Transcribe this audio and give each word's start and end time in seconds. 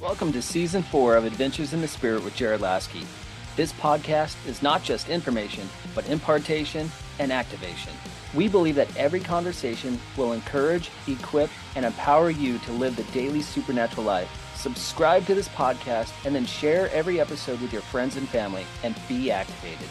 Welcome 0.00 0.32
to 0.32 0.40
season 0.40 0.82
four 0.82 1.14
of 1.14 1.26
Adventures 1.26 1.74
in 1.74 1.82
the 1.82 1.86
Spirit 1.86 2.24
with 2.24 2.34
Jared 2.34 2.62
Laskey. 2.62 3.04
This 3.54 3.70
podcast 3.74 4.34
is 4.46 4.62
not 4.62 4.82
just 4.82 5.10
information, 5.10 5.68
but 5.94 6.08
impartation 6.08 6.90
and 7.18 7.30
activation. 7.30 7.92
We 8.32 8.48
believe 8.48 8.76
that 8.76 8.96
every 8.96 9.20
conversation 9.20 10.00
will 10.16 10.32
encourage, 10.32 10.90
equip, 11.06 11.50
and 11.76 11.84
empower 11.84 12.30
you 12.30 12.56
to 12.60 12.72
live 12.72 12.96
the 12.96 13.02
daily 13.12 13.42
supernatural 13.42 14.06
life. 14.06 14.30
Subscribe 14.56 15.26
to 15.26 15.34
this 15.34 15.48
podcast 15.48 16.12
and 16.24 16.34
then 16.34 16.46
share 16.46 16.90
every 16.92 17.20
episode 17.20 17.60
with 17.60 17.70
your 17.70 17.82
friends 17.82 18.16
and 18.16 18.26
family 18.26 18.64
and 18.82 18.94
be 19.06 19.30
activated. 19.30 19.88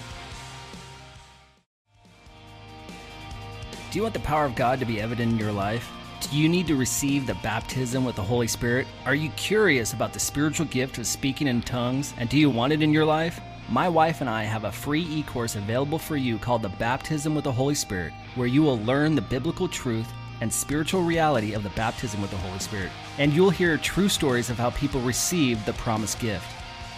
Do 3.91 3.99
you 3.99 4.01
want 4.01 4.15
the 4.15 4.21
power 4.21 4.45
of 4.45 4.55
God 4.55 4.79
to 4.79 4.85
be 4.85 4.99
evident 4.99 5.33
in 5.33 5.37
your 5.37 5.51
life? 5.51 5.87
Do 6.21 6.37
you 6.37 6.49
need 6.49 6.67
to 6.67 6.75
receive 6.75 7.25
the 7.25 7.35
baptism 7.35 8.03
with 8.03 8.17
the 8.17 8.21
Holy 8.21 8.47
Spirit? 8.47 8.87
Are 9.05 9.15
you 9.15 9.29
curious 9.31 9.93
about 9.93 10.11
the 10.11 10.19
spiritual 10.19 10.65
gift 10.65 10.97
of 10.97 11.07
speaking 11.07 11.47
in 11.47 11.61
tongues? 11.61 12.13
And 12.17 12.27
do 12.27 12.37
you 12.37 12.49
want 12.49 12.73
it 12.73 12.83
in 12.83 12.91
your 12.91 13.05
life? 13.05 13.39
My 13.69 13.87
wife 13.87 14.19
and 14.19 14.29
I 14.29 14.43
have 14.43 14.65
a 14.65 14.71
free 14.71 15.03
e 15.09 15.23
course 15.23 15.55
available 15.55 15.97
for 15.97 16.17
you 16.17 16.37
called 16.37 16.61
The 16.61 16.69
Baptism 16.69 17.33
with 17.33 17.45
the 17.45 17.51
Holy 17.51 17.73
Spirit, 17.73 18.13
where 18.35 18.47
you 18.47 18.61
will 18.61 18.79
learn 18.79 19.15
the 19.15 19.21
biblical 19.21 19.67
truth 19.67 20.11
and 20.41 20.51
spiritual 20.51 21.03
reality 21.03 21.53
of 21.53 21.63
the 21.63 21.69
baptism 21.69 22.21
with 22.21 22.31
the 22.31 22.37
Holy 22.37 22.59
Spirit. 22.59 22.91
And 23.17 23.31
you'll 23.31 23.49
hear 23.49 23.77
true 23.77 24.09
stories 24.09 24.49
of 24.49 24.57
how 24.57 24.71
people 24.71 25.01
received 25.01 25.65
the 25.65 25.73
promised 25.73 26.19
gift. 26.19 26.47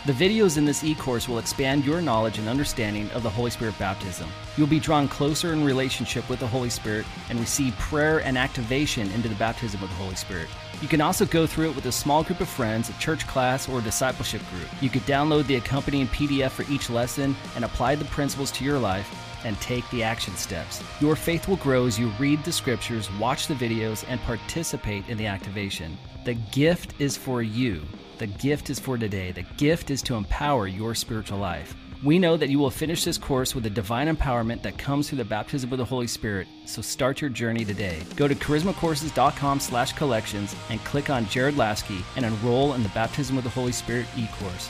The 0.07 0.13
videos 0.13 0.57
in 0.57 0.65
this 0.65 0.83
e 0.83 0.95
course 0.95 1.29
will 1.29 1.37
expand 1.37 1.85
your 1.85 2.01
knowledge 2.01 2.39
and 2.39 2.49
understanding 2.49 3.07
of 3.11 3.21
the 3.21 3.29
Holy 3.29 3.51
Spirit 3.51 3.77
baptism. 3.77 4.27
You'll 4.57 4.65
be 4.65 4.79
drawn 4.79 5.07
closer 5.07 5.53
in 5.53 5.63
relationship 5.63 6.27
with 6.27 6.39
the 6.39 6.47
Holy 6.47 6.71
Spirit 6.71 7.05
and 7.29 7.39
receive 7.39 7.77
prayer 7.77 8.17
and 8.23 8.35
activation 8.35 9.11
into 9.11 9.29
the 9.29 9.35
baptism 9.35 9.83
of 9.83 9.89
the 9.89 9.95
Holy 9.97 10.15
Spirit. 10.15 10.47
You 10.81 10.87
can 10.87 11.01
also 11.01 11.23
go 11.23 11.45
through 11.45 11.69
it 11.69 11.75
with 11.75 11.85
a 11.85 11.91
small 11.91 12.23
group 12.23 12.39
of 12.39 12.49
friends, 12.49 12.89
a 12.89 12.93
church 12.93 13.27
class, 13.27 13.69
or 13.69 13.77
a 13.77 13.83
discipleship 13.83 14.41
group. 14.49 14.67
You 14.81 14.89
could 14.89 15.03
download 15.03 15.45
the 15.45 15.57
accompanying 15.57 16.07
PDF 16.07 16.49
for 16.49 16.65
each 16.71 16.89
lesson 16.89 17.35
and 17.55 17.63
apply 17.63 17.93
the 17.93 18.05
principles 18.05 18.49
to 18.53 18.63
your 18.65 18.79
life 18.79 19.07
and 19.45 19.55
take 19.61 19.87
the 19.91 20.01
action 20.01 20.35
steps. 20.35 20.83
Your 20.99 21.15
faith 21.15 21.47
will 21.47 21.57
grow 21.57 21.85
as 21.85 21.99
you 21.99 22.07
read 22.17 22.43
the 22.43 22.51
scriptures, 22.51 23.11
watch 23.19 23.45
the 23.45 23.53
videos, 23.53 24.03
and 24.07 24.19
participate 24.21 25.07
in 25.09 25.19
the 25.19 25.27
activation. 25.27 25.95
The 26.25 26.33
gift 26.33 26.99
is 26.99 27.15
for 27.15 27.43
you. 27.43 27.83
The 28.21 28.27
gift 28.27 28.69
is 28.69 28.79
for 28.79 28.99
today. 28.99 29.31
The 29.31 29.47
gift 29.57 29.89
is 29.89 30.03
to 30.03 30.13
empower 30.13 30.67
your 30.67 30.93
spiritual 30.93 31.39
life. 31.39 31.75
We 32.03 32.19
know 32.19 32.37
that 32.37 32.49
you 32.49 32.59
will 32.59 32.69
finish 32.69 33.03
this 33.03 33.17
course 33.17 33.55
with 33.55 33.63
the 33.63 33.69
divine 33.71 34.15
empowerment 34.15 34.61
that 34.61 34.77
comes 34.77 35.09
through 35.09 35.17
the 35.17 35.25
baptism 35.25 35.71
of 35.71 35.79
the 35.79 35.85
Holy 35.85 36.05
Spirit. 36.05 36.47
So 36.65 36.83
start 36.83 37.19
your 37.19 37.31
journey 37.31 37.65
today. 37.65 38.03
Go 38.15 38.27
to 38.27 38.35
charismacourses.com 38.35 39.59
slash 39.59 39.93
collections 39.93 40.55
and 40.69 40.79
click 40.83 41.09
on 41.09 41.25
Jared 41.29 41.55
Laskey 41.55 42.03
and 42.15 42.23
enroll 42.23 42.75
in 42.75 42.83
the 42.83 42.89
Baptism 42.89 43.39
of 43.39 43.43
the 43.43 43.49
Holy 43.49 43.71
Spirit 43.71 44.05
e-course. 44.15 44.69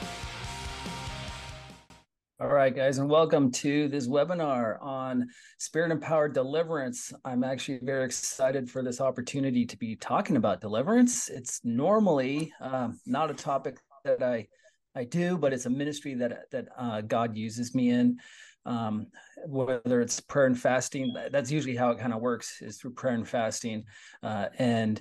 All 2.42 2.47
right, 2.47 2.75
guys, 2.75 2.97
and 2.97 3.08
welcome 3.08 3.52
to 3.52 3.88
this 3.88 4.08
webinar 4.08 4.81
on 4.81 5.28
spirit 5.59 5.92
empowered 5.92 6.34
deliverance. 6.34 7.14
I'm 7.23 7.44
actually 7.44 7.78
very 7.84 8.03
excited 8.03 8.67
for 8.67 8.81
this 8.81 9.00
opportunity 9.00 9.64
to 9.64 9.78
be 9.78 9.95
talking 9.95 10.38
about 10.38 10.59
deliverance. 10.59 11.30
It's 11.30 11.62
normally 11.64 12.52
um, 12.59 13.00
not 13.06 13.30
a 13.30 13.36
topic 13.36 13.78
that 14.06 14.23
I 14.23 14.47
I 14.95 15.03
do, 15.03 15.38
but 15.38 15.53
it's 15.53 15.67
a 15.67 15.69
ministry 15.69 16.16
that 16.16 16.50
that 16.50 16.66
uh, 16.75 17.02
God 17.02 17.38
uses 17.38 17.75
me 17.75 17.92
in. 17.92 18.17
Um, 18.66 19.06
whether 19.45 20.02
it's 20.02 20.19
prayer 20.19 20.47
and 20.47 20.59
fasting, 20.59 21.14
that's 21.31 21.52
usually 21.52 21.75
how 21.75 21.92
it 21.92 22.00
kind 22.00 22.12
of 22.12 22.22
works 22.22 22.59
is 22.64 22.78
through 22.78 22.94
prayer 22.94 23.14
and 23.14 23.28
fasting. 23.28 23.84
Uh, 24.23 24.47
and 24.58 25.00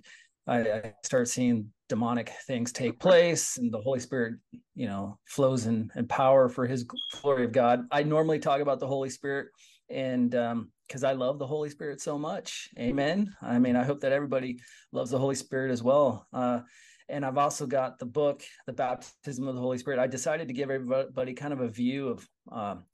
I, 0.51 0.59
I 0.59 0.95
start 1.05 1.29
seeing 1.29 1.70
demonic 1.89 2.33
things 2.47 2.73
take 2.73 3.01
place 3.01 3.56
and 3.56 3.73
the 3.73 3.81
holy 3.81 3.98
spirit 3.98 4.34
you 4.77 4.87
know 4.87 5.19
flows 5.25 5.67
in, 5.67 5.91
in 5.97 6.07
power 6.07 6.48
for 6.48 6.67
his 6.67 6.84
glory 6.84 7.45
of 7.45 7.53
god. 7.53 7.84
I 7.91 8.03
normally 8.03 8.39
talk 8.39 8.61
about 8.61 8.80
the 8.80 8.86
holy 8.86 9.11
spirit 9.11 9.48
and 9.89 10.35
um 10.35 10.70
because 10.86 11.05
i 11.05 11.13
love 11.13 11.39
the 11.39 11.47
holy 11.47 11.70
spirit 11.70 12.01
so 12.01 12.19
much. 12.19 12.69
Amen. 12.79 13.33
I 13.41 13.58
mean 13.58 13.77
i 13.77 13.85
hope 13.85 14.01
that 14.01 14.13
everybody 14.13 14.58
loves 14.92 15.11
the 15.13 15.19
holy 15.19 15.36
spirit 15.36 15.70
as 15.70 15.83
well. 15.83 16.27
Uh 16.33 16.61
and 17.08 17.24
i've 17.24 17.39
also 17.39 17.67
got 17.67 17.98
the 17.98 18.07
book 18.07 18.42
the 18.67 18.73
baptism 18.73 19.47
of 19.47 19.55
the 19.55 19.61
holy 19.61 19.79
spirit. 19.79 20.01
I 20.01 20.08
decided 20.08 20.48
to 20.48 20.55
give 20.55 20.70
everybody 20.70 21.33
kind 21.33 21.53
of 21.53 21.61
a 21.61 21.69
view 21.69 22.08
of 22.08 22.29
um, 22.51 22.85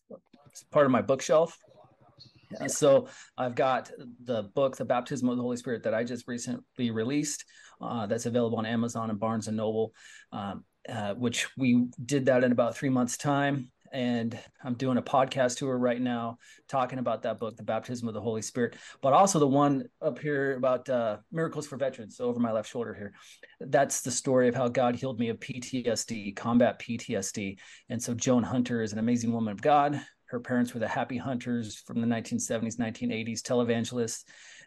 part 0.70 0.86
of 0.86 0.92
my 0.92 1.03
bookshelf 1.03 1.56
and 2.60 2.70
so 2.70 3.08
I've 3.36 3.54
got 3.54 3.90
the 4.24 4.44
book, 4.54 4.76
The 4.76 4.84
Baptism 4.84 5.28
of 5.28 5.36
the 5.36 5.42
Holy 5.42 5.56
Spirit, 5.56 5.82
that 5.84 5.94
I 5.94 6.04
just 6.04 6.28
recently 6.28 6.90
released. 6.90 7.44
Uh, 7.80 8.06
that's 8.06 8.26
available 8.26 8.58
on 8.58 8.66
Amazon 8.66 9.10
and 9.10 9.18
Barnes 9.18 9.48
and 9.48 9.56
Noble, 9.56 9.92
um, 10.32 10.64
uh, 10.88 11.14
which 11.14 11.48
we 11.58 11.88
did 12.04 12.26
that 12.26 12.42
in 12.42 12.52
about 12.52 12.76
three 12.76 12.88
months' 12.88 13.18
time. 13.18 13.70
And 13.92 14.38
I'm 14.64 14.74
doing 14.74 14.98
a 14.98 15.02
podcast 15.02 15.58
tour 15.58 15.76
right 15.78 16.00
now 16.00 16.38
talking 16.68 16.98
about 16.98 17.22
that 17.22 17.38
book, 17.38 17.56
The 17.56 17.62
Baptism 17.62 18.08
of 18.08 18.14
the 18.14 18.20
Holy 18.20 18.42
Spirit, 18.42 18.76
but 19.00 19.12
also 19.12 19.38
the 19.38 19.46
one 19.46 19.84
up 20.02 20.18
here 20.18 20.56
about 20.56 20.88
uh, 20.88 21.18
miracles 21.30 21.66
for 21.66 21.76
veterans 21.76 22.20
over 22.20 22.40
my 22.40 22.52
left 22.52 22.68
shoulder 22.68 22.94
here. 22.94 23.12
That's 23.60 24.00
the 24.02 24.10
story 24.10 24.48
of 24.48 24.54
how 24.54 24.68
God 24.68 24.96
healed 24.96 25.18
me 25.18 25.28
of 25.28 25.38
PTSD, 25.38 26.34
combat 26.34 26.78
PTSD. 26.78 27.58
And 27.88 28.02
so 28.02 28.14
Joan 28.14 28.42
Hunter 28.42 28.82
is 28.82 28.92
an 28.92 28.98
amazing 28.98 29.32
woman 29.32 29.52
of 29.52 29.62
God 29.62 30.00
her 30.28 30.41
parents 30.41 30.75
were 30.75 30.81
the 30.81 30.88
Happy 30.88 31.16
Hunters 31.16 31.76
from 31.76 32.00
the 32.00 32.06
1970s, 32.06 32.76
1980s 32.78 33.42
televangelists. 33.42 34.25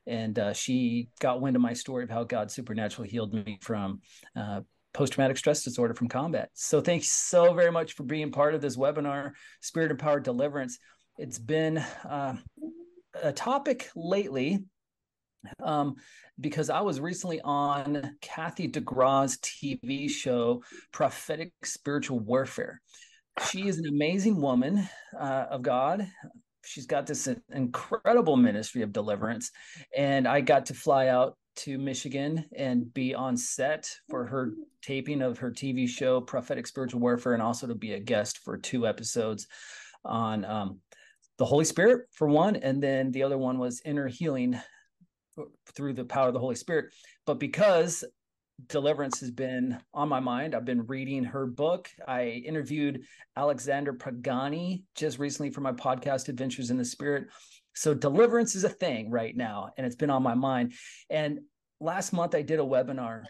And 0.07 0.39
uh, 0.39 0.53
she 0.53 1.09
got 1.19 1.41
wind 1.41 1.55
of 1.55 1.61
my 1.61 1.73
story 1.73 2.03
of 2.03 2.09
how 2.09 2.23
God 2.23 2.49
supernaturally 2.49 3.09
healed 3.09 3.33
me 3.33 3.59
from 3.61 4.01
uh, 4.35 4.61
post 4.93 5.13
traumatic 5.13 5.37
stress 5.37 5.63
disorder 5.63 5.93
from 5.93 6.07
combat. 6.07 6.49
So, 6.53 6.81
thanks 6.81 7.11
so 7.11 7.53
very 7.53 7.71
much 7.71 7.93
for 7.93 8.03
being 8.03 8.31
part 8.31 8.55
of 8.55 8.61
this 8.61 8.77
webinar, 8.77 9.31
Spirit 9.61 9.91
Empowered 9.91 10.23
Deliverance. 10.23 10.79
It's 11.17 11.37
been 11.37 11.77
uh, 11.77 12.37
a 13.21 13.33
topic 13.33 13.89
lately 13.95 14.63
um, 15.61 15.95
because 16.39 16.69
I 16.69 16.81
was 16.81 16.99
recently 16.99 17.41
on 17.41 18.15
Kathy 18.21 18.69
DeGraw's 18.69 19.37
TV 19.37 20.09
show, 20.09 20.63
Prophetic 20.91 21.51
Spiritual 21.63 22.19
Warfare 22.19 22.81
she 23.47 23.67
is 23.67 23.77
an 23.77 23.87
amazing 23.87 24.39
woman 24.41 24.87
uh, 25.17 25.45
of 25.49 25.61
God. 25.61 26.07
She's 26.65 26.85
got 26.85 27.07
this 27.07 27.27
incredible 27.51 28.37
ministry 28.37 28.81
of 28.81 28.93
deliverance. 28.93 29.51
And 29.95 30.27
I 30.27 30.41
got 30.41 30.67
to 30.67 30.73
fly 30.73 31.07
out 31.07 31.37
to 31.57 31.77
Michigan 31.77 32.45
and 32.55 32.93
be 32.93 33.13
on 33.15 33.35
set 33.35 33.89
for 34.09 34.25
her 34.25 34.53
taping 34.81 35.21
of 35.21 35.37
her 35.39 35.51
TV 35.51 35.87
show, 35.87 36.21
Prophetic 36.21 36.67
Spiritual 36.67 37.01
Warfare, 37.01 37.33
and 37.33 37.41
also 37.41 37.67
to 37.67 37.75
be 37.75 37.93
a 37.93 37.99
guest 37.99 38.39
for 38.39 38.57
two 38.57 38.87
episodes 38.87 39.47
on 40.05 40.45
um, 40.45 40.79
the 41.37 41.45
Holy 41.45 41.65
Spirit, 41.65 42.07
for 42.13 42.27
one. 42.27 42.55
And 42.55 42.81
then 42.81 43.11
the 43.11 43.23
other 43.23 43.37
one 43.37 43.57
was 43.57 43.81
inner 43.83 44.07
healing 44.07 44.59
through 45.75 45.93
the 45.93 46.05
power 46.05 46.27
of 46.27 46.33
the 46.33 46.39
Holy 46.39 46.55
Spirit. 46.55 46.93
But 47.25 47.39
because 47.39 48.03
deliverance 48.67 49.19
has 49.19 49.31
been 49.31 49.79
on 49.93 50.09
my 50.09 50.19
mind. 50.19 50.55
I've 50.55 50.65
been 50.65 50.85
reading 50.85 51.23
her 51.23 51.45
book. 51.45 51.89
I 52.07 52.43
interviewed 52.45 53.03
Alexander 53.35 53.93
Pagani 53.93 54.83
just 54.95 55.19
recently 55.19 55.49
for 55.49 55.61
my 55.61 55.71
podcast, 55.71 56.29
Adventures 56.29 56.71
in 56.71 56.77
the 56.77 56.85
Spirit. 56.85 57.27
So, 57.75 57.93
deliverance 57.93 58.55
is 58.55 58.63
a 58.63 58.69
thing 58.69 59.09
right 59.09 59.35
now, 59.35 59.69
and 59.77 59.85
it's 59.85 59.95
been 59.95 60.09
on 60.09 60.23
my 60.23 60.33
mind. 60.33 60.73
And 61.09 61.39
last 61.79 62.11
month, 62.11 62.35
I 62.35 62.41
did 62.41 62.59
a 62.59 62.63
webinar 62.63 63.23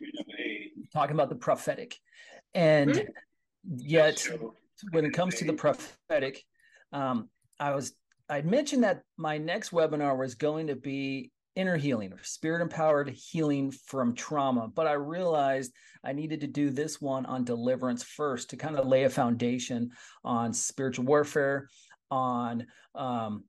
talking 0.93 1.15
about 1.15 1.29
the 1.29 1.35
prophetic. 1.35 1.95
And 2.53 3.07
yet, 3.75 4.27
when 4.91 5.05
it 5.05 5.11
comes 5.11 5.35
to 5.35 5.45
the 5.45 5.53
prophetic, 5.53 6.43
um, 6.91 7.29
I 7.59 7.75
was 7.75 7.93
I 8.29 8.41
mentioned 8.41 8.83
that 8.83 9.01
my 9.17 9.37
next 9.37 9.71
webinar 9.71 10.17
was 10.17 10.35
going 10.35 10.67
to 10.67 10.75
be 10.75 11.31
inner 11.59 11.75
healing 11.75 12.13
or 12.13 12.23
spirit 12.23 12.61
empowered 12.61 13.09
healing 13.09 13.69
from 13.69 14.15
trauma. 14.15 14.69
But 14.73 14.87
I 14.87 14.93
realized 14.93 15.73
I 16.05 16.13
needed 16.13 16.39
to 16.41 16.47
do 16.47 16.69
this 16.69 17.01
one 17.01 17.25
on 17.25 17.43
deliverance 17.43 18.01
first 18.01 18.49
to 18.49 18.57
kind 18.57 18.77
of 18.77 18.87
lay 18.87 19.03
a 19.03 19.09
foundation 19.09 19.91
on 20.23 20.53
spiritual 20.53 21.03
warfare, 21.03 21.67
on 22.09 22.65
um, 22.95 23.43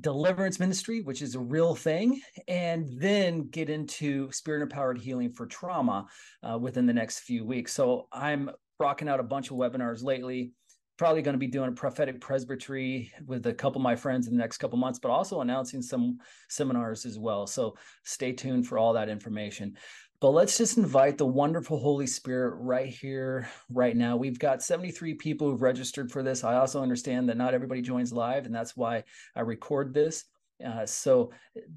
deliverance 0.00 0.60
ministry, 0.60 1.02
which 1.02 1.22
is 1.22 1.34
a 1.34 1.40
real 1.40 1.74
thing, 1.74 2.20
and 2.46 2.88
then 3.00 3.48
get 3.48 3.68
into 3.68 4.30
spirit 4.30 4.62
empowered 4.62 4.98
healing 4.98 5.32
for 5.32 5.46
trauma 5.46 6.06
uh, 6.48 6.56
within 6.56 6.86
the 6.86 6.92
next 6.92 7.20
few 7.20 7.44
weeks. 7.44 7.72
So 7.72 8.06
I'm 8.12 8.50
rocking 8.78 9.08
out 9.08 9.20
a 9.20 9.24
bunch 9.24 9.50
of 9.50 9.56
webinars 9.56 10.04
lately 10.04 10.52
probably 10.96 11.22
going 11.22 11.34
to 11.34 11.38
be 11.38 11.46
doing 11.46 11.68
a 11.68 11.72
prophetic 11.72 12.20
presbytery 12.20 13.12
with 13.26 13.46
a 13.46 13.54
couple 13.54 13.80
of 13.80 13.84
my 13.84 13.96
friends 13.96 14.26
in 14.26 14.34
the 14.34 14.40
next 14.40 14.58
couple 14.58 14.78
months, 14.78 14.98
but 14.98 15.10
also 15.10 15.40
announcing 15.40 15.82
some 15.82 16.18
seminars 16.48 17.04
as 17.04 17.18
well. 17.18 17.46
So 17.46 17.76
stay 18.04 18.32
tuned 18.32 18.66
for 18.66 18.78
all 18.78 18.92
that 18.92 19.08
information. 19.08 19.76
But 20.20 20.30
let's 20.30 20.56
just 20.56 20.78
invite 20.78 21.18
the 21.18 21.26
wonderful 21.26 21.78
Holy 21.78 22.06
Spirit 22.06 22.54
right 22.60 22.88
here, 22.88 23.48
right 23.68 23.96
now. 23.96 24.16
We've 24.16 24.38
got 24.38 24.62
73 24.62 25.14
people 25.14 25.50
who've 25.50 25.60
registered 25.60 26.10
for 26.10 26.22
this. 26.22 26.44
I 26.44 26.54
also 26.56 26.80
understand 26.80 27.28
that 27.28 27.36
not 27.36 27.52
everybody 27.52 27.82
joins 27.82 28.12
live, 28.12 28.46
and 28.46 28.54
that's 28.54 28.76
why 28.76 29.02
I 29.36 29.40
record 29.40 29.92
this. 29.92 30.24
uh, 30.64 30.86
so 30.86 31.30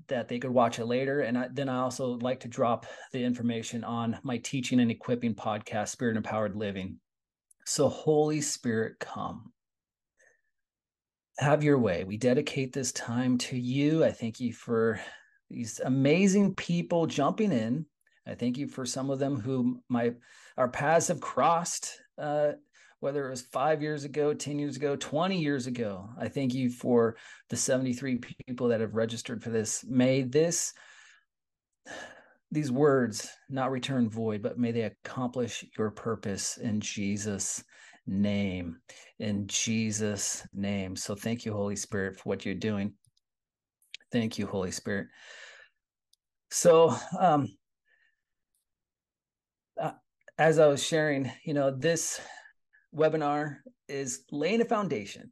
that 0.08 0.28
they 0.28 0.40
could 0.40 0.52
watch 0.52 0.80
it 0.80 0.86
later. 0.86 1.22
And 1.22 1.38
I, 1.38 1.48
then 1.52 1.68
I 1.68 1.80
also 1.80 2.18
like 2.20 2.40
to 2.42 2.48
drop 2.48 2.86
the 3.12 3.24
information 3.24 3.84
on 3.84 4.20
my 4.24 4.38
teaching 4.38 4.80
and 4.80 4.92
equipping 4.92 5.34
podcast, 5.36 5.90
Spirit 5.90 6.16
Empowered 6.18 6.56
Living. 6.56 7.00
So, 7.69 7.90
Holy 7.90 8.40
Spirit, 8.40 8.98
come. 8.98 9.52
Have 11.38 11.66
your 11.66 11.78
way. 11.78 12.06
We 12.06 12.16
dedicate 12.16 12.72
this 12.72 12.94
time 12.94 13.38
to 13.40 13.58
you. 13.58 14.06
I 14.06 14.12
thank 14.12 14.40
you 14.40 14.54
for 14.54 15.02
these 15.50 15.81
amazing 15.84 16.56
people 16.56 17.08
jumping 17.08 17.52
in. 17.52 17.86
I 18.25 18.36
thank 18.36 18.58
you 18.58 18.69
for 18.69 18.86
some 18.86 19.10
of 19.10 19.19
them 19.19 19.38
who 19.38 19.81
my 19.90 20.14
our 20.58 20.69
paths 20.69 21.10
have 21.10 21.19
crossed 21.19 22.00
uh, 22.18 22.54
whether 23.02 23.28
it 23.28 23.30
was 23.30 23.42
five 23.42 23.81
years 23.81 24.06
ago, 24.06 24.34
10 24.34 24.58
years 24.60 24.78
ago, 24.78 24.96
20 24.96 25.38
years 25.38 25.68
ago. 25.68 26.10
I 26.18 26.30
thank 26.30 26.54
you 26.54 26.70
for 26.70 27.18
the 27.50 27.58
73 27.58 28.20
people 28.48 28.70
that 28.70 28.80
have 28.80 28.96
registered 28.96 29.44
for 29.44 29.50
this. 29.50 29.84
May 29.88 30.22
this, 30.22 30.74
these 32.52 32.72
words 32.72 33.30
not 33.50 33.72
return 33.72 34.10
void, 34.10 34.42
but 34.42 34.58
may 34.58 34.72
they 34.72 34.84
accomplish 34.84 35.66
your 35.78 35.92
purpose 35.92 36.58
in 36.58 36.80
Jesus' 36.80 37.64
name. 38.06 38.78
In 39.20 39.48
Jesus' 39.48 40.48
name. 40.54 40.96
So 40.96 41.14
thank 41.14 41.46
you, 41.46 41.54
Holy 41.54 41.76
Spirit, 41.76 42.18
for 42.18 42.30
what 42.30 42.46
you're 42.46 42.56
doing. 42.56 42.94
Thank 44.12 44.40
you, 44.40 44.48
Holy 44.48 44.72
Spirit. 44.72 45.08
So, 46.50 46.96
um, 47.20 47.50
uh, 49.80 49.92
as 50.38 50.60
I 50.60 50.68
was 50.68 50.82
sharing, 50.82 51.30
you 51.44 51.54
know, 51.54 51.72
this 51.72 52.22
webinar 52.96 53.58
is 53.90 54.24
laying 54.32 54.62
a 54.62 54.66
foundation 54.66 55.32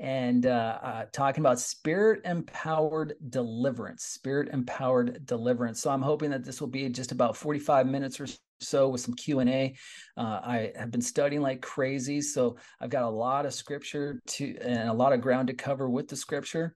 and 0.00 0.46
uh, 0.46 0.78
uh, 0.82 1.04
talking 1.12 1.42
about 1.42 1.60
spirit 1.60 2.20
empowered 2.24 3.14
deliverance, 3.28 4.04
spirit 4.04 4.48
empowered 4.52 5.24
deliverance. 5.26 5.80
So 5.80 5.90
I'm 5.90 6.02
hoping 6.02 6.30
that 6.30 6.44
this 6.44 6.60
will 6.60 6.68
be 6.68 6.88
just 6.88 7.12
about 7.12 7.36
45 7.36 7.86
minutes 7.86 8.20
or 8.20 8.26
so 8.60 8.88
with 8.88 9.00
some 9.00 9.14
Q&A. 9.14 9.74
Uh, 10.16 10.40
I 10.42 10.72
have 10.76 10.90
been 10.90 11.02
studying 11.02 11.42
like 11.42 11.62
crazy, 11.62 12.20
so 12.20 12.56
I've 12.80 12.90
got 12.90 13.04
a 13.04 13.08
lot 13.08 13.46
of 13.46 13.54
scripture 13.54 14.20
to 14.26 14.56
and 14.60 14.88
a 14.88 14.92
lot 14.92 15.12
of 15.12 15.20
ground 15.20 15.48
to 15.48 15.54
cover 15.54 15.88
with 15.88 16.08
the 16.08 16.16
scripture. 16.16 16.74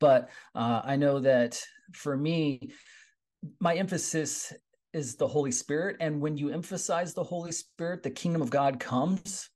But 0.00 0.30
uh, 0.54 0.82
I 0.84 0.96
know 0.96 1.20
that 1.20 1.60
for 1.92 2.16
me, 2.16 2.72
my 3.60 3.76
emphasis 3.76 4.52
is 4.92 5.16
the 5.16 5.28
Holy 5.28 5.52
Spirit. 5.52 5.96
And 6.00 6.20
when 6.20 6.36
you 6.36 6.50
emphasize 6.50 7.14
the 7.14 7.22
Holy 7.22 7.52
Spirit, 7.52 8.02
the 8.02 8.10
kingdom 8.10 8.42
of 8.42 8.50
God 8.50 8.80
comes. 8.80 9.48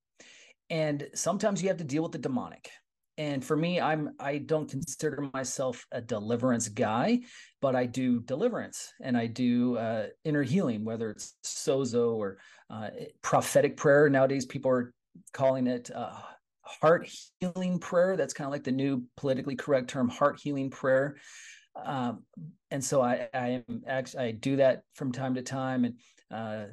And 0.70 1.08
sometimes 1.14 1.62
you 1.62 1.68
have 1.68 1.78
to 1.78 1.84
deal 1.84 2.02
with 2.02 2.12
the 2.12 2.18
demonic. 2.18 2.70
And 3.18 3.44
for 3.44 3.56
me, 3.56 3.78
I'm 3.78 4.14
I 4.18 4.38
don't 4.38 4.70
consider 4.70 5.28
myself 5.34 5.86
a 5.92 6.00
deliverance 6.00 6.68
guy, 6.68 7.20
but 7.60 7.76
I 7.76 7.84
do 7.84 8.20
deliverance 8.20 8.90
and 9.02 9.16
I 9.16 9.26
do 9.26 9.76
uh, 9.76 10.06
inner 10.24 10.42
healing, 10.42 10.84
whether 10.84 11.10
it's 11.10 11.34
sozo 11.44 12.14
or 12.14 12.38
uh, 12.70 12.88
prophetic 13.20 13.76
prayer. 13.76 14.08
Nowadays, 14.08 14.46
people 14.46 14.70
are 14.70 14.94
calling 15.34 15.66
it 15.66 15.90
uh, 15.94 16.14
heart 16.62 17.10
healing 17.38 17.78
prayer. 17.78 18.16
That's 18.16 18.32
kind 18.32 18.46
of 18.46 18.52
like 18.52 18.64
the 18.64 18.72
new 18.72 19.04
politically 19.18 19.56
correct 19.56 19.90
term, 19.90 20.08
heart 20.08 20.40
healing 20.42 20.70
prayer 20.70 21.16
um, 21.74 22.24
and 22.70 22.84
so 22.84 23.02
I, 23.02 23.28
I 23.32 23.62
am 23.68 23.82
actually 23.86 24.24
I 24.24 24.30
do 24.32 24.56
that 24.56 24.82
from 24.94 25.12
time 25.12 25.34
to 25.34 25.42
time, 25.42 25.84
and 25.84 25.94
uh, 26.30 26.64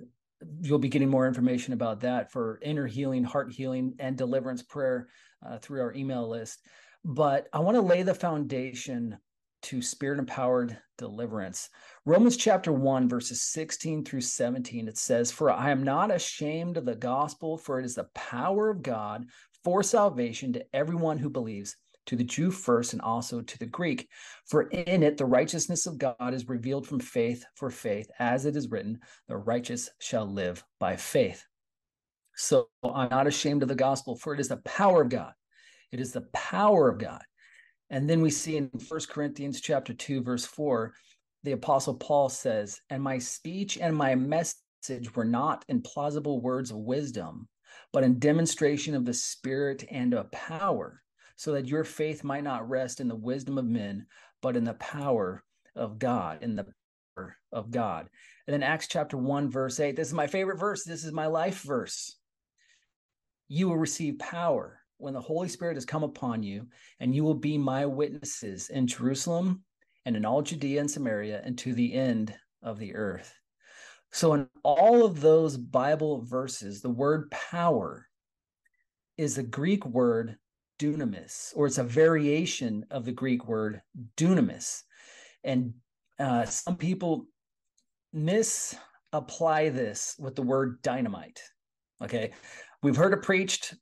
you'll 0.61 0.79
be 0.79 0.89
getting 0.89 1.09
more 1.09 1.27
information 1.27 1.73
about 1.73 2.01
that 2.01 2.31
for 2.31 2.59
inner 2.61 2.87
healing, 2.87 3.23
heart 3.23 3.51
healing, 3.51 3.93
and 3.99 4.17
deliverance 4.17 4.63
prayer 4.63 5.09
uh, 5.45 5.57
through 5.59 5.81
our 5.81 5.93
email 5.93 6.27
list. 6.29 6.61
But 7.03 7.47
I 7.53 7.59
want 7.59 7.75
to 7.75 7.81
lay 7.81 8.03
the 8.03 8.13
foundation 8.13 9.17
to 9.61 9.81
spirit 9.81 10.19
empowered 10.19 10.77
deliverance. 10.97 11.69
Romans 12.05 12.37
chapter 12.37 12.71
1, 12.71 13.09
verses 13.09 13.41
16 13.41 14.05
through 14.05 14.21
17, 14.21 14.87
it 14.87 14.97
says, 14.97 15.31
For 15.31 15.51
I 15.51 15.71
am 15.71 15.83
not 15.83 16.11
ashamed 16.11 16.77
of 16.77 16.85
the 16.85 16.95
gospel, 16.95 17.57
for 17.57 17.79
it 17.79 17.85
is 17.85 17.95
the 17.95 18.07
power 18.15 18.69
of 18.69 18.81
God 18.81 19.25
for 19.63 19.83
salvation 19.83 20.53
to 20.53 20.65
everyone 20.73 21.17
who 21.17 21.29
believes 21.29 21.75
to 22.05 22.15
the 22.15 22.23
Jew 22.23 22.51
first 22.51 22.93
and 22.93 23.01
also 23.01 23.41
to 23.41 23.59
the 23.59 23.65
Greek. 23.65 24.07
For 24.47 24.63
in 24.63 25.03
it 25.03 25.17
the 25.17 25.25
righteousness 25.25 25.85
of 25.85 25.97
God 25.97 26.33
is 26.33 26.49
revealed 26.49 26.87
from 26.87 26.99
faith 26.99 27.43
for 27.55 27.69
faith, 27.69 28.09
as 28.19 28.45
it 28.45 28.55
is 28.55 28.69
written, 28.69 28.99
the 29.27 29.37
righteous 29.37 29.89
shall 29.99 30.25
live 30.25 30.63
by 30.79 30.95
faith. 30.95 31.43
So 32.35 32.69
I'm 32.83 33.09
not 33.09 33.27
ashamed 33.27 33.63
of 33.63 33.69
the 33.69 33.75
gospel, 33.75 34.15
for 34.15 34.33
it 34.33 34.39
is 34.39 34.47
the 34.47 34.57
power 34.57 35.01
of 35.01 35.09
God. 35.09 35.33
It 35.91 35.99
is 35.99 36.13
the 36.13 36.27
power 36.33 36.89
of 36.89 36.99
God. 36.99 37.21
And 37.89 38.09
then 38.09 38.21
we 38.21 38.29
see 38.29 38.57
in 38.57 38.69
First 38.69 39.09
Corinthians 39.09 39.61
chapter 39.61 39.93
2, 39.93 40.21
verse 40.21 40.45
4, 40.45 40.93
the 41.43 41.53
apostle 41.53 41.95
Paul 41.95 42.29
says, 42.29 42.79
And 42.89 43.01
my 43.01 43.17
speech 43.17 43.77
and 43.77 43.95
my 43.95 44.15
message 44.15 45.15
were 45.15 45.25
not 45.25 45.65
in 45.67 45.81
plausible 45.81 46.41
words 46.41 46.71
of 46.71 46.77
wisdom, 46.77 47.47
but 47.91 48.03
in 48.03 48.19
demonstration 48.19 48.95
of 48.95 49.05
the 49.05 49.13
Spirit 49.13 49.85
and 49.89 50.13
of 50.13 50.31
power 50.31 51.01
so 51.39 51.53
that 51.53 51.69
your 51.69 51.85
faith 51.85 52.25
might 52.25 52.43
not 52.43 52.69
rest 52.69 52.99
in 52.99 53.07
the 53.07 53.15
wisdom 53.15 53.57
of 53.57 53.63
men, 53.63 54.05
but 54.41 54.57
in 54.57 54.65
the 54.65 54.73
power 54.73 55.41
of 55.73 55.97
God, 55.97 56.43
in 56.43 56.57
the 56.57 56.65
power 57.15 57.37
of 57.53 57.71
God. 57.71 58.09
And 58.45 58.53
then 58.53 58.61
Acts 58.61 58.89
chapter 58.89 59.15
1, 59.15 59.49
verse 59.49 59.79
8. 59.79 59.95
This 59.95 60.09
is 60.09 60.13
my 60.13 60.27
favorite 60.27 60.59
verse. 60.59 60.83
This 60.83 61.05
is 61.05 61.13
my 61.13 61.27
life 61.27 61.61
verse. 61.61 62.17
You 63.47 63.69
will 63.69 63.77
receive 63.77 64.19
power 64.19 64.81
when 64.97 65.13
the 65.13 65.21
Holy 65.21 65.47
Spirit 65.47 65.77
has 65.77 65.85
come 65.85 66.03
upon 66.03 66.43
you, 66.43 66.67
and 66.99 67.15
you 67.15 67.23
will 67.23 67.35
be 67.35 67.57
my 67.57 67.85
witnesses 67.85 68.67
in 68.67 68.85
Jerusalem 68.85 69.63
and 70.03 70.17
in 70.17 70.25
all 70.25 70.41
Judea 70.41 70.81
and 70.81 70.91
Samaria 70.91 71.41
and 71.45 71.57
to 71.59 71.73
the 71.73 71.93
end 71.93 72.35
of 72.61 72.79
the 72.79 72.95
earth. 72.95 73.33
So, 74.11 74.33
in 74.33 74.49
all 74.63 75.05
of 75.05 75.21
those 75.21 75.55
Bible 75.55 76.21
verses, 76.21 76.81
the 76.81 76.89
word 76.89 77.31
power 77.31 78.07
is 79.17 79.37
a 79.37 79.43
Greek 79.43 79.85
word 79.85 80.35
dunamis, 80.79 81.53
or 81.55 81.67
it's 81.67 81.77
a 81.77 81.83
variation 81.83 82.85
of 82.89 83.05
the 83.05 83.11
Greek 83.11 83.47
word 83.47 83.81
dunamis. 84.17 84.81
And 85.43 85.73
uh, 86.17 86.45
some 86.45 86.77
people 86.77 87.27
misapply 88.13 89.69
this 89.69 90.15
with 90.17 90.35
the 90.35 90.41
word 90.41 90.81
dynamite. 90.81 91.41
Okay. 92.03 92.31
We've 92.81 92.95
heard 92.95 93.13
it 93.13 93.21
preached 93.21 93.75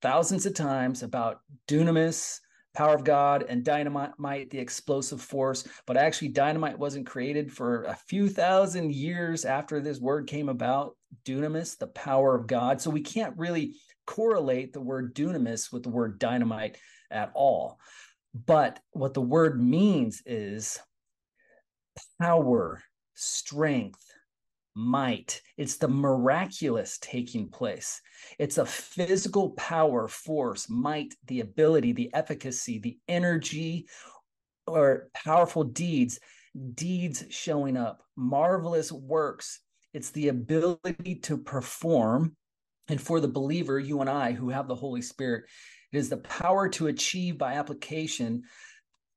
thousands 0.00 0.46
of 0.46 0.54
times 0.54 1.02
about 1.02 1.40
dunamis, 1.68 2.38
power 2.74 2.94
of 2.94 3.04
God, 3.04 3.44
and 3.48 3.64
dynamite, 3.64 4.50
the 4.50 4.58
explosive 4.58 5.20
force. 5.20 5.66
But 5.86 5.96
actually, 5.96 6.28
dynamite 6.28 6.78
wasn't 6.78 7.06
created 7.06 7.52
for 7.52 7.84
a 7.84 7.94
few 8.08 8.28
thousand 8.28 8.92
years 8.92 9.44
after 9.44 9.80
this 9.80 10.00
word 10.00 10.26
came 10.26 10.48
about. 10.48 10.96
Dunamis, 11.24 11.78
the 11.78 11.86
power 11.88 12.34
of 12.34 12.46
God. 12.46 12.80
So 12.80 12.90
we 12.90 13.00
can't 13.00 13.36
really 13.36 13.76
correlate 14.06 14.72
the 14.72 14.80
word 14.80 15.14
dunamis 15.14 15.72
with 15.72 15.82
the 15.82 15.90
word 15.90 16.18
dynamite 16.18 16.76
at 17.10 17.30
all. 17.34 17.78
But 18.46 18.80
what 18.90 19.14
the 19.14 19.20
word 19.20 19.62
means 19.62 20.22
is 20.26 20.78
power, 22.20 22.82
strength, 23.14 24.04
might. 24.74 25.40
It's 25.56 25.76
the 25.76 25.88
miraculous 25.88 26.98
taking 27.00 27.48
place. 27.48 28.00
It's 28.38 28.58
a 28.58 28.66
physical 28.66 29.50
power, 29.50 30.08
force, 30.08 30.68
might, 30.68 31.14
the 31.26 31.40
ability, 31.40 31.92
the 31.92 32.12
efficacy, 32.12 32.80
the 32.80 32.98
energy, 33.06 33.86
or 34.66 35.08
powerful 35.14 35.64
deeds, 35.64 36.18
deeds 36.74 37.24
showing 37.30 37.76
up, 37.76 38.02
marvelous 38.16 38.90
works. 38.90 39.60
It's 39.92 40.10
the 40.10 40.28
ability 40.28 41.20
to 41.22 41.38
perform 41.38 42.36
and 42.88 43.00
for 43.00 43.20
the 43.20 43.28
believer, 43.28 43.78
you 43.78 44.00
and 44.00 44.10
I 44.10 44.32
who 44.32 44.50
have 44.50 44.68
the 44.68 44.74
Holy 44.74 45.02
Spirit, 45.02 45.44
it 45.92 45.98
is 45.98 46.08
the 46.08 46.18
power 46.18 46.68
to 46.70 46.88
achieve 46.88 47.38
by 47.38 47.54
application 47.54 48.42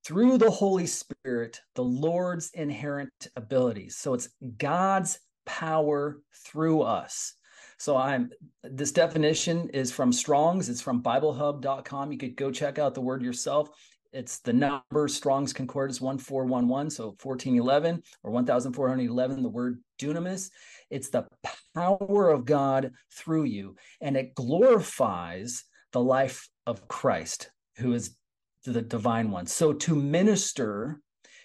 through 0.06 0.38
the 0.38 0.52
Holy 0.52 0.88
Spirit 0.88 1.60
the 1.76 1.84
Lord's 1.84 2.52
inherent 2.54 3.12
abilities. 3.36 3.98
So 3.98 4.14
it's 4.14 4.30
God's 4.58 5.20
power 5.46 6.22
through 6.46 6.82
us. 6.82 7.34
So 7.80 7.98
I'm 7.98 8.32
this 8.64 8.92
definition 8.92 9.70
is 9.70 9.92
from 9.92 10.12
Strong's, 10.12 10.70
it's 10.70 10.82
from 10.82 11.04
biblehub.com. 11.04 12.12
You 12.12 12.18
could 12.18 12.36
go 12.36 12.52
check 12.52 12.80
out 12.80 12.96
the 12.96 13.02
word 13.02 13.22
yourself. 13.22 13.70
It's 14.14 14.40
the 14.40 14.54
number 14.54 15.08
Strong's 15.08 15.54
Concordance 15.54 16.00
1411, 16.02 16.90
so 16.92 17.16
1411 17.22 18.02
or 18.24 18.32
1411, 18.32 19.44
the 19.44 19.50
word 19.50 19.80
dunamis. 20.00 20.50
It's 20.90 21.10
the 21.10 21.28
power 21.76 22.30
of 22.30 22.46
God 22.46 22.92
through 23.14 23.44
you, 23.44 23.76
and 24.02 24.16
it 24.16 24.36
glorifies 24.36 25.66
the 25.92 26.02
life 26.02 26.50
of 26.66 26.88
Christ, 26.88 27.52
who 27.78 27.94
is 27.94 28.16
the 28.64 28.82
divine 28.82 29.32
one. 29.32 29.46
So 29.46 29.74
to 29.74 29.96
minister, 29.96 31.00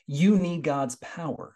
you 0.06 0.38
need 0.38 0.62
God's 0.62 0.96
power. 0.96 1.54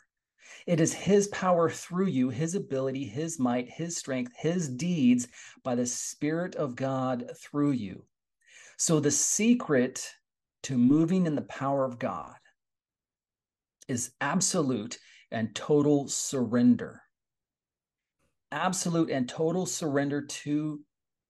It 0.66 0.80
is 0.80 0.92
his 0.92 1.28
power 1.28 1.70
through 1.70 2.06
you, 2.06 2.28
his 2.28 2.54
ability, 2.54 3.04
his 3.04 3.38
might, 3.38 3.68
his 3.68 3.96
strength, 3.96 4.32
his 4.36 4.68
deeds 4.68 5.28
by 5.62 5.76
the 5.76 5.86
Spirit 5.86 6.56
of 6.56 6.74
God 6.74 7.30
through 7.40 7.72
you. 7.72 8.04
So 8.76 8.98
the 8.98 9.10
secret 9.10 10.12
to 10.66 10.76
moving 10.76 11.26
in 11.26 11.36
the 11.36 11.42
power 11.42 11.84
of 11.84 11.96
God 11.96 12.34
is 13.86 14.10
absolute 14.20 14.98
and 15.30 15.54
total 15.54 16.08
surrender. 16.08 17.02
Absolute 18.50 19.08
and 19.10 19.28
total 19.28 19.64
surrender 19.64 20.22
to 20.22 20.80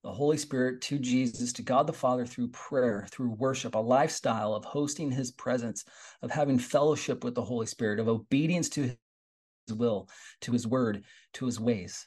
the 0.03 0.11
Holy 0.11 0.39
Spirit, 0.39 0.81
to 0.83 0.99
Jesus, 0.99 1.53
to 1.53 1.63
God 1.63 1.87
the 1.87 1.93
Father 1.93 2.25
through 2.25 2.49
prayer, 2.49 3.07
through 3.11 3.33
worship, 3.33 3.75
a 3.75 3.79
lifestyle 3.79 4.55
of 4.55 4.65
hosting 4.65 5.11
his 5.11 5.33
presence, 5.33 5.85
of 6.23 6.31
having 6.31 6.59
fellowship 6.59 7.23
with 7.23 7.35
the 7.35 7.45
Holy 7.45 7.67
Spirit, 7.67 8.01
of 8.01 8.09
obedience 8.09 8.71
to 8.71 8.85
his 8.85 9.77
will, 9.77 10.09
to 10.41 10.53
his 10.53 10.67
word, 10.67 11.05
to 11.35 11.45
his 11.45 11.61
ways, 11.61 12.07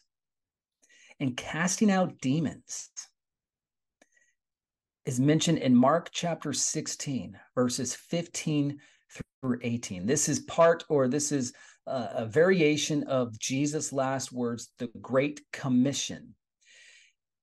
and 1.20 1.38
casting 1.38 1.92
out 1.92 2.22
demons 2.22 2.90
is 5.06 5.20
mentioned 5.20 5.60
in 5.60 5.76
Mark 5.76 6.10
chapter 6.12 6.54
16, 6.54 7.38
verses 7.56 7.96
15 7.96 8.80
through 9.42 9.60
18. 9.62 10.06
This 10.06 10.30
is 10.30 10.40
part, 10.42 10.84
or 10.90 11.08
this 11.08 11.32
is 11.32 11.54
a, 11.88 12.10
a 12.16 12.26
variation 12.26 13.04
of 13.04 13.38
Jesus' 13.40 13.94
last 13.94 14.32
words, 14.32 14.70
the 14.78 14.90
Great 15.02 15.42
Commission. 15.52 16.36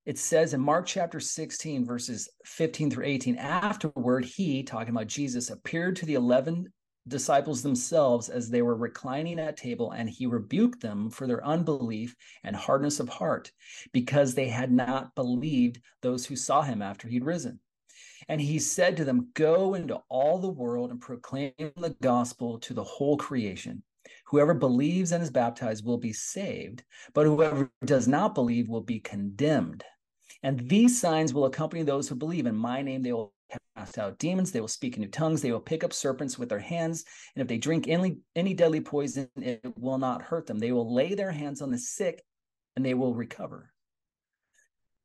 It 0.04 0.18
says 0.18 0.54
in 0.54 0.60
Mark 0.60 0.86
chapter 0.86 1.18
16, 1.18 1.84
verses 1.84 2.28
15 2.44 2.92
through 2.92 3.06
18, 3.06 3.36
afterward, 3.36 4.24
he, 4.24 4.62
talking 4.62 4.94
about 4.94 5.08
Jesus, 5.08 5.50
appeared 5.50 5.96
to 5.96 6.06
the 6.06 6.14
11 6.14 6.72
disciples 7.08 7.62
themselves 7.62 8.28
as 8.28 8.50
they 8.50 8.62
were 8.62 8.76
reclining 8.76 9.38
at 9.38 9.56
table, 9.56 9.92
and 9.92 10.08
he 10.08 10.26
rebuked 10.26 10.80
them 10.80 11.10
for 11.10 11.26
their 11.26 11.44
unbelief 11.44 12.16
and 12.44 12.56
hardness 12.56 13.00
of 13.00 13.08
heart, 13.08 13.52
because 13.92 14.34
they 14.34 14.48
had 14.48 14.72
not 14.72 15.14
believed 15.14 15.80
those 16.02 16.26
who 16.26 16.36
saw 16.36 16.62
him 16.62 16.82
after 16.82 17.08
he'd 17.08 17.24
risen. 17.24 17.60
And 18.28 18.40
he 18.40 18.58
said 18.58 18.96
to 18.96 19.04
them, 19.04 19.30
Go 19.34 19.74
into 19.74 20.00
all 20.08 20.38
the 20.38 20.48
world 20.48 20.90
and 20.90 21.00
proclaim 21.00 21.52
the 21.58 21.96
gospel 22.02 22.58
to 22.60 22.74
the 22.74 22.84
whole 22.84 23.16
creation. 23.16 23.82
Whoever 24.26 24.54
believes 24.54 25.12
and 25.12 25.22
is 25.22 25.30
baptized 25.30 25.84
will 25.84 25.98
be 25.98 26.12
saved, 26.12 26.82
but 27.14 27.26
whoever 27.26 27.70
does 27.84 28.08
not 28.08 28.34
believe 28.34 28.68
will 28.68 28.82
be 28.82 29.00
condemned. 29.00 29.84
And 30.42 30.68
these 30.68 31.00
signs 31.00 31.32
will 31.32 31.46
accompany 31.46 31.82
those 31.82 32.08
who 32.08 32.14
believe. 32.14 32.46
In 32.46 32.56
my 32.56 32.82
name, 32.82 33.02
they 33.02 33.12
will 33.12 33.32
cast 33.76 33.98
out 33.98 34.18
demons. 34.18 34.52
They 34.52 34.60
will 34.60 34.68
speak 34.68 34.96
in 34.96 35.02
new 35.02 35.08
tongues. 35.08 35.42
They 35.42 35.52
will 35.52 35.60
pick 35.60 35.84
up 35.84 35.92
serpents 35.92 36.38
with 36.38 36.48
their 36.48 36.58
hands. 36.58 37.04
And 37.34 37.42
if 37.42 37.48
they 37.48 37.58
drink 37.58 37.88
any, 37.88 38.18
any 38.34 38.54
deadly 38.54 38.80
poison, 38.80 39.28
it 39.36 39.60
will 39.78 39.98
not 39.98 40.22
hurt 40.22 40.46
them. 40.46 40.58
They 40.58 40.72
will 40.72 40.94
lay 40.94 41.14
their 41.14 41.32
hands 41.32 41.62
on 41.62 41.70
the 41.70 41.78
sick 41.78 42.22
and 42.74 42.84
they 42.84 42.94
will 42.94 43.14
recover. 43.14 43.72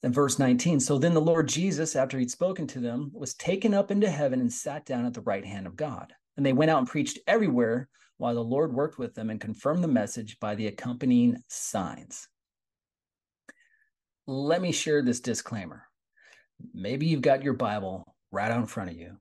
Then 0.01 0.13
verse 0.13 0.39
19. 0.39 0.79
So 0.79 0.97
then 0.97 1.13
the 1.13 1.21
Lord 1.21 1.47
Jesus, 1.47 1.95
after 1.95 2.17
he'd 2.17 2.31
spoken 2.31 2.65
to 2.67 2.79
them, 2.79 3.11
was 3.13 3.35
taken 3.35 3.73
up 3.73 3.91
into 3.91 4.09
heaven 4.09 4.41
and 4.41 4.51
sat 4.51 4.85
down 4.85 5.05
at 5.05 5.13
the 5.13 5.21
right 5.21 5.45
hand 5.45 5.67
of 5.67 5.75
God. 5.75 6.13
And 6.37 6.45
they 6.45 6.53
went 6.53 6.71
out 6.71 6.79
and 6.79 6.87
preached 6.87 7.19
everywhere 7.27 7.87
while 8.17 8.33
the 8.33 8.43
Lord 8.43 8.73
worked 8.73 8.97
with 8.97 9.13
them 9.13 9.29
and 9.29 9.39
confirmed 9.39 9.83
the 9.83 9.87
message 9.87 10.39
by 10.39 10.55
the 10.55 10.67
accompanying 10.67 11.37
signs. 11.49 12.27
Let 14.27 14.61
me 14.61 14.71
share 14.71 15.01
this 15.01 15.19
disclaimer. 15.19 15.83
Maybe 16.73 17.07
you've 17.07 17.21
got 17.21 17.43
your 17.43 17.53
Bible 17.53 18.10
right 18.31 18.51
out 18.51 18.59
in 18.59 18.67
front 18.67 18.89
of 18.89 18.97
you, 18.97 19.17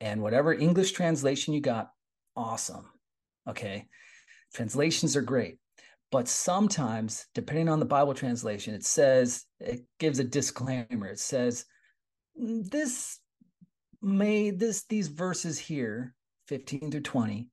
and 0.00 0.22
whatever 0.22 0.52
English 0.52 0.92
translation 0.92 1.54
you 1.54 1.60
got, 1.60 1.90
awesome. 2.36 2.86
Okay. 3.48 3.86
Translations 4.54 5.16
are 5.16 5.22
great. 5.22 5.58
But 6.10 6.26
sometimes, 6.26 7.26
depending 7.34 7.68
on 7.68 7.78
the 7.78 7.84
Bible 7.84 8.14
translation, 8.14 8.74
it 8.74 8.84
says, 8.84 9.44
it 9.60 9.82
gives 9.98 10.18
a 10.18 10.24
disclaimer. 10.24 11.06
It 11.06 11.20
says, 11.20 11.64
mm, 12.40 12.68
this 12.68 13.18
may, 14.02 14.50
this, 14.50 14.84
these 14.86 15.08
verses 15.08 15.58
here, 15.58 16.14
15 16.48 16.90
through 16.90 17.00
20, 17.02 17.48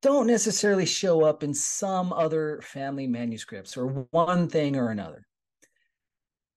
don't 0.00 0.26
necessarily 0.28 0.86
show 0.86 1.24
up 1.24 1.42
in 1.42 1.52
some 1.52 2.12
other 2.12 2.60
family 2.62 3.06
manuscripts 3.06 3.76
or 3.76 4.06
one 4.12 4.48
thing 4.48 4.76
or 4.76 4.90
another 4.90 5.27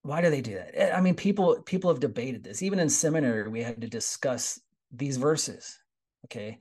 why 0.04 0.22
do 0.22 0.30
they 0.30 0.42
do 0.42 0.56
that? 0.56 0.72
Eh, 0.74 0.92
i 0.92 1.02
mean 1.02 1.16
people 1.16 1.62
people 1.66 1.90
have 1.90 2.00
debated 2.00 2.44
this. 2.44 2.62
Even 2.62 2.80
in 2.80 2.90
seminary 2.90 3.50
we 3.50 3.62
had 3.62 3.82
to 3.82 3.88
discuss 3.88 4.60
these 4.92 5.18
verses 5.18 5.78
okay? 6.26 6.60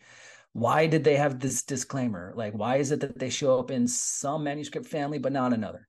Why 0.53 0.87
did 0.87 1.05
they 1.05 1.17
have 1.17 1.39
this 1.39 1.63
disclaimer? 1.63 2.33
Like 2.37 2.55
why 2.55 2.77
is 2.77 2.91
it 2.91 3.01
that 3.01 3.19
they 3.19 3.31
show 3.31 3.59
up 3.59 3.71
in 3.71 3.87
some 3.87 4.45
manuscript 4.45 4.87
family 4.87 5.19
but 5.19 5.33
not 5.33 5.53
another? 5.53 5.89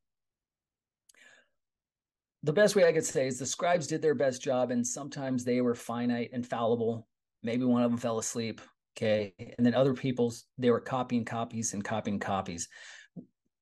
The 2.44 2.54
best 2.54 2.76
way 2.76 2.86
i 2.88 2.94
could 2.94 3.06
say 3.06 3.28
is 3.28 3.38
the 3.40 3.46
scribes 3.46 3.88
did 3.88 4.02
their 4.02 4.16
best 4.16 4.42
job 4.42 4.72
and 4.72 4.86
sometimes 4.86 5.44
they 5.44 5.62
were 5.62 5.76
finite 5.76 6.32
and 6.34 6.46
fallible 6.46 7.08
maybe 7.44 7.66
one 7.66 7.84
of 7.84 7.92
them 7.92 8.00
fell 8.00 8.20
asleep 8.20 8.62
okay? 8.98 9.34
And 9.58 9.66
then 9.66 9.74
other 9.74 9.94
people's 9.94 10.46
they 10.58 10.70
were 10.70 10.80
copying 10.80 11.26
copies 11.26 11.74
and 11.74 11.84
copying 11.84 12.20
copies. 12.20 12.68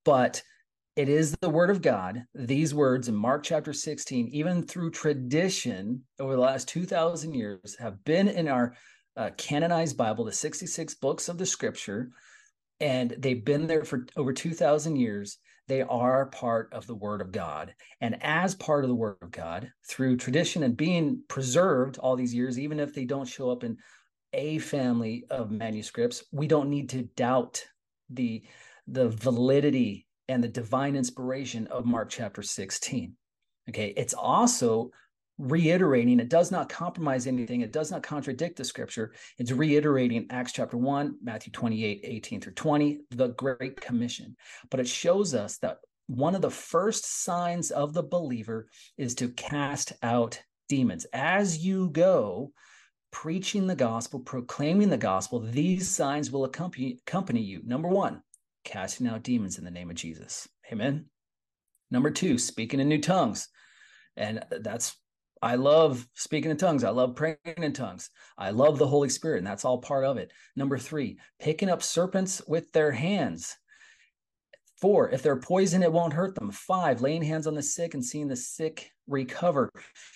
But 0.05 0.41
it 0.99 1.07
is 1.07 1.31
the 1.39 1.49
word 1.49 1.69
of 1.69 1.81
God. 1.81 2.25
These 2.35 2.73
words 2.73 3.07
in 3.07 3.15
Mark 3.15 3.43
chapter 3.43 3.71
16, 3.71 4.27
even 4.33 4.61
through 4.61 4.91
tradition 4.91 6.03
over 6.19 6.35
the 6.35 6.41
last 6.41 6.67
2,000 6.67 7.33
years, 7.33 7.77
have 7.79 8.03
been 8.03 8.27
in 8.27 8.49
our 8.49 8.75
uh, 9.15 9.29
canonized 9.37 9.95
Bible, 9.95 10.25
the 10.25 10.33
66 10.33 10.95
books 10.95 11.29
of 11.29 11.37
the 11.37 11.45
scripture, 11.45 12.09
and 12.81 13.15
they've 13.17 13.45
been 13.45 13.65
there 13.65 13.85
for 13.85 14.07
over 14.17 14.33
2,000 14.33 14.97
years. 14.97 15.37
They 15.69 15.83
are 15.83 16.25
part 16.25 16.73
of 16.73 16.85
the 16.85 16.95
word 16.95 17.21
of 17.21 17.31
God. 17.31 17.73
And 18.01 18.21
as 18.21 18.53
part 18.55 18.83
of 18.83 18.89
the 18.89 18.95
word 18.95 19.19
of 19.21 19.31
God, 19.31 19.71
through 19.87 20.17
tradition 20.17 20.63
and 20.63 20.75
being 20.75 21.23
preserved 21.29 21.97
all 21.97 22.17
these 22.17 22.35
years, 22.35 22.59
even 22.59 22.77
if 22.77 22.93
they 22.93 23.05
don't 23.05 23.25
show 23.25 23.51
up 23.51 23.63
in 23.63 23.77
a 24.33 24.57
family 24.57 25.23
of 25.29 25.49
manuscripts, 25.49 26.25
we 26.33 26.45
don't 26.45 26.69
need 26.69 26.89
to 26.89 27.03
doubt 27.03 27.65
the 28.09 28.43
the 28.91 29.07
validity 29.07 30.07
and 30.29 30.43
the 30.43 30.47
divine 30.47 30.95
inspiration 30.95 31.67
of 31.67 31.85
Mark 31.85 32.09
chapter 32.09 32.41
16. 32.41 33.13
Okay, 33.67 33.93
it's 33.97 34.13
also 34.13 34.91
reiterating, 35.39 36.19
it 36.19 36.29
does 36.29 36.51
not 36.51 36.69
compromise 36.69 37.25
anything, 37.25 37.61
it 37.61 37.71
does 37.71 37.91
not 37.91 38.03
contradict 38.03 38.57
the 38.57 38.63
scripture. 38.63 39.13
It's 39.37 39.51
reiterating 39.51 40.27
Acts 40.29 40.51
chapter 40.51 40.77
1, 40.77 41.15
Matthew 41.21 41.51
28, 41.51 42.01
18 42.03 42.41
through 42.41 42.53
20, 42.53 42.99
the 43.11 43.29
Great 43.29 43.81
Commission. 43.81 44.35
But 44.69 44.79
it 44.79 44.87
shows 44.87 45.33
us 45.33 45.57
that 45.57 45.79
one 46.07 46.35
of 46.35 46.41
the 46.41 46.51
first 46.51 47.23
signs 47.23 47.71
of 47.71 47.93
the 47.93 48.03
believer 48.03 48.67
is 48.97 49.15
to 49.15 49.29
cast 49.29 49.93
out 50.03 50.41
demons. 50.67 51.05
As 51.13 51.63
you 51.63 51.89
go, 51.89 52.51
preaching 53.11 53.65
the 53.65 53.75
gospel, 53.75 54.19
proclaiming 54.19 54.89
the 54.89 54.97
gospel, 54.97 55.39
these 55.39 55.89
signs 55.89 56.31
will 56.31 56.45
accompany, 56.45 56.99
accompany 57.07 57.41
you. 57.41 57.61
Number 57.65 57.87
one, 57.87 58.21
casting 58.69 59.07
out 59.07 59.23
demons 59.23 59.57
in 59.57 59.65
the 59.65 59.71
name 59.71 59.89
of 59.89 59.95
Jesus. 59.95 60.47
Amen. 60.71 61.05
Number 61.89 62.11
two, 62.11 62.37
speaking 62.37 62.79
in 62.79 62.87
new 62.87 63.01
tongues. 63.01 63.47
And 64.15 64.43
that's, 64.61 64.95
I 65.41 65.55
love 65.55 66.07
speaking 66.13 66.51
in 66.51 66.57
tongues. 66.57 66.83
I 66.83 66.91
love 66.91 67.15
praying 67.15 67.37
in 67.57 67.73
tongues. 67.73 68.11
I 68.37 68.51
love 68.51 68.77
the 68.77 68.87
Holy 68.87 69.09
Spirit, 69.09 69.39
and 69.39 69.47
that's 69.47 69.65
all 69.65 69.79
part 69.79 70.05
of 70.05 70.17
it. 70.17 70.31
Number 70.55 70.77
three, 70.77 71.17
picking 71.39 71.69
up 71.69 71.81
serpents 71.81 72.43
with 72.47 72.71
their 72.71 72.91
hands. 72.91 73.57
Four, 74.79 75.09
if 75.09 75.23
they're 75.23 75.35
poison, 75.35 75.81
it 75.81 75.91
won't 75.91 76.13
hurt 76.13 76.35
them. 76.35 76.51
Five, 76.51 77.01
laying 77.01 77.23
hands 77.23 77.47
on 77.47 77.55
the 77.55 77.63
sick 77.63 77.95
and 77.95 78.05
seeing 78.05 78.27
the 78.27 78.35
sick 78.35 78.91
recover. 79.07 79.69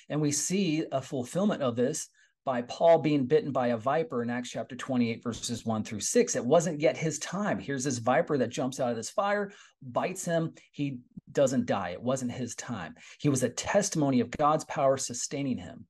And 0.10 0.22
we 0.22 0.32
see 0.32 0.86
a 0.92 1.02
fulfillment 1.02 1.64
of 1.64 1.76
this 1.76 2.08
by 2.46 2.62
Paul 2.64 3.00
being 3.00 3.26
bitten 3.26 3.52
by 3.52 3.68
a 3.68 3.78
viper 3.78 4.22
in 4.22 4.30
Acts 4.30 4.50
chapter 4.50 4.76
28, 4.76 5.24
verses 5.24 5.66
1 5.66 5.84
through 5.84 6.02
6. 6.02 6.36
It 6.36 6.46
wasn't 6.46 6.82
yet 6.82 6.98
his 6.98 7.20
time. 7.20 7.60
Here's 7.60 7.86
this 7.86 8.00
viper 8.00 8.38
that 8.38 8.50
jumps 8.50 8.80
out 8.80 8.90
of 8.90 8.96
this 8.96 9.10
fire, 9.10 9.52
bites 9.82 10.26
him. 10.26 10.54
He 10.72 11.00
doesn't 11.32 11.66
die. 11.66 11.90
It 11.90 12.02
wasn't 12.02 12.32
his 12.32 12.56
time. 12.56 12.96
He 13.20 13.30
was 13.30 13.44
a 13.44 13.50
testimony 13.50 14.20
of 14.20 14.32
God's 14.32 14.66
power 14.66 14.98
sustaining 14.98 15.58
him. 15.58 15.86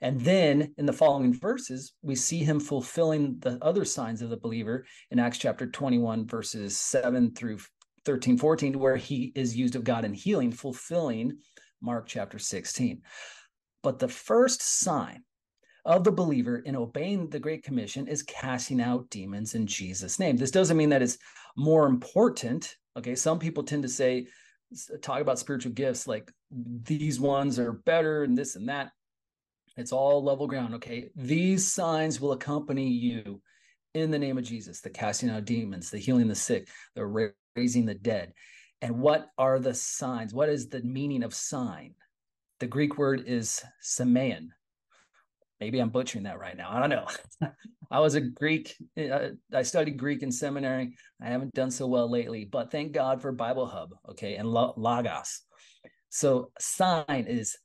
And 0.00 0.20
then 0.20 0.72
in 0.78 0.86
the 0.86 0.92
following 0.92 1.34
verses, 1.34 1.92
we 2.02 2.14
see 2.14 2.38
him 2.38 2.60
fulfilling 2.60 3.38
the 3.40 3.58
other 3.60 3.84
signs 3.84 4.22
of 4.22 4.30
the 4.30 4.36
believer 4.36 4.86
in 5.10 5.18
Acts 5.18 5.38
chapter 5.38 5.66
21, 5.66 6.26
verses 6.26 6.78
7 6.78 7.34
through 7.34 7.58
13, 8.04 8.38
14, 8.38 8.78
where 8.78 8.96
he 8.96 9.32
is 9.34 9.56
used 9.56 9.76
of 9.76 9.84
God 9.84 10.04
in 10.04 10.14
healing, 10.14 10.52
fulfilling 10.52 11.38
Mark 11.82 12.06
chapter 12.06 12.38
16. 12.38 13.02
But 13.82 13.98
the 13.98 14.08
first 14.08 14.62
sign 14.62 15.22
of 15.84 16.04
the 16.04 16.12
believer 16.12 16.58
in 16.58 16.76
obeying 16.76 17.28
the 17.28 17.38
Great 17.38 17.62
Commission 17.62 18.06
is 18.06 18.22
casting 18.22 18.80
out 18.80 19.08
demons 19.10 19.54
in 19.54 19.66
Jesus' 19.66 20.18
name. 20.18 20.36
This 20.36 20.50
doesn't 20.50 20.76
mean 20.76 20.90
that 20.90 21.02
it's 21.02 21.18
more 21.56 21.86
important. 21.86 22.76
Okay, 22.96 23.14
some 23.14 23.38
people 23.38 23.62
tend 23.62 23.82
to 23.82 23.88
say, 23.88 24.26
talk 25.00 25.20
about 25.20 25.38
spiritual 25.38 25.72
gifts 25.72 26.06
like 26.06 26.30
these 26.50 27.18
ones 27.18 27.58
are 27.58 27.72
better 27.72 28.24
and 28.24 28.36
this 28.36 28.56
and 28.56 28.68
that. 28.68 28.90
It's 29.76 29.92
all 29.92 30.22
level 30.22 30.46
ground. 30.46 30.74
Okay, 30.74 31.10
these 31.14 31.72
signs 31.72 32.20
will 32.20 32.32
accompany 32.32 32.88
you 32.88 33.40
in 33.94 34.10
the 34.10 34.18
name 34.18 34.36
of 34.36 34.44
Jesus 34.44 34.80
the 34.80 34.90
casting 34.90 35.30
out 35.30 35.44
demons, 35.44 35.90
the 35.90 35.98
healing 35.98 36.28
the 36.28 36.34
sick, 36.34 36.68
the 36.94 37.32
raising 37.56 37.86
the 37.86 37.94
dead. 37.94 38.32
And 38.82 39.00
what 39.00 39.28
are 39.38 39.58
the 39.58 39.74
signs? 39.74 40.34
What 40.34 40.48
is 40.48 40.68
the 40.68 40.82
meaning 40.82 41.22
of 41.22 41.34
sign? 41.34 41.94
The 42.60 42.66
Greek 42.66 42.98
word 42.98 43.24
is 43.26 43.62
semeion, 43.82 44.48
maybe 45.60 45.78
I'm 45.78 45.90
butchering 45.90 46.24
that 46.24 46.38
right 46.38 46.56
now. 46.56 46.70
I 46.70 46.80
don't 46.80 46.90
know. 46.90 47.48
I 47.90 48.00
was 48.00 48.14
a 48.14 48.20
Greek, 48.20 48.76
uh, 48.98 49.30
I 49.52 49.62
studied 49.62 49.98
Greek 49.98 50.22
in 50.22 50.30
seminary. 50.30 50.94
I 51.20 51.26
haven't 51.26 51.54
done 51.54 51.70
so 51.70 51.86
well 51.86 52.10
lately, 52.10 52.44
but 52.44 52.70
thank 52.70 52.92
God 52.92 53.22
for 53.22 53.32
Bible 53.32 53.66
Hub, 53.66 53.94
okay, 54.10 54.36
and 54.36 54.48
Logos. 54.48 55.42
So, 56.10 56.50
sign 56.58 57.26
is 57.28 57.56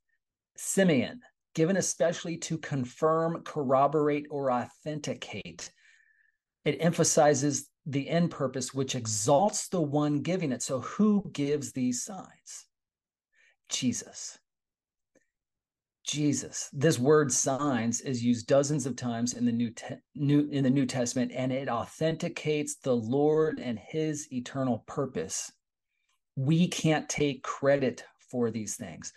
semeion, 0.58 1.20
given 1.56 1.78
especially 1.78 2.38
to 2.38 2.58
confirm, 2.58 3.44
corroborate, 3.44 4.28
or 4.30 4.52
authenticate. 4.52 5.72
It 6.66 6.78
emphasizes 6.80 7.70
the 7.86 8.10
end 8.10 8.32
purpose, 8.32 8.74
which 8.74 8.96
exalts 8.96 9.68
the 9.68 9.82
one 9.82 10.22
giving 10.22 10.52
it. 10.52 10.62
So, 10.62 10.82
who 10.82 11.30
gives 11.34 11.74
these 11.74 12.04
signs? 12.04 12.66
Jesus. 13.70 14.38
Jesus. 16.04 16.70
This 16.74 17.00
word 17.00 17.32
signs 17.32 18.02
is 18.02 18.24
used 18.24 18.48
dozens 18.48 18.86
of 18.86 18.96
times 18.96 19.34
in 19.34 19.46
the 19.46 19.52
New, 19.52 19.72
Te- 19.72 19.96
New 20.16 20.50
in 20.52 20.64
the 20.64 20.70
New 20.70 20.86
Testament 20.86 21.32
and 21.34 21.52
it 21.52 21.70
authenticates 21.70 22.76
the 22.76 22.96
Lord 22.96 23.60
and 23.60 23.80
his 23.80 24.32
eternal 24.32 24.84
purpose. 24.88 25.52
We 26.36 26.68
can't 26.68 27.08
take 27.10 27.44
credit 27.44 28.04
for 28.30 28.52
these 28.52 28.76
things. 28.76 29.14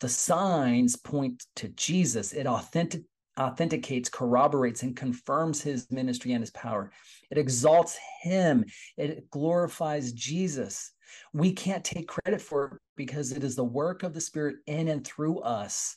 The 0.00 0.08
signs 0.08 0.96
point 0.96 1.44
to 1.56 1.68
Jesus. 1.68 2.32
It 2.32 2.46
authentic 2.46 3.02
authenticates, 3.38 4.08
corroborates, 4.08 4.82
and 4.82 4.96
confirms 4.96 5.62
his 5.62 5.90
ministry 5.90 6.32
and 6.32 6.42
his 6.42 6.50
power. 6.50 6.92
It 7.30 7.38
exalts 7.38 7.98
him, 8.22 8.64
it 8.96 9.30
glorifies 9.30 10.12
Jesus. 10.12 10.92
We 11.32 11.52
can't 11.52 11.84
take 11.84 12.08
credit 12.08 12.40
for 12.40 12.66
it 12.66 12.72
because 12.96 13.32
it 13.32 13.42
is 13.42 13.56
the 13.56 13.64
work 13.64 14.02
of 14.02 14.14
the 14.14 14.20
Spirit 14.20 14.56
in 14.66 14.88
and 14.88 15.04
through 15.04 15.40
us. 15.40 15.96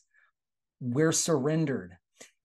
We're 0.85 1.13
surrendered. 1.13 1.95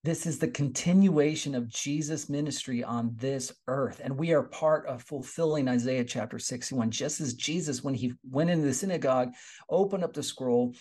This 0.04 0.24
is 0.24 0.38
the 0.38 0.46
continuation 0.46 1.56
of 1.56 1.68
Jesus' 1.68 2.28
ministry 2.28 2.84
on 2.84 3.10
this 3.16 3.52
earth. 3.66 4.00
And 4.02 4.16
we 4.16 4.32
are 4.32 4.44
part 4.44 4.86
of 4.86 5.02
fulfilling 5.02 5.66
Isaiah 5.66 6.04
chapter 6.04 6.38
61, 6.38 6.92
just 6.92 7.20
as 7.20 7.34
Jesus, 7.34 7.82
when 7.82 7.94
he 7.94 8.12
went 8.30 8.48
into 8.48 8.64
the 8.64 8.74
synagogue, 8.74 9.30
opened 9.68 10.04
up 10.04 10.12
the 10.12 10.22
scroll, 10.22 10.72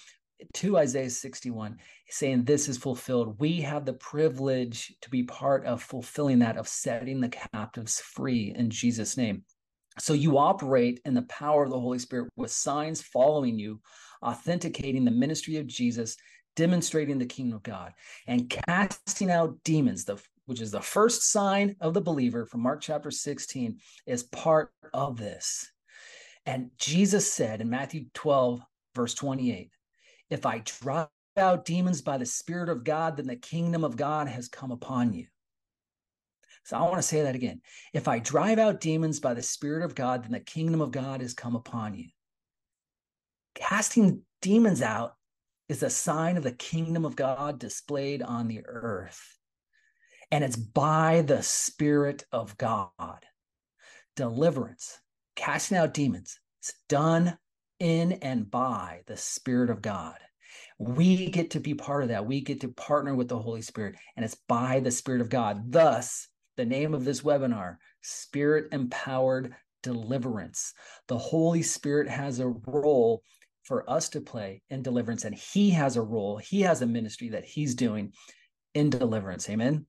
to 0.53 0.77
Isaiah 0.77 1.09
61, 1.09 1.77
saying 2.09 2.43
this 2.43 2.67
is 2.67 2.77
fulfilled. 2.77 3.39
We 3.39 3.61
have 3.61 3.85
the 3.85 3.93
privilege 3.93 4.93
to 5.01 5.09
be 5.09 5.23
part 5.23 5.65
of 5.65 5.81
fulfilling 5.81 6.37
that, 6.39 6.57
of 6.57 6.67
setting 6.67 7.19
the 7.19 7.29
captives 7.29 7.99
free 7.99 8.53
in 8.55 8.69
Jesus' 8.69 9.17
name. 9.17 9.41
So 9.97 10.13
you 10.13 10.37
operate 10.37 11.01
in 11.05 11.15
the 11.15 11.23
power 11.23 11.63
of 11.63 11.71
the 11.71 11.79
Holy 11.79 11.97
Spirit 11.97 12.29
with 12.35 12.51
signs 12.51 13.01
following 13.01 13.57
you, 13.57 13.81
authenticating 14.21 15.05
the 15.05 15.11
ministry 15.11 15.57
of 15.57 15.65
Jesus, 15.65 16.15
demonstrating 16.57 17.17
the 17.17 17.25
kingdom 17.25 17.55
of 17.55 17.63
God, 17.63 17.93
and 18.27 18.49
casting 18.49 19.31
out 19.31 19.57
demons, 19.63 20.03
the 20.03 20.21
which 20.47 20.59
is 20.59 20.71
the 20.71 20.81
first 20.81 21.31
sign 21.31 21.75
of 21.81 21.93
the 21.93 22.01
believer 22.01 22.45
from 22.45 22.61
Mark 22.61 22.81
chapter 22.81 23.11
16, 23.11 23.79
is 24.05 24.23
part 24.23 24.71
of 24.93 25.17
this. 25.17 25.71
And 26.45 26.71
Jesus 26.77 27.31
said 27.31 27.59
in 27.61 27.69
Matthew 27.69 28.05
12, 28.13 28.61
verse 28.95 29.13
28, 29.13 29.69
if 30.29 30.45
I 30.45 30.59
drive 30.59 31.07
out 31.35 31.65
demons 31.65 32.01
by 32.01 32.17
the 32.17 32.25
Spirit 32.25 32.69
of 32.69 32.85
God, 32.85 33.17
then 33.17 33.27
the 33.27 33.35
kingdom 33.35 33.83
of 33.83 33.97
God 33.97 34.29
has 34.29 34.47
come 34.47 34.71
upon 34.71 35.13
you. 35.13 35.27
So 36.63 36.77
I 36.77 36.81
want 36.83 36.95
to 36.95 37.01
say 37.01 37.23
that 37.23 37.35
again. 37.35 37.61
If 37.93 38.07
I 38.07 38.19
drive 38.19 38.57
out 38.57 38.79
demons 38.79 39.19
by 39.19 39.33
the 39.33 39.43
Spirit 39.43 39.83
of 39.83 39.95
God, 39.95 40.23
then 40.23 40.31
the 40.31 40.39
kingdom 40.39 40.81
of 40.81 40.91
God 40.91 41.21
has 41.21 41.33
come 41.33 41.55
upon 41.55 41.93
you. 41.93 42.07
Casting 43.53 44.21
demons 44.41 44.81
out 44.81 45.16
is 45.69 45.83
a 45.83 45.89
sign 45.89 46.37
of 46.37 46.43
the 46.43 46.51
kingdom 46.51 47.05
of 47.05 47.15
God 47.15 47.59
displayed 47.59 48.21
on 48.21 48.47
the 48.47 48.61
earth. 48.65 49.37
And 50.31 50.43
it's 50.43 50.55
by 50.55 51.21
the 51.21 51.41
Spirit 51.41 52.25
of 52.31 52.57
God. 52.57 53.25
Deliverance, 54.15 54.99
casting 55.35 55.77
out 55.77 55.93
demons, 55.93 56.39
it's 56.59 56.73
done 56.89 57.37
in 57.79 58.13
and 58.13 58.49
by 58.49 59.01
the 59.07 59.17
Spirit 59.17 59.69
of 59.69 59.81
God. 59.81 60.17
We 60.79 61.29
get 61.29 61.51
to 61.51 61.59
be 61.59 61.73
part 61.73 62.03
of 62.03 62.09
that. 62.09 62.25
We 62.25 62.41
get 62.41 62.61
to 62.61 62.69
partner 62.69 63.15
with 63.15 63.27
the 63.29 63.39
Holy 63.39 63.61
Spirit, 63.61 63.95
and 64.15 64.23
it's 64.23 64.37
by 64.47 64.79
the 64.79 64.91
Spirit 64.91 65.21
of 65.21 65.29
God. 65.29 65.71
Thus, 65.71 66.27
the 66.55 66.65
name 66.65 66.93
of 66.93 67.05
this 67.05 67.21
webinar 67.21 67.77
Spirit 68.01 68.69
Empowered 68.71 69.55
Deliverance. 69.83 70.73
The 71.07 71.17
Holy 71.17 71.61
Spirit 71.61 72.09
has 72.09 72.39
a 72.39 72.47
role 72.47 73.21
for 73.67 73.89
us 73.89 74.09
to 74.09 74.21
play 74.21 74.61
in 74.69 74.81
deliverance, 74.81 75.25
and 75.25 75.35
He 75.35 75.69
has 75.71 75.97
a 75.97 76.01
role, 76.01 76.37
He 76.37 76.61
has 76.61 76.81
a 76.81 76.87
ministry 76.87 77.29
that 77.29 77.45
He's 77.45 77.75
doing 77.75 78.13
in 78.73 78.89
deliverance. 78.89 79.49
Amen. 79.49 79.85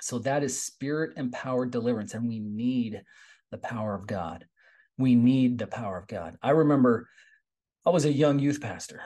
So 0.00 0.18
that 0.20 0.42
is 0.42 0.62
spirit 0.62 1.16
empowered 1.16 1.70
deliverance, 1.70 2.14
and 2.14 2.26
we 2.26 2.40
need 2.40 3.02
the 3.50 3.58
power 3.58 3.94
of 3.94 4.06
God 4.06 4.44
we 4.98 5.14
need 5.14 5.58
the 5.58 5.66
power 5.66 5.98
of 5.98 6.06
God. 6.06 6.36
I 6.42 6.50
remember 6.50 7.08
I 7.86 7.90
was 7.90 8.04
a 8.04 8.12
young 8.12 8.38
youth 8.38 8.60
pastor. 8.60 9.02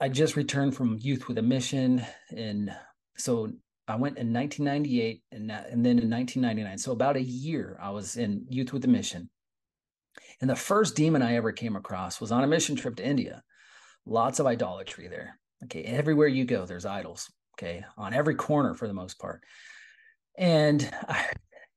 I 0.00 0.08
just 0.08 0.36
returned 0.36 0.74
from 0.74 0.98
Youth 1.00 1.28
with 1.28 1.38
a 1.38 1.42
Mission. 1.42 2.02
And 2.34 2.74
so 3.16 3.50
I 3.88 3.96
went 3.96 4.18
in 4.18 4.32
1998 4.32 5.22
and, 5.32 5.50
and 5.50 5.84
then 5.84 5.98
in 5.98 6.10
1999. 6.10 6.78
So 6.78 6.92
about 6.92 7.16
a 7.16 7.22
year 7.22 7.78
I 7.82 7.90
was 7.90 8.16
in 8.16 8.46
Youth 8.48 8.72
with 8.72 8.84
a 8.84 8.88
Mission. 8.88 9.28
And 10.40 10.48
the 10.48 10.56
first 10.56 10.96
demon 10.96 11.22
I 11.22 11.34
ever 11.34 11.52
came 11.52 11.76
across 11.76 12.20
was 12.20 12.32
on 12.32 12.44
a 12.44 12.46
mission 12.46 12.76
trip 12.76 12.96
to 12.96 13.06
India. 13.06 13.42
Lots 14.06 14.40
of 14.40 14.46
idolatry 14.46 15.08
there. 15.08 15.38
Okay. 15.64 15.82
Everywhere 15.82 16.28
you 16.28 16.44
go, 16.44 16.66
there's 16.66 16.86
idols. 16.86 17.30
Okay. 17.58 17.84
On 17.96 18.14
every 18.14 18.34
corner 18.34 18.74
for 18.74 18.88
the 18.88 18.94
most 18.94 19.18
part. 19.18 19.42
And 20.38 20.88
I, 21.08 21.26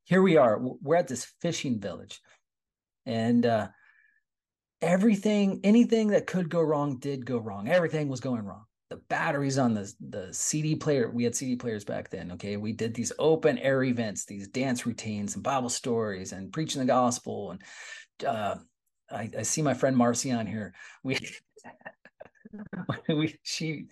here 0.05 0.21
we 0.21 0.37
are. 0.37 0.59
We're 0.59 0.95
at 0.95 1.07
this 1.07 1.25
fishing 1.41 1.79
village 1.79 2.21
and 3.05 3.45
uh, 3.45 3.67
everything, 4.81 5.59
anything 5.63 6.09
that 6.09 6.27
could 6.27 6.49
go 6.49 6.61
wrong 6.61 6.97
did 6.97 7.25
go 7.25 7.37
wrong. 7.37 7.67
Everything 7.67 8.07
was 8.07 8.19
going 8.19 8.45
wrong. 8.45 8.65
The 8.89 8.97
batteries 9.09 9.57
on 9.57 9.73
the 9.73 9.91
the 10.09 10.31
CD 10.33 10.75
player, 10.75 11.09
we 11.09 11.23
had 11.23 11.35
CD 11.35 11.55
players 11.55 11.83
back 11.83 12.09
then. 12.09 12.33
Okay, 12.33 12.57
we 12.57 12.73
did 12.73 12.93
these 12.93 13.11
open 13.17 13.57
air 13.57 13.83
events, 13.83 14.25
these 14.25 14.47
dance 14.47 14.85
routines, 14.85 15.33
and 15.33 15.43
Bible 15.43 15.69
stories, 15.69 16.31
and 16.31 16.53
preaching 16.53 16.79
the 16.79 16.85
gospel. 16.85 17.51
And 17.51 17.61
uh, 18.27 18.55
I, 19.09 19.31
I 19.39 19.41
see 19.41 19.63
my 19.63 19.73
friend 19.73 19.97
Marcy 19.97 20.31
on 20.31 20.45
here. 20.45 20.73
We 21.03 21.15
we 23.07 23.37
she 23.43 23.85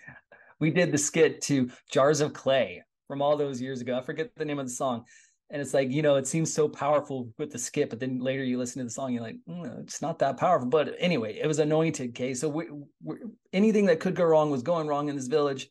we 0.59 0.69
did 0.71 0.91
the 0.91 0.97
skit 0.97 1.41
to 1.41 1.69
Jars 1.89 2.21
of 2.21 2.33
Clay 2.33 2.83
from 3.07 3.21
all 3.21 3.35
those 3.37 3.61
years 3.61 3.81
ago. 3.81 3.97
I 3.97 4.01
forget 4.01 4.31
the 4.35 4.45
name 4.45 4.59
of 4.59 4.67
the 4.67 4.73
song, 4.73 5.05
and 5.49 5.61
it's 5.61 5.73
like 5.73 5.91
you 5.91 6.01
know 6.01 6.15
it 6.15 6.27
seems 6.27 6.53
so 6.53 6.67
powerful 6.69 7.29
with 7.37 7.51
the 7.51 7.59
skit, 7.59 7.89
but 7.89 7.99
then 7.99 8.19
later 8.19 8.43
you 8.43 8.57
listen 8.57 8.79
to 8.79 8.85
the 8.85 8.89
song 8.89 9.13
you're 9.13 9.23
like 9.23 9.37
mm, 9.47 9.81
it's 9.81 10.01
not 10.01 10.19
that 10.19 10.37
powerful. 10.37 10.69
But 10.69 10.95
anyway 10.99 11.37
it 11.37 11.47
was 11.47 11.59
anointed 11.59 12.09
okay 12.11 12.33
so 12.33 12.47
we, 12.49 12.67
we, 13.03 13.17
anything 13.53 13.85
that 13.87 13.99
could 13.99 14.15
go 14.15 14.23
wrong 14.23 14.51
was 14.51 14.63
going 14.63 14.87
wrong 14.87 15.09
in 15.09 15.15
this 15.15 15.27
village. 15.27 15.69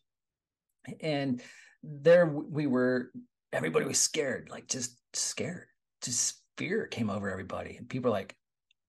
And 0.99 1.41
there 1.83 2.25
we 2.25 2.67
were 2.67 3.11
everybody 3.53 3.85
was 3.85 3.99
scared 3.99 4.49
like 4.51 4.67
just 4.67 4.97
scared. 5.13 5.67
Just 6.03 6.41
fear 6.57 6.87
came 6.87 7.09
over 7.09 7.29
everybody. 7.29 7.77
And 7.77 7.89
people 7.89 8.09
are 8.09 8.13
like 8.13 8.35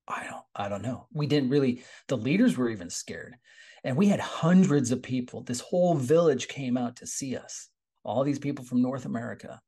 i 0.09 0.27
don't 0.29 0.43
i 0.57 0.69
don't 0.69 0.83
know. 0.83 1.07
We 1.13 1.27
didn't 1.27 1.51
really 1.51 1.85
the 2.09 2.17
leaders 2.17 2.57
were 2.57 2.69
even 2.69 2.91
scared 2.91 3.37
and 3.85 3.97
we 3.97 4.07
had 4.09 4.21
hundreds 4.21 4.93
of 4.93 5.03
people. 5.03 5.43
This 5.43 5.61
whole 5.61 5.95
village 5.95 6.49
came 6.49 6.77
out 6.77 6.97
to 6.97 7.07
see 7.07 7.37
us. 7.37 7.69
All 8.05 8.25
these 8.25 8.39
people 8.39 8.65
from 8.65 8.83
north 8.83 9.05
america 9.05 9.61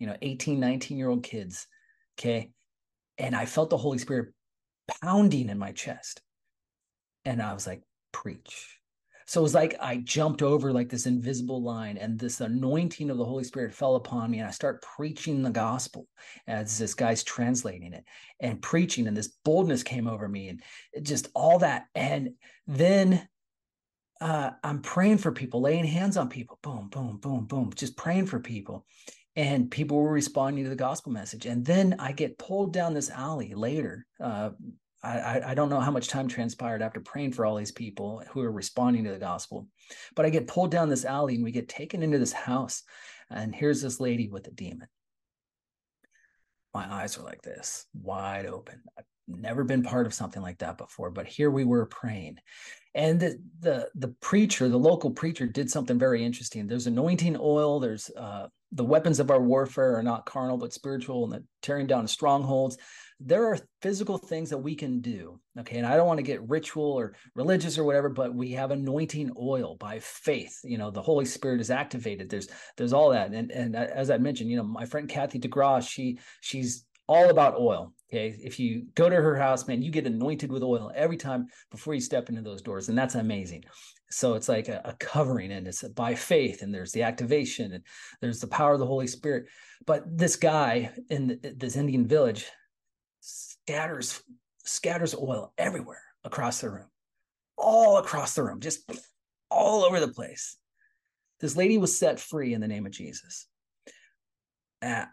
you 0.00 0.06
know 0.06 0.16
18 0.22 0.58
19 0.58 0.98
year 0.98 1.08
old 1.08 1.22
kids 1.22 1.68
okay? 2.18 2.50
And 3.18 3.36
i 3.36 3.46
felt 3.46 3.70
the 3.70 3.76
holy 3.76 3.98
spirit 3.98 4.32
pounding 5.00 5.48
in 5.48 5.58
my 5.58 5.70
chest. 5.70 6.20
And 7.24 7.40
i 7.40 7.52
was 7.52 7.66
like 7.66 7.82
preach. 8.12 8.78
So 9.26 9.40
it 9.40 9.42
was 9.44 9.54
like 9.54 9.76
i 9.80 9.98
jumped 9.98 10.42
over 10.42 10.72
like 10.72 10.88
this 10.88 11.06
invisible 11.06 11.62
line 11.62 11.96
and 11.98 12.18
this 12.18 12.40
anointing 12.40 13.10
of 13.10 13.18
the 13.18 13.24
holy 13.24 13.44
spirit 13.44 13.74
fell 13.74 13.94
upon 13.94 14.30
me 14.30 14.38
and 14.38 14.48
i 14.48 14.50
start 14.50 14.82
preaching 14.82 15.42
the 15.42 15.50
gospel 15.50 16.08
as 16.48 16.78
this 16.78 16.94
guy's 16.94 17.22
translating 17.22 17.92
it 17.92 18.04
and 18.40 18.62
preaching 18.62 19.06
and 19.06 19.16
this 19.16 19.36
boldness 19.44 19.82
came 19.82 20.08
over 20.08 20.28
me 20.28 20.48
and 20.48 20.62
just 21.02 21.28
all 21.34 21.58
that. 21.60 21.86
And 21.94 22.30
then 22.66 23.28
uh, 24.20 24.50
I'm 24.62 24.82
praying 24.82 25.18
for 25.18 25.32
people, 25.32 25.60
laying 25.60 25.84
hands 25.84 26.16
on 26.16 26.28
people, 26.28 26.58
boom, 26.62 26.88
boom, 26.90 27.18
boom, 27.18 27.46
boom, 27.46 27.72
just 27.74 27.96
praying 27.96 28.26
for 28.26 28.40
people 28.40 28.86
and 29.36 29.70
people 29.70 29.96
were 29.96 30.12
responding 30.12 30.64
to 30.64 30.70
the 30.70 30.76
gospel 30.76 31.12
message. 31.12 31.46
And 31.46 31.64
then 31.64 31.96
I 31.98 32.12
get 32.12 32.38
pulled 32.38 32.72
down 32.72 32.94
this 32.94 33.10
alley 33.10 33.54
later. 33.54 34.06
Uh, 34.20 34.50
I, 35.02 35.40
I 35.46 35.54
don't 35.54 35.70
know 35.70 35.80
how 35.80 35.90
much 35.90 36.08
time 36.08 36.28
transpired 36.28 36.82
after 36.82 37.00
praying 37.00 37.32
for 37.32 37.46
all 37.46 37.56
these 37.56 37.72
people 37.72 38.22
who 38.30 38.42
are 38.42 38.52
responding 38.52 39.04
to 39.04 39.12
the 39.12 39.18
gospel, 39.18 39.66
but 40.14 40.26
I 40.26 40.30
get 40.30 40.46
pulled 40.46 40.70
down 40.70 40.90
this 40.90 41.06
alley 41.06 41.36
and 41.36 41.44
we 41.44 41.52
get 41.52 41.68
taken 41.68 42.02
into 42.02 42.18
this 42.18 42.32
house. 42.32 42.82
And 43.30 43.54
here's 43.54 43.80
this 43.80 43.98
lady 43.98 44.28
with 44.28 44.46
a 44.48 44.50
demon. 44.50 44.88
My 46.74 46.92
eyes 46.92 47.16
are 47.16 47.22
like 47.22 47.40
this, 47.42 47.86
wide 47.94 48.46
open. 48.46 48.82
Never 49.38 49.64
been 49.64 49.82
part 49.82 50.06
of 50.06 50.14
something 50.14 50.42
like 50.42 50.58
that 50.58 50.78
before, 50.78 51.10
but 51.10 51.26
here 51.26 51.50
we 51.50 51.64
were 51.64 51.86
praying. 51.86 52.38
And 52.94 53.20
the 53.20 53.40
the 53.60 53.88
the 53.94 54.08
preacher, 54.20 54.68
the 54.68 54.76
local 54.76 55.10
preacher, 55.10 55.46
did 55.46 55.70
something 55.70 55.98
very 55.98 56.24
interesting. 56.24 56.66
There's 56.66 56.88
anointing 56.88 57.36
oil. 57.38 57.78
There's 57.78 58.10
uh, 58.16 58.48
the 58.72 58.84
weapons 58.84 59.20
of 59.20 59.30
our 59.30 59.40
warfare 59.40 59.96
are 59.96 60.02
not 60.02 60.26
carnal 60.26 60.56
but 60.56 60.72
spiritual, 60.72 61.24
and 61.24 61.32
the 61.32 61.44
tearing 61.62 61.86
down 61.86 62.08
strongholds. 62.08 62.78
There 63.20 63.46
are 63.46 63.58
physical 63.82 64.16
things 64.16 64.50
that 64.50 64.58
we 64.58 64.74
can 64.74 65.00
do. 65.00 65.38
Okay, 65.58 65.78
and 65.78 65.86
I 65.86 65.96
don't 65.96 66.06
want 66.06 66.18
to 66.18 66.24
get 66.24 66.48
ritual 66.48 66.92
or 66.92 67.14
religious 67.36 67.78
or 67.78 67.84
whatever, 67.84 68.08
but 68.08 68.34
we 68.34 68.52
have 68.52 68.70
anointing 68.70 69.32
oil 69.38 69.76
by 69.76 70.00
faith. 70.00 70.58
You 70.64 70.78
know, 70.78 70.90
the 70.90 71.02
Holy 71.02 71.26
Spirit 71.26 71.60
is 71.60 71.70
activated. 71.70 72.28
There's 72.28 72.48
there's 72.76 72.92
all 72.92 73.10
that, 73.10 73.32
and 73.32 73.52
and 73.52 73.76
as 73.76 74.10
I 74.10 74.18
mentioned, 74.18 74.50
you 74.50 74.56
know, 74.56 74.64
my 74.64 74.84
friend 74.84 75.08
Kathy 75.08 75.38
DeGraw, 75.38 75.86
she 75.86 76.18
she's 76.40 76.84
all 77.06 77.30
about 77.30 77.58
oil. 77.58 77.92
Okay. 78.12 78.36
If 78.42 78.58
you 78.58 78.86
go 78.96 79.08
to 79.08 79.14
her 79.14 79.36
house, 79.36 79.68
man, 79.68 79.82
you 79.82 79.90
get 79.92 80.06
anointed 80.06 80.50
with 80.50 80.64
oil 80.64 80.90
every 80.96 81.16
time 81.16 81.46
before 81.70 81.94
you 81.94 82.00
step 82.00 82.28
into 82.28 82.42
those 82.42 82.60
doors. 82.60 82.88
And 82.88 82.98
that's 82.98 83.14
amazing. 83.14 83.64
So 84.10 84.34
it's 84.34 84.48
like 84.48 84.68
a, 84.68 84.80
a 84.84 84.94
covering 84.94 85.52
and 85.52 85.68
it's 85.68 85.84
by 85.84 86.16
faith 86.16 86.62
and 86.62 86.74
there's 86.74 86.90
the 86.90 87.04
activation 87.04 87.72
and 87.72 87.84
there's 88.20 88.40
the 88.40 88.48
power 88.48 88.72
of 88.72 88.80
the 88.80 88.86
Holy 88.86 89.06
Spirit. 89.06 89.46
But 89.86 90.02
this 90.06 90.34
guy 90.34 90.90
in 91.08 91.28
the, 91.28 91.54
this 91.56 91.76
Indian 91.76 92.08
village 92.08 92.46
scatters, 93.20 94.20
scatters 94.64 95.14
oil 95.14 95.52
everywhere 95.56 96.02
across 96.24 96.60
the 96.60 96.70
room, 96.70 96.88
all 97.56 97.98
across 97.98 98.34
the 98.34 98.42
room, 98.42 98.58
just 98.58 98.90
all 99.50 99.84
over 99.84 100.00
the 100.00 100.08
place. 100.08 100.56
This 101.38 101.56
lady 101.56 101.78
was 101.78 101.96
set 101.96 102.18
free 102.18 102.54
in 102.54 102.60
the 102.60 102.68
name 102.68 102.86
of 102.86 102.92
Jesus. 102.92 103.46
Uh, 104.82 105.04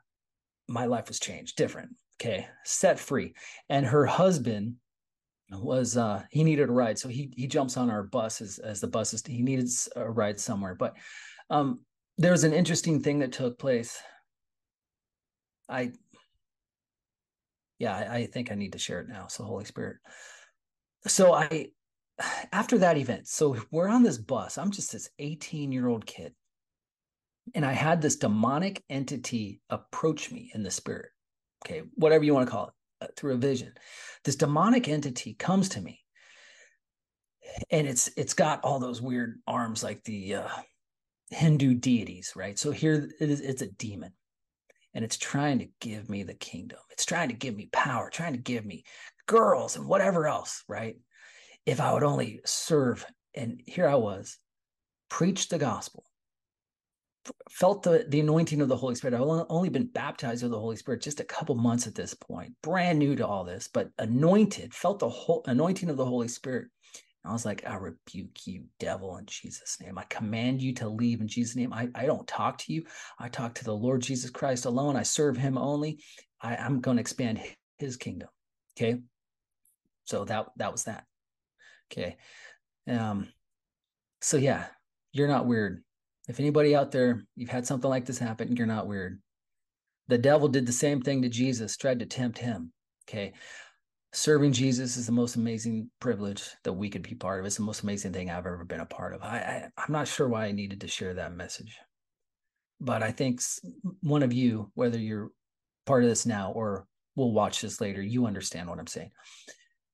my 0.68 0.86
life 0.86 1.08
was 1.08 1.20
changed, 1.20 1.56
different. 1.56 1.92
Okay, 2.20 2.48
set 2.66 3.00
free. 3.00 3.34
And 3.70 3.86
her 3.86 4.06
husband 4.06 4.76
was 5.52 5.96
uh 5.96 6.24
he 6.30 6.44
needed 6.44 6.70
a 6.70 6.72
ride. 6.72 7.00
So 7.00 7.10
he 7.10 7.32
he 7.36 7.48
jumps 7.48 7.78
on 7.78 7.90
our 7.90 8.04
bus 8.04 8.42
as, 8.42 8.60
as 8.60 8.82
the 8.82 8.88
bus 8.88 9.14
is 9.14 9.24
he 9.26 9.42
needed 9.42 9.70
a 9.96 10.10
ride 10.10 10.40
somewhere. 10.40 10.76
But 10.76 10.96
um 11.50 11.82
there 12.18 12.32
was 12.32 12.44
an 12.44 12.54
interesting 12.54 13.02
thing 13.02 13.20
that 13.20 13.32
took 13.32 13.60
place. 13.60 13.98
I 15.70 15.92
yeah, 17.80 17.96
I, 17.96 18.16
I 18.16 18.26
think 18.26 18.52
I 18.52 18.56
need 18.56 18.74
to 18.74 18.80
share 18.80 19.02
it 19.02 19.10
now. 19.10 19.28
So 19.28 19.44
Holy 19.44 19.66
Spirit. 19.66 19.98
So 21.06 21.34
I 21.34 21.68
after 22.52 22.80
that 22.80 22.98
event, 22.98 23.28
so 23.28 23.56
we're 23.72 23.88
on 23.88 24.04
this 24.04 24.18
bus. 24.18 24.58
I'm 24.58 24.72
just 24.72 24.92
this 24.92 25.10
18 25.20 25.72
year 25.72 25.88
old 25.88 26.06
kid 26.06 26.34
and 27.56 27.66
I 27.66 27.74
had 27.74 28.02
this 28.02 28.16
demonic 28.16 28.84
entity 28.90 29.62
approach 29.70 30.32
me 30.32 30.52
in 30.54 30.64
the 30.64 30.72
spirit. 30.72 31.10
Okay, 31.68 31.84
whatever 31.96 32.24
you 32.24 32.34
want 32.34 32.48
to 32.48 32.52
call 32.52 32.68
it, 32.68 32.74
uh, 33.02 33.08
through 33.18 33.34
a 33.34 33.38
vision. 33.38 33.74
This 34.24 34.38
demonic 34.38 34.88
entity 34.88 35.34
comes 35.34 35.68
to 35.70 35.82
me, 35.82 36.00
and 37.70 37.86
it's 37.86 38.10
it's 38.16 38.34
got 38.34 38.64
all 38.64 38.80
those 38.80 39.02
weird 39.02 39.40
arms 39.46 39.84
like 39.84 40.02
the 40.06 40.36
uh, 40.36 40.48
Hindu 41.32 41.74
deities, 41.74 42.34
right? 42.38 42.58
So 42.58 42.72
here 42.72 43.10
it 43.20 43.30
is, 43.30 43.42
it's 43.42 43.62
a 43.62 43.68
demon, 43.68 44.14
and 44.94 45.04
it's 45.04 45.18
trying 45.18 45.60
to 45.60 45.68
give 45.82 46.10
me 46.10 46.24
the 46.24 46.36
kingdom. 46.36 46.80
It's 46.90 47.06
trying 47.06 47.28
to 47.30 47.36
give 47.36 47.56
me 47.56 47.68
power, 47.74 48.10
trying 48.10 48.34
to 48.34 48.40
give 48.40 48.66
me 48.66 48.86
girls 49.26 49.76
and 49.76 49.88
whatever 49.88 50.26
else, 50.26 50.64
right? 50.70 50.96
If 51.66 51.82
I 51.82 51.94
would 51.94 52.04
only 52.04 52.40
serve, 52.46 53.06
and 53.36 53.62
here 53.66 53.90
I 53.90 53.96
was, 53.96 54.38
preach 55.10 55.50
the 55.50 55.58
gospel 55.58 56.06
felt 57.50 57.84
the, 57.84 58.06
the 58.10 58.20
anointing 58.20 58.62
of 58.62 58.68
the 58.68 58.78
Holy 58.78 58.96
Spirit. 58.96 59.16
I've 59.16 59.46
only 59.50 59.70
been 59.70 59.88
baptized 59.88 60.44
with 60.44 60.52
the 60.52 60.60
Holy 60.60 60.76
Spirit 60.76 61.02
just 61.02 61.20
a 61.20 61.26
couple 61.26 61.56
months 61.56 61.88
at 61.88 61.96
this 61.96 62.14
point, 62.14 62.54
brand 62.62 63.00
new 63.00 63.16
to 63.16 63.26
all 63.28 63.44
this, 63.44 63.68
but 63.68 63.90
anointed, 64.00 64.74
felt 64.74 65.00
the 65.00 65.10
whole 65.10 65.44
anointing 65.46 65.90
of 65.90 65.98
the 65.98 66.06
Holy 66.06 66.28
Spirit. 66.28 66.68
I 67.26 67.34
was 67.34 67.46
like, 67.46 67.68
I 67.68 67.76
rebuke 67.76 68.48
you, 68.48 68.66
devil, 68.80 69.18
in 69.18 69.26
Jesus' 69.26 69.78
name. 69.82 69.98
I 69.98 70.04
command 70.04 70.62
you 70.62 70.74
to 70.76 70.88
leave 70.88 71.20
in 71.20 71.28
Jesus' 71.28 71.58
name. 71.58 71.74
I, 71.74 71.90
I 71.94 72.06
don't 72.06 72.28
talk 72.28 72.58
to 72.60 72.74
you. 72.74 72.86
I 73.20 73.28
talk 73.28 73.56
to 73.56 73.66
the 73.66 73.76
Lord 73.76 74.02
Jesus 74.02 74.30
Christ 74.30 74.66
alone. 74.66 74.96
I 74.96 75.04
serve 75.04 75.36
him 75.36 75.58
only. 75.58 76.02
I, 76.42 76.56
I'm 76.56 76.80
going 76.80 76.98
to 76.98 77.02
expand 77.02 77.42
his 77.78 77.98
kingdom. 77.98 78.30
Okay. 78.78 79.02
So 80.06 80.24
that 80.24 80.48
that 80.56 80.72
was 80.72 80.86
that. 80.86 81.04
Okay. 81.92 82.16
Um, 82.88 83.28
so 84.22 84.38
yeah, 84.38 84.68
you're 85.12 85.28
not 85.28 85.48
weird 85.48 85.84
if 86.28 86.40
anybody 86.40 86.76
out 86.76 86.92
there, 86.92 87.24
you've 87.36 87.50
had 87.50 87.66
something 87.66 87.90
like 87.90 88.06
this 88.06 88.20
happen, 88.20 88.56
you're 88.56 88.68
not 88.68 88.88
weird. 88.88 89.22
The 90.08 90.18
devil 90.18 90.48
did 90.48 90.66
the 90.66 90.72
same 90.74 91.02
thing 91.02 91.22
to 91.22 91.30
Jesus, 91.30 91.78
tried 91.78 92.00
to 92.00 92.06
tempt 92.06 92.38
him. 92.38 92.72
Okay. 93.10 93.34
Serving 94.14 94.54
Jesus 94.54 94.98
is 94.98 95.06
the 95.06 95.12
most 95.12 95.36
amazing 95.36 95.90
privilege 96.00 96.50
that 96.64 96.74
we 96.74 96.90
could 96.90 97.04
be 97.04 97.14
part 97.16 97.40
of. 97.40 97.46
It's 97.46 97.58
the 97.58 97.64
most 97.64 97.84
amazing 97.84 98.14
thing 98.14 98.30
I've 98.30 98.46
ever 98.46 98.64
been 98.66 98.80
a 98.80 98.86
part 98.86 99.14
of. 99.14 99.22
I, 99.22 99.70
I 99.78 99.84
am 99.84 99.92
not 99.92 100.08
sure 100.08 100.28
why 100.28 100.46
I 100.46 100.52
needed 100.52 100.82
to 100.82 100.88
share 100.88 101.14
that 101.14 101.36
message, 101.36 101.78
but 102.80 103.04
I 103.04 103.12
think 103.12 103.42
one 104.02 104.24
of 104.24 104.34
you, 104.34 104.72
whether 104.76 104.98
you're 104.98 105.32
part 105.86 106.04
of 106.04 106.10
this 106.10 106.26
now 106.26 106.52
or 106.52 106.88
will 107.16 107.34
watch 107.34 107.62
this 107.62 107.82
later, 107.82 108.02
you 108.02 108.26
understand 108.26 108.70
what 108.70 108.80
I'm 108.80 108.88
saying. 108.88 109.12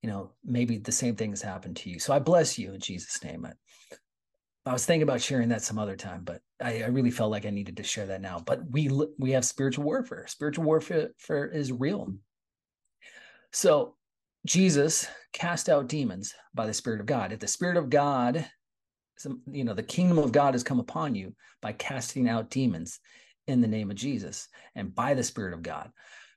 You 0.01 0.09
know, 0.09 0.31
maybe 0.43 0.77
the 0.77 0.91
same 0.91 1.15
thing 1.15 1.31
has 1.31 1.41
happened 1.41 1.77
to 1.77 1.89
you. 1.89 1.97
So 1.99 2.13
I 2.13 2.19
bless 2.19 2.59
you 2.59 2.73
in 2.73 2.79
Jesus' 2.79 3.23
name. 3.23 3.45
I 3.45 3.53
was 4.71 4.85
thinking 4.85 5.03
about 5.03 5.21
sharing 5.21 5.49
that 5.49 5.61
some 5.61 5.77
other 5.77 5.97
time, 5.97 6.23
but 6.23 6.41
I, 6.61 6.83
I, 6.83 6.87
really 6.87 7.11
felt 7.11 7.31
like 7.31 7.45
I 7.45 7.49
needed 7.49 7.75
to 7.77 7.83
share 7.83 8.05
that 8.05 8.21
now. 8.21 8.39
But 8.39 8.61
we 8.71 8.89
we 9.19 9.31
have 9.31 9.43
spiritual 9.43 9.83
warfare. 9.83 10.25
Spiritual 10.27 10.63
warfare 10.63 11.11
is 11.47 11.71
real. 11.73 12.13
So 13.51 13.95
Jesus 14.45 15.07
cast 15.33 15.67
out 15.67 15.87
demons 15.87 16.33
by 16.53 16.65
the 16.65 16.73
Spirit 16.73 17.01
of 17.01 17.05
God. 17.05 17.33
If 17.33 17.39
the 17.39 17.47
Spirit 17.47 17.75
of 17.75 17.89
God, 17.89 18.45
you 19.51 19.65
know, 19.65 19.73
the 19.73 19.83
kingdom 19.83 20.17
of 20.17 20.31
God 20.31 20.53
has 20.53 20.63
come 20.63 20.79
upon 20.79 21.13
you 21.13 21.35
by 21.61 21.73
casting 21.73 22.29
out 22.29 22.49
demons 22.49 23.01
in 23.47 23.59
the 23.59 23.67
name 23.67 23.91
of 23.91 23.97
Jesus 23.97 24.47
and 24.75 24.95
by 24.95 25.13
the 25.13 25.23
Spirit 25.23 25.53
of 25.53 25.61
God. 25.61 25.91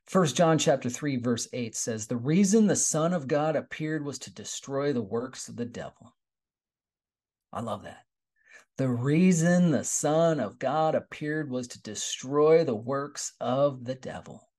First 0.06 0.36
John 0.36 0.58
chapter 0.58 0.90
3 0.90 1.16
verse 1.18 1.48
8 1.52 1.76
says 1.76 2.06
the 2.06 2.16
reason 2.16 2.66
the 2.66 2.76
son 2.76 3.12
of 3.12 3.28
God 3.28 3.54
appeared 3.54 4.04
was 4.04 4.18
to 4.20 4.34
destroy 4.34 4.92
the 4.92 5.02
works 5.02 5.48
of 5.48 5.56
the 5.56 5.64
devil. 5.64 6.14
I 7.52 7.60
love 7.60 7.84
that. 7.84 8.05
The 8.78 8.88
reason 8.88 9.70
the 9.70 9.84
Son 9.84 10.38
of 10.38 10.58
God 10.58 10.94
appeared 10.94 11.50
was 11.50 11.68
to 11.68 11.82
destroy 11.82 12.62
the 12.62 12.74
works 12.74 13.32
of 13.40 13.84
the 13.84 13.94
devil. 13.94 14.50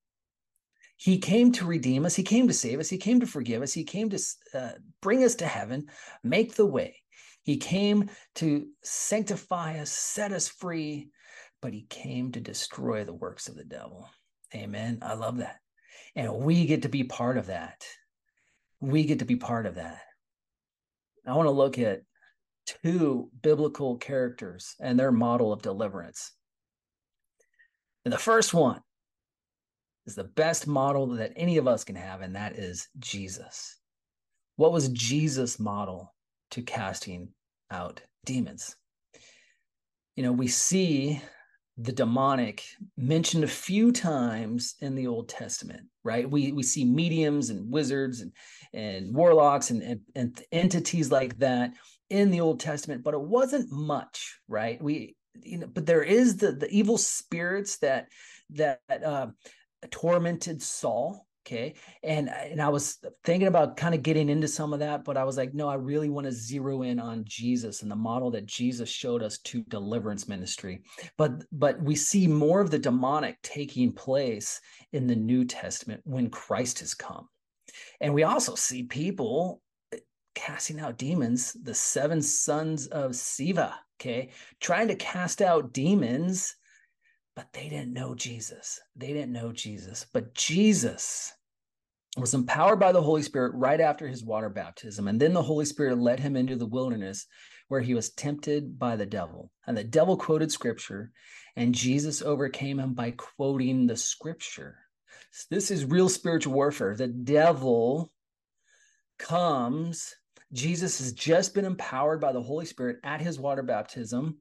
He 0.95 1.19
came 1.19 1.51
to 1.51 1.65
redeem 1.65 2.03
us. 2.05 2.15
He 2.15 2.23
came 2.23 2.47
to 2.47 2.53
save 2.53 2.79
us. 2.79 2.89
He 2.89 2.97
came 2.97 3.19
to 3.19 3.27
forgive 3.27 3.61
us. 3.61 3.73
He 3.73 3.83
came 3.83 4.09
to 4.09 4.19
uh, 4.55 4.71
bring 5.03 5.23
us 5.23 5.35
to 5.35 5.45
heaven, 5.45 5.85
make 6.23 6.55
the 6.55 6.65
way. 6.65 6.95
He 7.43 7.57
came 7.57 8.09
to 8.35 8.67
sanctify 8.83 9.79
us, 9.79 9.91
set 9.91 10.31
us 10.31 10.47
free, 10.47 11.09
but 11.61 11.73
he 11.73 11.85
came 11.87 12.31
to 12.31 12.39
destroy 12.39 13.03
the 13.03 13.13
works 13.13 13.47
of 13.47 13.55
the 13.55 13.63
devil. 13.63 14.09
Amen. 14.55 14.99
I 15.03 15.13
love 15.13 15.37
that. 15.37 15.57
And 16.15 16.33
we 16.39 16.65
get 16.65 16.81
to 16.81 16.89
be 16.89 17.03
part 17.03 17.37
of 17.37 17.45
that. 17.47 17.85
We 18.79 19.05
get 19.05 19.19
to 19.19 19.25
be 19.25 19.35
part 19.35 19.67
of 19.67 19.75
that. 19.75 20.01
I 21.27 21.35
want 21.35 21.45
to 21.45 21.51
look 21.51 21.77
at 21.77 22.01
two 22.67 23.29
biblical 23.41 23.97
characters 23.97 24.75
and 24.79 24.99
their 24.99 25.11
model 25.11 25.51
of 25.51 25.61
deliverance. 25.61 26.33
And 28.05 28.13
the 28.13 28.17
first 28.17 28.53
one 28.53 28.81
is 30.05 30.15
the 30.15 30.23
best 30.23 30.67
model 30.67 31.07
that 31.07 31.33
any 31.35 31.57
of 31.57 31.67
us 31.67 31.83
can 31.83 31.95
have, 31.95 32.21
and 32.21 32.35
that 32.35 32.53
is 32.53 32.87
Jesus. 32.99 33.77
What 34.55 34.71
was 34.71 34.89
Jesus' 34.89 35.59
model 35.59 36.13
to 36.51 36.61
casting 36.61 37.29
out 37.69 38.01
demons? 38.25 38.75
You 40.15 40.23
know, 40.23 40.31
we 40.31 40.47
see 40.47 41.21
the 41.77 41.91
demonic 41.91 42.63
mentioned 42.97 43.43
a 43.43 43.47
few 43.47 43.91
times 43.91 44.75
in 44.81 44.95
the 44.95 45.05
Old 45.05 45.29
Testament, 45.29 45.81
right? 46.03 46.29
We 46.29 46.51
we 46.51 46.63
see 46.63 46.83
mediums 46.83 47.51
and 47.51 47.71
wizards 47.71 48.21
and 48.21 48.31
and 48.73 49.15
warlocks 49.15 49.69
and, 49.69 49.83
and, 49.83 49.99
and 50.15 50.41
entities 50.51 51.11
like 51.11 51.37
that 51.37 51.73
in 52.09 52.31
the 52.31 52.41
Old 52.41 52.59
Testament, 52.59 53.03
but 53.03 53.13
it 53.13 53.21
wasn't 53.21 53.71
much, 53.71 54.39
right? 54.47 54.81
We 54.81 55.15
you 55.43 55.59
know, 55.59 55.67
but 55.67 55.85
there 55.85 56.03
is 56.03 56.37
the 56.37 56.51
the 56.51 56.69
evil 56.69 56.97
spirits 56.97 57.77
that 57.79 58.07
that 58.51 58.79
uh, 58.89 59.27
tormented 59.91 60.61
Saul. 60.61 61.25
Okay, 61.45 61.75
and 62.03 62.29
and 62.29 62.61
I 62.61 62.67
was 62.67 62.97
thinking 63.23 63.47
about 63.47 63.77
kind 63.77 63.95
of 63.95 64.03
getting 64.03 64.27
into 64.27 64.49
some 64.49 64.73
of 64.73 64.79
that, 64.79 65.05
but 65.05 65.15
I 65.15 65.23
was 65.23 65.37
like, 65.37 65.53
no, 65.53 65.69
I 65.69 65.75
really 65.75 66.09
want 66.09 66.25
to 66.25 66.31
zero 66.31 66.81
in 66.81 66.99
on 66.99 67.23
Jesus 67.25 67.83
and 67.83 67.89
the 67.89 67.95
model 67.95 68.31
that 68.31 68.45
Jesus 68.45 68.89
showed 68.89 69.23
us 69.23 69.37
to 69.39 69.61
deliverance 69.63 70.27
ministry. 70.27 70.81
But 71.17 71.43
but 71.53 71.81
we 71.81 71.95
see 71.95 72.27
more 72.27 72.59
of 72.59 72.69
the 72.69 72.79
demonic 72.79 73.37
taking 73.43 73.93
place 73.93 74.59
in 74.91 75.07
the 75.07 75.15
New 75.15 75.45
Testament 75.45 76.01
when 76.03 76.29
Christ 76.29 76.79
has 76.79 76.93
come. 76.93 77.29
And 78.01 78.13
we 78.13 78.23
also 78.23 78.55
see 78.55 78.83
people 78.83 79.61
casting 80.37 80.79
out 80.79 80.97
demons, 80.97 81.53
the 81.53 81.73
seven 81.73 82.21
sons 82.21 82.87
of 82.87 83.11
Sceva, 83.11 83.73
okay, 83.99 84.31
trying 84.59 84.87
to 84.87 84.95
cast 84.95 85.41
out 85.41 85.73
demons, 85.73 86.55
but 87.35 87.51
they 87.53 87.69
didn't 87.69 87.93
know 87.93 88.15
Jesus. 88.15 88.79
They 88.95 89.07
didn't 89.07 89.33
know 89.33 89.51
Jesus. 89.51 90.05
But 90.13 90.33
Jesus, 90.33 91.33
was 92.17 92.33
empowered 92.33 92.79
by 92.79 92.91
the 92.91 93.01
Holy 93.01 93.21
Spirit 93.21 93.53
right 93.53 93.79
after 93.79 94.07
his 94.07 94.23
water 94.23 94.49
baptism. 94.49 95.07
And 95.07 95.19
then 95.19 95.33
the 95.33 95.43
Holy 95.43 95.65
Spirit 95.65 95.99
led 95.99 96.19
him 96.19 96.35
into 96.35 96.55
the 96.55 96.65
wilderness 96.65 97.27
where 97.67 97.81
he 97.81 97.93
was 97.93 98.11
tempted 98.11 98.79
by 98.79 98.95
the 98.95 99.05
devil. 99.05 99.51
And 99.67 99.77
the 99.77 99.83
devil 99.83 100.17
quoted 100.17 100.51
scripture, 100.51 101.11
and 101.55 101.75
Jesus 101.75 102.21
overcame 102.21 102.79
him 102.79 102.93
by 102.93 103.11
quoting 103.11 103.85
the 103.85 103.97
scripture. 103.97 104.77
So 105.31 105.45
this 105.51 105.69
is 105.69 105.85
real 105.85 106.09
spiritual 106.09 106.53
warfare. 106.53 106.95
The 106.95 107.07
devil 107.07 108.11
comes, 109.19 110.15
Jesus 110.53 110.99
has 110.99 111.13
just 111.13 111.53
been 111.53 111.65
empowered 111.65 112.21
by 112.21 112.31
the 112.31 112.41
Holy 112.41 112.65
Spirit 112.65 112.97
at 113.03 113.21
his 113.21 113.39
water 113.39 113.63
baptism, 113.63 114.37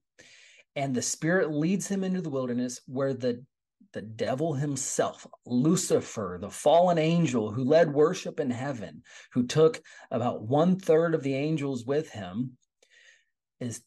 and 0.77 0.95
the 0.95 1.03
Spirit 1.03 1.51
leads 1.51 1.88
him 1.88 2.05
into 2.05 2.21
the 2.21 2.31
wilderness 2.31 2.81
where 2.87 3.14
the 3.14 3.45
the 3.92 4.03
devil 4.03 4.53
himself, 4.53 5.27
Lucifer, 5.47 6.37
the 6.38 6.51
fallen 6.51 6.99
angel 6.99 7.51
who 7.51 7.64
led 7.64 7.90
worship 7.90 8.40
in 8.40 8.51
heaven, 8.51 9.03
who 9.33 9.47
took 9.47 9.81
about 10.11 10.42
one 10.42 10.79
third 10.79 11.14
of 11.14 11.23
the 11.23 11.35
angels 11.35 11.87
with 11.87 12.11
him, 12.11 12.59
is 13.59 13.81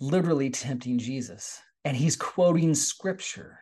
literally 0.00 0.48
tempting 0.48 0.98
Jesus. 0.98 1.60
And 1.84 1.94
he's 1.94 2.16
quoting 2.16 2.74
scripture. 2.74 3.58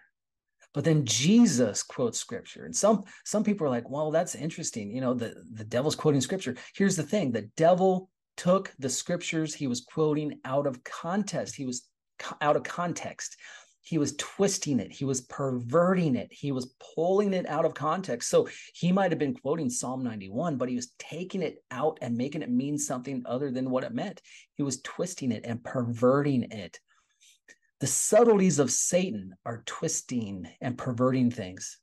But 0.74 0.84
then 0.84 1.04
Jesus 1.04 1.82
quotes 1.82 2.18
scripture. 2.18 2.64
And 2.64 2.74
some 2.74 3.04
some 3.24 3.44
people 3.44 3.66
are 3.66 3.70
like, 3.70 3.90
well, 3.90 4.10
that's 4.10 4.34
interesting. 4.34 4.90
You 4.90 5.00
know, 5.00 5.14
the, 5.14 5.34
the 5.52 5.64
devil's 5.64 5.96
quoting 5.96 6.20
scripture. 6.20 6.56
Here's 6.74 6.96
the 6.96 7.02
thing 7.02 7.32
the 7.32 7.50
devil 7.56 8.08
took 8.36 8.72
the 8.78 8.88
scriptures 8.88 9.54
he 9.54 9.66
was 9.66 9.82
quoting 9.82 10.38
out 10.44 10.66
of 10.66 10.82
context. 10.84 11.54
He 11.54 11.66
was 11.66 11.86
out 12.40 12.56
of 12.56 12.62
context 12.62 13.36
he 13.82 13.98
was 13.98 14.14
twisting 14.16 14.78
it 14.78 14.92
he 14.92 15.04
was 15.04 15.22
perverting 15.22 16.14
it 16.14 16.28
he 16.32 16.52
was 16.52 16.74
pulling 16.94 17.34
it 17.34 17.46
out 17.48 17.64
of 17.64 17.74
context 17.74 18.30
so 18.30 18.48
he 18.74 18.92
might 18.92 19.10
have 19.10 19.18
been 19.18 19.34
quoting 19.34 19.68
psalm 19.68 20.02
91 20.02 20.56
but 20.56 20.68
he 20.68 20.76
was 20.76 20.92
taking 20.98 21.42
it 21.42 21.56
out 21.70 21.98
and 22.00 22.16
making 22.16 22.42
it 22.42 22.50
mean 22.50 22.78
something 22.78 23.22
other 23.26 23.50
than 23.50 23.70
what 23.70 23.84
it 23.84 23.92
meant 23.92 24.22
he 24.54 24.62
was 24.62 24.80
twisting 24.82 25.32
it 25.32 25.44
and 25.44 25.62
perverting 25.64 26.44
it 26.44 26.78
the 27.82 27.86
subtleties 27.86 28.58
of 28.58 28.70
satan 28.70 29.34
are 29.44 29.62
twisting 29.66 30.48
and 30.62 30.78
perverting 30.78 31.30
things 31.30 31.78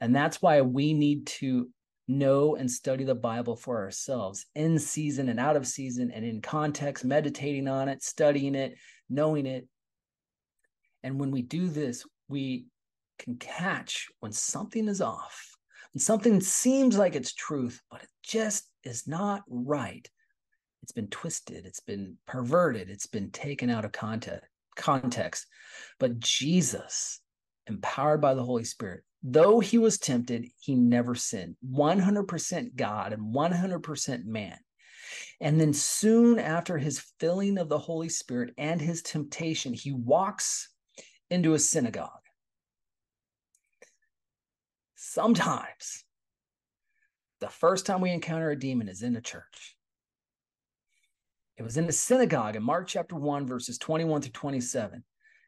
and 0.00 0.16
that's 0.16 0.40
why 0.40 0.62
we 0.62 0.94
need 0.94 1.26
to 1.26 1.68
know 2.06 2.56
and 2.56 2.70
study 2.70 3.04
the 3.04 3.14
bible 3.14 3.54
for 3.54 3.78
ourselves 3.78 4.46
in 4.54 4.78
season 4.78 5.28
and 5.28 5.38
out 5.38 5.56
of 5.56 5.66
season 5.66 6.10
and 6.10 6.24
in 6.24 6.40
context 6.40 7.04
meditating 7.04 7.68
on 7.68 7.88
it 7.88 8.02
studying 8.02 8.54
it 8.54 8.74
knowing 9.10 9.44
it 9.44 9.68
and 11.02 11.18
when 11.18 11.30
we 11.30 11.42
do 11.42 11.68
this, 11.68 12.04
we 12.28 12.66
can 13.18 13.36
catch 13.36 14.08
when 14.20 14.32
something 14.32 14.88
is 14.88 15.00
off, 15.00 15.56
when 15.92 16.00
something 16.00 16.40
seems 16.40 16.98
like 16.98 17.14
it's 17.14 17.32
truth, 17.32 17.80
but 17.90 18.02
it 18.02 18.08
just 18.22 18.68
is 18.84 19.06
not 19.06 19.42
right. 19.48 20.08
It's 20.82 20.92
been 20.92 21.08
twisted, 21.08 21.66
it's 21.66 21.80
been 21.80 22.16
perverted, 22.26 22.90
it's 22.90 23.06
been 23.06 23.30
taken 23.30 23.70
out 23.70 23.84
of 23.84 23.92
context. 23.92 24.48
Context. 24.78 25.46
But 26.00 26.18
Jesus, 26.20 27.20
empowered 27.66 28.22
by 28.22 28.34
the 28.34 28.44
Holy 28.44 28.64
Spirit, 28.64 29.02
though 29.22 29.60
he 29.60 29.76
was 29.76 29.98
tempted, 29.98 30.46
he 30.58 30.74
never 30.74 31.14
sinned. 31.14 31.56
100% 31.70 32.76
God 32.76 33.12
and 33.12 33.34
100% 33.34 34.24
man. 34.24 34.58
And 35.40 35.60
then 35.60 35.72
soon 35.72 36.38
after 36.38 36.78
his 36.78 37.04
filling 37.20 37.58
of 37.58 37.68
the 37.68 37.78
Holy 37.78 38.08
Spirit 38.08 38.54
and 38.56 38.80
his 38.80 39.02
temptation, 39.02 39.72
he 39.72 39.92
walks 39.92 40.70
into 41.30 41.54
a 41.54 41.58
synagogue. 41.58 42.10
Sometimes 44.94 46.04
the 47.40 47.48
first 47.48 47.86
time 47.86 48.00
we 48.00 48.10
encounter 48.10 48.50
a 48.50 48.58
demon 48.58 48.88
is 48.88 49.02
in 49.02 49.16
a 49.16 49.20
church. 49.20 49.76
It 51.58 51.64
was 51.64 51.76
in 51.76 51.86
the 51.86 51.92
synagogue 51.92 52.54
in 52.54 52.62
Mark 52.62 52.86
chapter 52.86 53.16
1, 53.16 53.44
verses 53.44 53.78
21 53.78 54.20
to 54.22 54.30
27. 54.30 55.02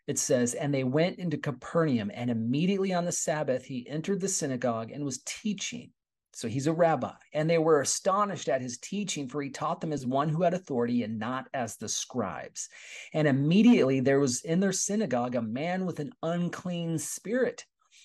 It 0.09 0.19
says, 0.19 0.55
And 0.55 0.75
they 0.75 0.83
went 0.83 1.21
into 1.21 1.39
Capernaum, 1.39 2.11
and 2.13 2.31
immediately 2.31 2.93
on 2.93 3.05
the 3.05 3.13
Sabbath 3.13 3.65
he 3.65 3.89
entered 3.89 4.21
the 4.21 4.27
synagogue 4.27 4.91
and 4.91 5.05
was 5.05 5.23
teaching. 5.25 5.93
So 6.33 6.49
he's 6.49 6.67
a 6.67 6.73
rabbi. 6.73 7.15
And 7.33 7.49
they 7.49 7.59
were 7.59 7.81
astonished 7.81 8.49
at 8.49 8.61
his 8.61 8.79
teaching, 8.79 9.29
for 9.29 9.41
he 9.41 9.51
taught 9.51 9.81
them 9.81 9.93
as 9.93 10.05
one 10.05 10.29
who 10.29 10.43
had 10.43 10.53
authority 10.53 11.05
and 11.05 11.17
not 11.17 11.47
as 11.55 11.77
the 11.77 11.89
scribes. 11.89 12.69
And 13.15 13.29
immediately 13.29 14.01
there 14.01 14.19
was 14.19 14.41
in 14.43 14.59
their 14.59 14.73
synagogue 14.73 15.37
a 15.37 15.43
man 15.43 15.87
with 15.87 16.01
an 16.01 16.11
unclean 16.25 16.99
spirit. 16.99 17.67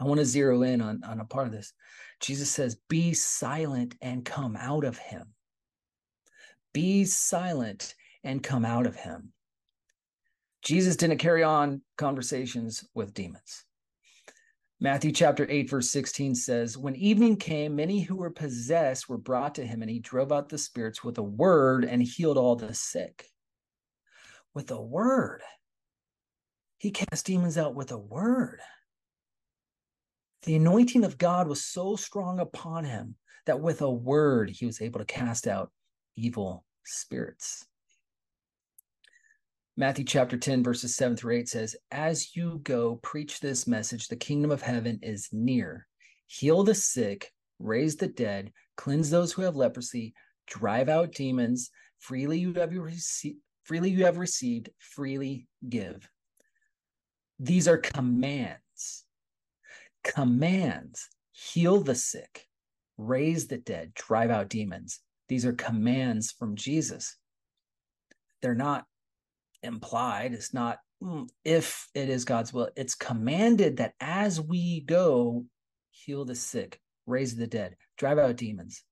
I 0.00 0.04
want 0.04 0.18
to 0.18 0.24
zero 0.24 0.62
in 0.62 0.80
on, 0.80 1.04
on 1.04 1.20
a 1.20 1.24
part 1.24 1.46
of 1.46 1.52
this. 1.52 1.72
Jesus 2.20 2.50
says, 2.50 2.78
Be 2.88 3.12
silent 3.12 3.94
and 4.00 4.24
come 4.24 4.56
out 4.56 4.84
of 4.84 4.96
him. 4.96 5.34
Be 6.72 7.04
silent 7.04 7.94
and 8.24 8.42
come 8.42 8.64
out 8.64 8.86
of 8.86 8.96
him. 8.96 9.32
Jesus 10.62 10.96
didn't 10.96 11.18
carry 11.18 11.42
on 11.42 11.82
conversations 11.96 12.84
with 12.94 13.14
demons. 13.14 13.64
Matthew 14.82 15.12
chapter 15.12 15.46
8, 15.48 15.68
verse 15.68 15.90
16 15.90 16.34
says, 16.34 16.78
When 16.78 16.96
evening 16.96 17.36
came, 17.36 17.76
many 17.76 18.00
who 18.00 18.16
were 18.16 18.30
possessed 18.30 19.08
were 19.08 19.18
brought 19.18 19.54
to 19.56 19.66
him, 19.66 19.82
and 19.82 19.90
he 19.90 19.98
drove 19.98 20.32
out 20.32 20.48
the 20.48 20.56
spirits 20.56 21.04
with 21.04 21.18
a 21.18 21.22
word 21.22 21.84
and 21.84 22.02
healed 22.02 22.38
all 22.38 22.56
the 22.56 22.72
sick. 22.72 23.26
With 24.54 24.70
a 24.70 24.80
word. 24.80 25.42
He 26.78 26.90
cast 26.90 27.26
demons 27.26 27.58
out 27.58 27.74
with 27.74 27.92
a 27.92 27.98
word. 27.98 28.60
The 30.42 30.56
anointing 30.56 31.04
of 31.04 31.18
God 31.18 31.48
was 31.48 31.64
so 31.64 31.96
strong 31.96 32.40
upon 32.40 32.84
him 32.84 33.16
that 33.46 33.60
with 33.60 33.82
a 33.82 33.90
word 33.90 34.50
he 34.50 34.66
was 34.66 34.80
able 34.80 35.00
to 35.00 35.04
cast 35.04 35.46
out 35.46 35.70
evil 36.16 36.64
spirits. 36.84 37.66
Matthew 39.76 40.04
chapter 40.04 40.36
10, 40.36 40.62
verses 40.62 40.94
7 40.96 41.16
through 41.16 41.36
8 41.36 41.48
says, 41.48 41.76
As 41.90 42.36
you 42.36 42.60
go, 42.64 42.96
preach 43.02 43.40
this 43.40 43.66
message 43.66 44.08
the 44.08 44.16
kingdom 44.16 44.50
of 44.50 44.62
heaven 44.62 44.98
is 45.02 45.28
near. 45.32 45.86
Heal 46.26 46.64
the 46.64 46.74
sick, 46.74 47.32
raise 47.58 47.96
the 47.96 48.08
dead, 48.08 48.52
cleanse 48.76 49.10
those 49.10 49.32
who 49.32 49.42
have 49.42 49.56
leprosy, 49.56 50.14
drive 50.46 50.88
out 50.88 51.12
demons. 51.12 51.70
Freely 51.98 52.38
you 52.38 52.52
have 52.54 52.74
received, 52.74 53.38
freely 53.64 53.90
you 53.90 54.04
have 54.04 54.18
received, 54.18 54.70
freely 54.78 55.46
give. 55.68 56.08
These 57.38 57.68
are 57.68 57.78
commands. 57.78 58.60
Commands. 60.04 61.08
Heal 61.32 61.80
the 61.80 61.94
sick, 61.94 62.46
raise 62.98 63.46
the 63.46 63.58
dead, 63.58 63.94
drive 63.94 64.30
out 64.30 64.48
demons. 64.48 65.00
These 65.28 65.46
are 65.46 65.52
commands 65.52 66.32
from 66.32 66.56
Jesus. 66.56 67.16
They're 68.42 68.54
not 68.54 68.84
implied. 69.62 70.34
It's 70.34 70.52
not 70.52 70.78
mm, 71.02 71.28
if 71.44 71.88
it 71.94 72.08
is 72.08 72.24
God's 72.24 72.52
will. 72.52 72.70
It's 72.76 72.94
commanded 72.94 73.78
that 73.78 73.94
as 74.00 74.40
we 74.40 74.80
go, 74.80 75.44
heal 75.90 76.24
the 76.24 76.34
sick, 76.34 76.80
raise 77.06 77.36
the 77.36 77.46
dead, 77.46 77.76
drive 77.96 78.18
out 78.18 78.36
demons. 78.36 78.82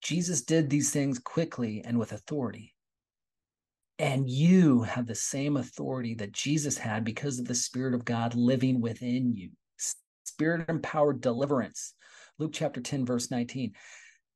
Jesus 0.00 0.42
did 0.42 0.70
these 0.70 0.90
things 0.90 1.18
quickly 1.18 1.82
and 1.84 1.98
with 1.98 2.12
authority. 2.12 2.74
And 3.98 4.30
you 4.30 4.82
have 4.82 5.06
the 5.06 5.14
same 5.14 5.56
authority 5.56 6.14
that 6.14 6.32
Jesus 6.32 6.78
had 6.78 7.04
because 7.04 7.40
of 7.40 7.46
the 7.46 7.54
Spirit 7.54 7.94
of 7.94 8.04
God 8.04 8.34
living 8.36 8.80
within 8.80 9.34
you. 9.34 9.50
Spirit 10.28 10.68
empowered 10.68 11.20
deliverance. 11.20 11.94
Luke 12.38 12.52
chapter 12.52 12.80
10, 12.80 13.04
verse 13.04 13.30
19. 13.30 13.72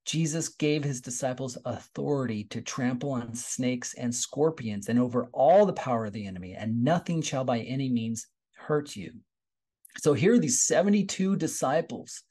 Jesus 0.05 0.48
gave 0.48 0.83
his 0.83 1.00
disciples 1.00 1.57
authority 1.64 2.44
to 2.44 2.61
trample 2.61 3.12
on 3.12 3.35
snakes 3.35 3.94
and 3.94 4.12
scorpions 4.12 4.88
and 4.88 4.98
over 4.98 5.28
all 5.33 5.64
the 5.64 5.72
power 5.72 6.07
of 6.07 6.12
the 6.12 6.26
enemy, 6.26 6.55
and 6.55 6.83
nothing 6.83 7.22
shall 7.22 7.44
by 7.44 7.61
any 7.61 7.88
means 7.88 8.26
hurt 8.57 8.96
you. 8.96 9.12
So 9.98 10.12
here 10.12 10.35
are 10.35 10.38
these 10.38 10.62
72 10.62 11.37
disciples. 11.37 12.22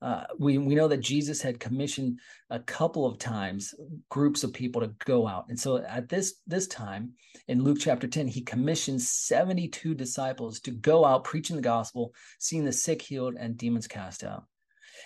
Uh, 0.00 0.24
we, 0.38 0.58
we 0.58 0.74
know 0.74 0.88
that 0.88 1.00
Jesus 1.00 1.42
had 1.42 1.58
commissioned 1.58 2.20
a 2.50 2.60
couple 2.60 3.04
of 3.04 3.18
times 3.18 3.74
groups 4.08 4.44
of 4.44 4.52
people 4.52 4.80
to 4.80 4.92
go 5.04 5.26
out. 5.26 5.46
And 5.48 5.58
so 5.58 5.78
at 5.78 6.08
this, 6.08 6.36
this 6.46 6.68
time 6.68 7.14
in 7.48 7.64
Luke 7.64 7.78
chapter 7.80 8.06
10, 8.06 8.28
he 8.28 8.42
commissioned 8.42 9.02
72 9.02 9.94
disciples 9.94 10.60
to 10.60 10.70
go 10.70 11.04
out 11.04 11.24
preaching 11.24 11.56
the 11.56 11.62
gospel, 11.62 12.14
seeing 12.38 12.64
the 12.64 12.72
sick 12.72 13.02
healed 13.02 13.34
and 13.38 13.56
demons 13.56 13.88
cast 13.88 14.22
out. 14.22 14.44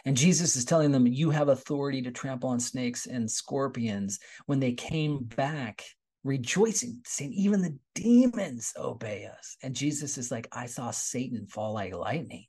And 0.05 0.17
Jesus 0.17 0.57
is 0.57 0.65
telling 0.65 0.91
them, 0.91 1.07
You 1.07 1.31
have 1.31 1.49
authority 1.49 2.03
to 2.03 2.11
trample 2.11 2.51
on 2.51 2.61
snakes 2.61 3.07
and 3.07 3.31
scorpions. 3.31 4.19
When 4.47 4.59
they 4.59 4.73
came 4.73 5.25
back, 5.25 5.85
rejoicing, 6.25 7.01
saying, 7.07 7.33
Even 7.35 7.63
the 7.63 7.79
demons 7.95 8.73
obey 8.77 9.27
us. 9.27 9.57
And 9.63 9.75
Jesus 9.75 10.19
is 10.19 10.31
like, 10.31 10.49
I 10.53 10.67
saw 10.67 10.91
Satan 10.91 11.47
fall 11.47 11.75
like 11.75 11.95
lightning. 11.95 12.47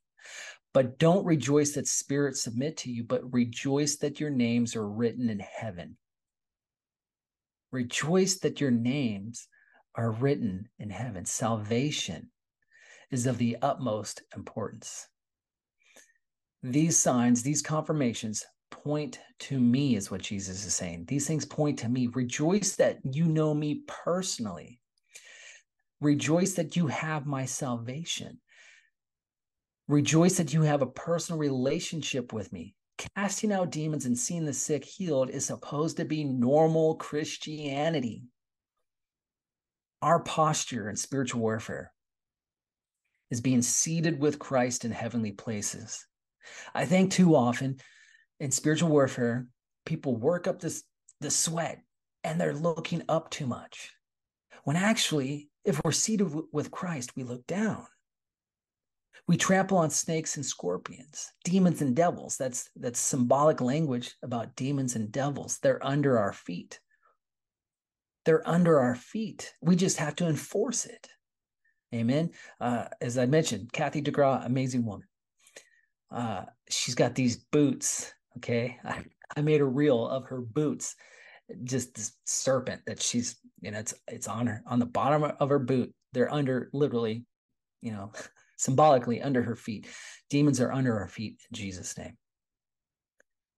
But 0.73 0.97
don't 0.97 1.25
rejoice 1.25 1.73
that 1.73 1.87
spirits 1.87 2.41
submit 2.41 2.77
to 2.77 2.91
you, 2.91 3.03
but 3.03 3.31
rejoice 3.31 3.97
that 3.97 4.19
your 4.19 4.31
names 4.31 4.75
are 4.75 4.87
written 4.87 5.29
in 5.29 5.39
heaven. 5.39 5.97
Rejoice 7.71 8.39
that 8.39 8.59
your 8.59 8.71
names 8.71 9.47
are 9.95 10.11
written 10.11 10.69
in 10.79 10.89
heaven. 10.89 11.25
Salvation 11.25 12.31
is 13.11 13.27
of 13.27 13.37
the 13.37 13.57
utmost 13.61 14.23
importance. 14.35 15.07
These 16.63 16.97
signs, 16.97 17.43
these 17.43 17.61
confirmations 17.61 18.43
point 18.71 19.19
to 19.39 19.59
me, 19.59 19.95
is 19.95 20.09
what 20.09 20.21
Jesus 20.21 20.65
is 20.65 20.73
saying. 20.73 21.05
These 21.07 21.27
things 21.27 21.45
point 21.45 21.77
to 21.79 21.89
me. 21.89 22.07
Rejoice 22.07 22.75
that 22.77 22.99
you 23.03 23.25
know 23.25 23.53
me 23.53 23.83
personally. 23.87 24.79
Rejoice 26.01 26.53
that 26.53 26.75
you 26.75 26.87
have 26.87 27.27
my 27.27 27.45
salvation. 27.45 28.39
Rejoice 29.87 30.37
that 30.37 30.53
you 30.53 30.61
have 30.61 30.81
a 30.81 30.87
personal 30.87 31.39
relationship 31.39 32.31
with 32.31 32.53
me. 32.53 32.75
Casting 33.15 33.51
out 33.51 33.71
demons 33.71 34.05
and 34.05 34.17
seeing 34.17 34.45
the 34.45 34.53
sick 34.53 34.85
healed 34.85 35.29
is 35.29 35.45
supposed 35.45 35.97
to 35.97 36.05
be 36.05 36.23
normal 36.23 36.95
Christianity. 36.95 38.23
Our 40.01 40.19
posture 40.21 40.89
in 40.89 40.95
spiritual 40.95 41.41
warfare 41.41 41.91
is 43.31 43.41
being 43.41 43.61
seated 43.61 44.19
with 44.19 44.39
Christ 44.39 44.85
in 44.85 44.91
heavenly 44.91 45.31
places. 45.31 46.05
I 46.73 46.85
think 46.85 47.11
too 47.11 47.35
often 47.35 47.77
in 48.39 48.51
spiritual 48.51 48.89
warfare, 48.89 49.47
people 49.85 50.15
work 50.15 50.47
up 50.47 50.59
this 50.59 50.83
the 51.19 51.31
sweat 51.31 51.81
and 52.23 52.39
they're 52.39 52.53
looking 52.53 53.03
up 53.09 53.29
too 53.29 53.47
much. 53.47 53.91
When 54.63 54.75
actually, 54.75 55.49
if 55.65 55.81
we're 55.83 55.91
seated 55.91 56.33
with 56.51 56.71
Christ, 56.71 57.15
we 57.15 57.23
look 57.23 57.47
down. 57.47 57.85
We 59.27 59.37
trample 59.37 59.77
on 59.77 59.89
snakes 59.89 60.35
and 60.35 60.45
scorpions, 60.45 61.31
demons 61.43 61.81
and 61.81 61.95
devils. 61.95 62.35
That's 62.37 62.69
that's 62.75 62.99
symbolic 62.99 63.61
language 63.61 64.15
about 64.21 64.55
demons 64.55 64.95
and 64.95 65.11
devils. 65.11 65.59
They're 65.59 65.85
under 65.85 66.17
our 66.19 66.33
feet. 66.33 66.79
They're 68.25 68.47
under 68.47 68.79
our 68.79 68.95
feet. 68.95 69.53
We 69.61 69.75
just 69.75 69.97
have 69.97 70.15
to 70.17 70.27
enforce 70.27 70.85
it. 70.85 71.07
Amen. 71.93 72.31
Uh, 72.59 72.85
as 73.01 73.17
I 73.17 73.25
mentioned, 73.25 73.71
Kathy 73.71 74.01
DeGraw, 74.01 74.45
amazing 74.45 74.85
woman. 74.85 75.07
Uh, 76.11 76.45
she's 76.69 76.95
got 76.95 77.15
these 77.15 77.37
boots. 77.37 78.13
Okay, 78.37 78.77
I, 78.85 79.03
I 79.37 79.41
made 79.41 79.61
a 79.61 79.65
reel 79.65 80.07
of 80.07 80.25
her 80.25 80.41
boots, 80.41 80.95
just 81.63 81.95
this 81.95 82.13
serpent 82.25 82.81
that 82.87 83.01
she's, 83.01 83.35
you 83.61 83.71
know, 83.71 83.79
it's 83.79 83.93
it's 84.07 84.27
on 84.27 84.47
her 84.47 84.63
on 84.65 84.79
the 84.79 84.85
bottom 84.85 85.23
of 85.23 85.49
her 85.49 85.59
boot. 85.59 85.93
They're 86.13 86.33
under 86.33 86.69
literally, 86.73 87.25
you 87.81 87.91
know, 87.91 88.11
symbolically 88.63 89.21
under 89.21 89.43
her 89.43 89.55
feet. 89.55 89.87
Demons 90.29 90.61
are 90.61 90.71
under 90.71 90.97
our 90.97 91.07
feet 91.07 91.37
in 91.49 91.55
Jesus' 91.55 91.97
name. 91.97 92.17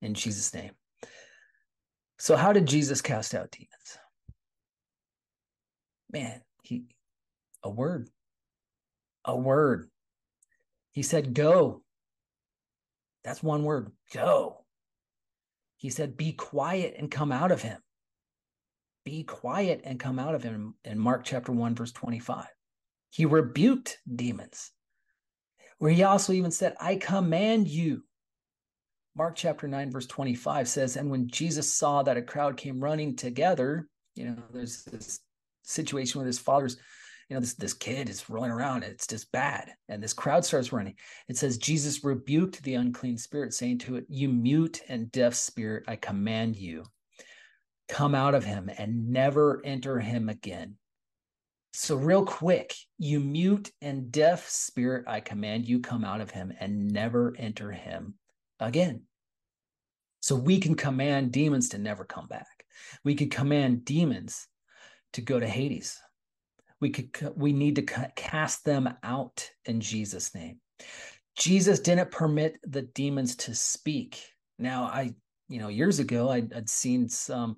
In 0.02 0.14
Jesus' 0.14 0.54
name. 0.54 0.72
So, 2.18 2.36
how 2.36 2.54
did 2.54 2.66
Jesus 2.66 3.02
cast 3.02 3.36
out 3.36 3.52
demons? 3.52 3.98
Man, 6.12 6.42
he 6.64 6.86
a 7.64 7.70
word. 7.70 8.10
A 9.26 9.36
word. 9.36 9.90
He 10.92 11.04
said, 11.04 11.34
Go. 11.34 11.82
That's 13.24 13.44
one 13.44 13.64
word. 13.64 13.92
Go. 14.14 14.66
He 15.78 15.90
said, 15.90 16.16
Be 16.16 16.32
quiet 16.32 16.96
and 16.98 17.12
come 17.12 17.32
out 17.32 17.52
of 17.52 17.62
him. 17.62 17.80
Be 19.04 19.24
quiet 19.24 19.82
and 19.84 20.00
come 20.00 20.18
out 20.18 20.36
of 20.36 20.42
him 20.42 20.76
in 20.84 20.98
Mark 20.98 21.26
chapter 21.26 21.52
1, 21.52 21.76
verse 21.76 21.92
25. 21.92 22.46
He 23.12 23.26
rebuked 23.26 24.00
demons 24.14 24.72
where 25.86 25.94
he 25.94 26.02
also 26.02 26.34
even 26.34 26.50
said, 26.50 26.74
I 26.82 26.96
command 26.96 27.68
you. 27.68 28.02
Mark 29.16 29.36
chapter 29.36 29.68
9, 29.68 29.92
verse 29.92 30.08
25 30.08 30.68
says, 30.68 30.98
And 30.98 31.12
when 31.12 31.28
Jesus 31.28 31.72
saw 31.72 32.02
that 32.02 32.18
a 32.18 32.24
crowd 32.24 32.58
came 32.58 32.84
running 32.84 33.16
together, 33.16 33.88
you 34.16 34.26
know, 34.26 34.38
there's 34.52 34.84
this 34.86 35.20
situation 35.62 36.18
where 36.18 36.26
his 36.26 36.40
father's, 36.40 36.78
you 37.30 37.36
know, 37.36 37.40
this, 37.40 37.54
this 37.54 37.76
kid 37.76 38.10
is 38.10 38.28
rolling 38.32 38.50
around. 38.50 38.82
It's 38.82 39.06
just 39.06 39.32
bad. 39.32 39.74
And 39.88 40.02
this 40.02 40.12
crowd 40.12 40.44
starts 40.44 40.74
running. 40.74 40.96
It 41.30 41.38
says, 41.38 41.60
Jesus 41.60 42.04
rebuked 42.04 42.64
the 42.64 42.74
unclean 42.74 43.20
spirit, 43.20 43.54
saying 43.54 43.78
to 43.80 43.98
it, 43.98 44.06
You 44.10 44.28
mute 44.30 44.82
and 44.90 45.12
deaf 45.12 45.36
spirit, 45.36 45.84
I 45.88 45.98
command 45.98 46.56
you, 46.56 46.82
come 47.90 48.16
out 48.16 48.34
of 48.34 48.44
him 48.44 48.72
and 48.76 49.12
never 49.12 49.62
enter 49.64 50.00
him 50.00 50.30
again. 50.30 50.78
So, 51.78 51.98
real 51.98 52.24
quick, 52.24 52.74
you 52.98 53.20
mute 53.20 53.70
and 53.82 54.10
deaf 54.10 54.48
spirit, 54.48 55.04
I 55.08 55.20
command 55.20 55.68
you 55.68 55.82
come 55.82 56.06
out 56.06 56.22
of 56.22 56.32
him 56.32 56.54
and 56.58 56.88
never 56.88 57.36
enter 57.38 57.70
him 57.70 58.14
again. 58.62 59.02
So, 60.22 60.38
we 60.38 60.62
can 60.62 60.76
command 60.76 61.34
demons 61.34 61.70
to 61.70 61.78
never 61.78 62.06
come 62.06 62.28
back. 62.28 62.48
We 63.04 63.14
can 63.14 63.30
command 63.30 63.84
demons 63.84 64.48
to 65.14 65.22
go 65.22 65.38
to 65.38 65.46
Hades. 65.46 66.00
We 66.80 66.92
could 66.92 67.10
we 67.36 67.52
need 67.52 67.76
to 67.76 68.10
cast 68.16 68.64
them 68.64 68.94
out 69.04 69.50
in 69.66 69.82
Jesus 69.82 70.34
name. 70.34 70.62
Jesus 71.38 71.82
didn't 71.82 72.10
permit 72.10 72.58
the 72.64 72.84
demons 72.84 73.36
to 73.38 73.54
speak. 73.54 74.24
Now 74.58 74.86
I 74.86 75.14
you 75.50 75.60
know 75.60 75.68
years 75.68 76.00
ago 76.00 76.30
I'd, 76.30 76.54
I'd 76.54 76.70
seen 76.70 77.10
some 77.10 77.58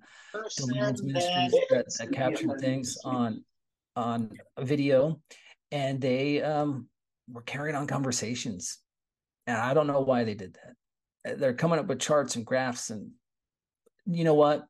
deliverance 0.58 1.04
ministries 1.04 1.52
that, 1.70 1.86
that 2.00 2.12
captured 2.12 2.60
things 2.60 2.98
on 3.06 3.44
on 3.98 4.30
video 4.60 5.20
and 5.72 6.00
they 6.00 6.42
um, 6.42 6.88
were 7.28 7.42
carrying 7.42 7.76
on 7.76 7.88
conversations. 7.88 8.78
And 9.48 9.58
I 9.58 9.74
don't 9.74 9.88
know 9.88 10.02
why 10.02 10.24
they 10.24 10.36
did 10.36 10.56
that. 10.56 11.34
Uh, 11.34 11.36
they're 11.38 11.54
coming 11.54 11.80
up 11.80 11.88
with 11.88 12.00
charts 12.00 12.36
and 12.36 12.46
graphs. 12.46 12.92
And 12.92 13.12
you 14.06 14.24
know 14.24 14.36
what? 14.36 14.66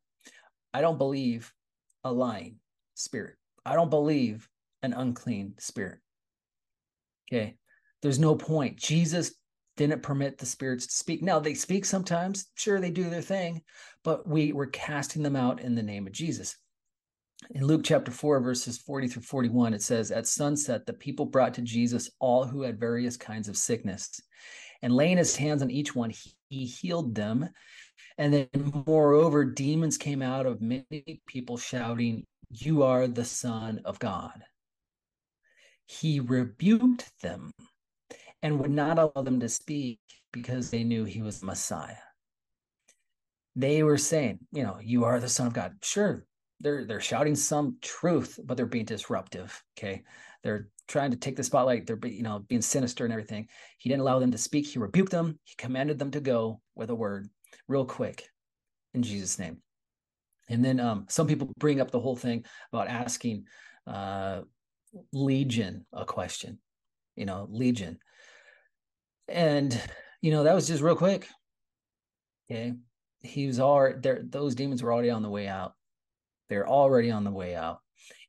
I 0.74 0.82
don't 0.82 0.98
believe 0.98 1.52
a 2.04 2.12
lying 2.12 2.56
spirit. 2.96 3.36
I 3.66 3.76
don't 3.76 3.90
believe 3.90 4.48
an 4.82 4.94
unclean 4.94 5.56
spirit. 5.60 6.00
Okay. 7.30 7.58
There's 8.02 8.20
no 8.20 8.36
point. 8.36 8.78
Jesus 8.78 9.36
didn't 9.76 10.04
permit 10.04 10.38
the 10.38 10.46
spirits 10.46 10.88
to 10.88 10.94
speak. 10.94 11.22
Now 11.22 11.40
they 11.40 11.54
speak 11.54 11.84
sometimes. 11.84 12.48
Sure, 12.56 12.80
they 12.80 12.92
do 12.92 13.10
their 13.10 13.22
thing, 13.22 13.62
but 14.04 14.28
we 14.28 14.54
were 14.54 14.68
casting 14.68 15.22
them 15.22 15.36
out 15.36 15.60
in 15.60 15.76
the 15.76 15.84
name 15.84 16.08
of 16.08 16.14
Jesus 16.14 16.56
in 17.52 17.66
Luke 17.66 17.82
chapter 17.84 18.12
4, 18.12 18.40
verses 18.42 18.78
40 18.78 19.08
through 19.08 19.22
41, 19.24 19.74
it 19.74 19.82
says, 19.82 20.12
At 20.12 20.28
sunset, 20.28 20.86
the 20.86 20.94
people 20.94 21.26
brought 21.26 21.54
to 21.56 21.62
Jesus 21.62 22.10
all 22.20 22.46
who 22.46 22.64
had 22.64 22.80
various 22.80 23.18
kinds 23.18 23.48
of 23.48 23.58
sickness. 23.58 24.20
And 24.82 24.94
laying 24.94 25.18
his 25.18 25.36
hands 25.36 25.62
on 25.62 25.72
each 25.72 25.96
one, 25.96 26.14
he 26.50 26.66
healed 26.66 27.16
them. 27.16 27.50
And 28.18 28.34
then, 28.34 28.84
moreover, 28.86 29.46
demons 29.46 29.98
came 29.98 30.22
out 30.22 30.46
of 30.46 30.62
many 30.62 31.22
people 31.28 31.58
shouting, 31.58 32.26
You 32.50 32.84
are 32.84 33.08
the 33.08 33.26
Son 33.26 33.82
of 33.86 34.00
God. 34.00 34.44
He 35.86 36.20
rebuked 36.20 37.10
them 37.22 37.52
and 38.44 38.60
would 38.60 38.72
not 38.72 39.00
allow 39.00 39.24
them 39.24 39.40
to 39.40 39.50
speak 39.50 40.00
because 40.32 40.70
they 40.70 40.84
knew 40.84 41.06
he 41.06 41.22
was 41.22 41.40
the 41.40 41.46
Messiah. 41.46 41.96
They 43.56 43.82
were 43.84 43.98
saying, 43.98 44.40
You 44.52 44.64
know, 44.64 44.80
you 44.84 45.06
are 45.06 45.20
the 45.20 45.30
Son 45.30 45.48
of 45.48 45.54
God. 45.54 45.78
Sure, 45.82 46.27
they're 46.60 46.86
they're 46.86 47.02
shouting 47.02 47.36
some 47.36 47.78
truth, 47.82 48.40
but 48.44 48.58
they're 48.58 48.66
being 48.66 48.86
disruptive. 48.86 49.64
Okay, 49.78 50.04
they're 50.44 50.70
trying 50.88 51.12
to 51.12 51.18
take 51.18 51.36
the 51.36 51.44
spotlight. 51.44 51.86
They're 51.86 52.00
you 52.04 52.24
know 52.24 52.40
being 52.48 52.62
sinister 52.62 53.04
and 53.04 53.14
everything. 53.14 53.48
He 53.78 53.90
didn't 53.90 54.02
allow 54.02 54.20
them 54.20 54.32
to 54.32 54.38
speak. 54.38 54.66
He 54.68 54.80
rebuked 54.80 55.12
them. 55.12 55.40
He 55.44 55.56
commanded 55.58 56.00
them 56.00 56.12
to 56.12 56.20
go 56.20 56.62
with 56.76 56.90
a 56.90 56.96
word, 56.96 57.30
real 57.68 57.86
quick, 57.86 58.28
in 58.94 59.04
Jesus' 59.04 59.40
name. 59.40 59.58
And 60.50 60.64
then 60.64 60.80
um, 60.80 61.06
some 61.10 61.28
people 61.28 61.52
bring 61.60 61.82
up 61.82 61.92
the 61.92 62.00
whole 62.00 62.16
thing 62.16 62.46
about 62.72 62.88
asking 62.88 63.46
uh, 63.86 64.42
Legion 65.12 65.86
a 65.94 66.06
question. 66.06 66.60
You 67.16 67.26
know, 67.26 67.48
Legion, 67.50 68.00
and 69.28 69.80
you 70.22 70.32
know 70.32 70.44
that 70.44 70.56
was 70.56 70.68
just 70.68 70.82
real 70.82 70.96
quick. 70.96 71.28
Okay, 72.50 72.74
he 73.22 73.46
was 73.46 73.60
already 73.60 74.00
there. 74.00 74.24
Those 74.28 74.56
demons 74.56 74.82
were 74.82 74.94
already 74.94 75.12
on 75.12 75.22
the 75.22 75.30
way 75.30 75.48
out 75.48 75.74
they're 76.50 76.68
already 76.68 77.12
on 77.12 77.24
the 77.24 77.32
way 77.32 77.56
out. 77.56 77.80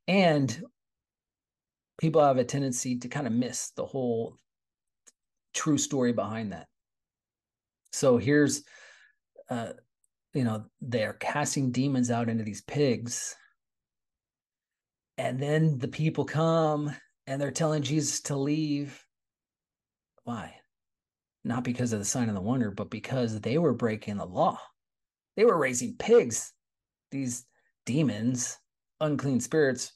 And 0.06 0.62
people 2.00 2.22
have 2.22 2.38
a 2.38 2.44
tendency 2.44 2.98
to 2.98 3.08
kind 3.08 3.26
of 3.26 3.32
miss 3.32 3.70
the 3.70 3.84
whole 3.84 4.38
true 5.54 5.78
story 5.78 6.12
behind 6.12 6.52
that. 6.52 6.66
So 7.92 8.16
here's, 8.18 8.62
uh, 9.50 9.72
you 10.34 10.44
know, 10.44 10.64
they're 10.80 11.14
casting 11.14 11.72
demons 11.72 12.10
out 12.10 12.28
into 12.28 12.44
these 12.44 12.62
pigs. 12.62 13.34
And 15.16 15.40
then 15.40 15.78
the 15.78 15.88
people 15.88 16.24
come 16.24 16.94
and 17.26 17.40
they're 17.40 17.50
telling 17.50 17.82
Jesus 17.82 18.20
to 18.22 18.36
leave. 18.36 19.04
Why? 20.24 20.54
not 21.48 21.64
because 21.64 21.92
of 21.92 21.98
the 21.98 22.04
sign 22.04 22.28
of 22.28 22.34
the 22.34 22.40
wonder, 22.40 22.70
but 22.70 22.90
because 22.90 23.40
they 23.40 23.58
were 23.58 23.72
breaking 23.72 24.18
the 24.18 24.26
law. 24.26 24.60
They 25.36 25.44
were 25.44 25.58
raising 25.58 25.96
pigs. 25.96 26.52
These 27.10 27.46
demons, 27.88 28.58
unclean 29.00 29.40
spirits, 29.40 29.94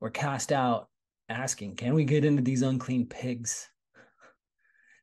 were 0.00 0.10
cast 0.10 0.50
out 0.50 0.88
asking, 1.28 1.76
Can 1.76 1.94
we 1.94 2.04
get 2.04 2.24
into 2.24 2.42
these 2.42 2.62
unclean 2.62 3.06
pigs? 3.06 3.68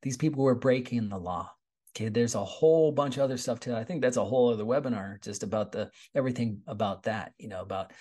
These 0.04 0.18
people 0.18 0.44
were 0.44 0.56
breaking 0.56 1.08
the 1.08 1.18
law. 1.18 1.50
Okay, 1.96 2.10
there's 2.10 2.36
a 2.36 2.44
whole 2.44 2.92
bunch 2.92 3.16
of 3.16 3.24
other 3.24 3.38
stuff 3.38 3.62
too. 3.62 3.74
I 3.74 3.86
think 3.86 4.02
that's 4.02 4.18
a 4.18 4.26
whole 4.26 4.52
other 4.52 4.66
webinar 4.66 5.24
just 5.24 5.42
about 5.42 5.72
the 5.72 5.90
everything 6.14 6.60
about 6.68 7.04
that, 7.04 7.32
you 7.38 7.48
know, 7.48 7.62
about 7.62 7.94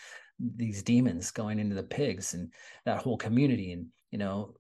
these 0.57 0.83
demons 0.83 1.31
going 1.31 1.61
into 1.61 1.77
the 1.77 1.83
pigs 1.83 2.35
and 2.35 2.53
that 2.87 2.99
whole 2.99 3.17
community 3.17 3.73
and 3.73 3.87
you 4.11 4.19
know 4.19 4.55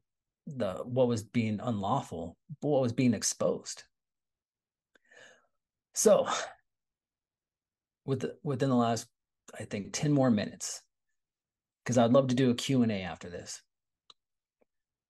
the 0.46 0.74
what 0.84 1.09
was 1.09 1.22
being 1.22 1.59
unlawful 1.62 2.36
what 2.61 2.82
was 2.82 2.92
being 2.92 3.14
exposed 3.14 3.84
so 5.94 6.28
with 8.05 8.26
within 8.42 8.68
the 8.68 8.74
last 8.74 9.07
i 9.59 9.64
think 9.64 9.92
10 9.92 10.12
more 10.12 10.30
minutes. 10.30 10.82
Because 11.84 11.98
i'd 11.98 12.12
love 12.12 12.28
to 12.28 12.34
do 12.34 12.51
a 12.51 12.55
q&a 12.55 13.03
after 13.03 13.28
this. 13.28 13.61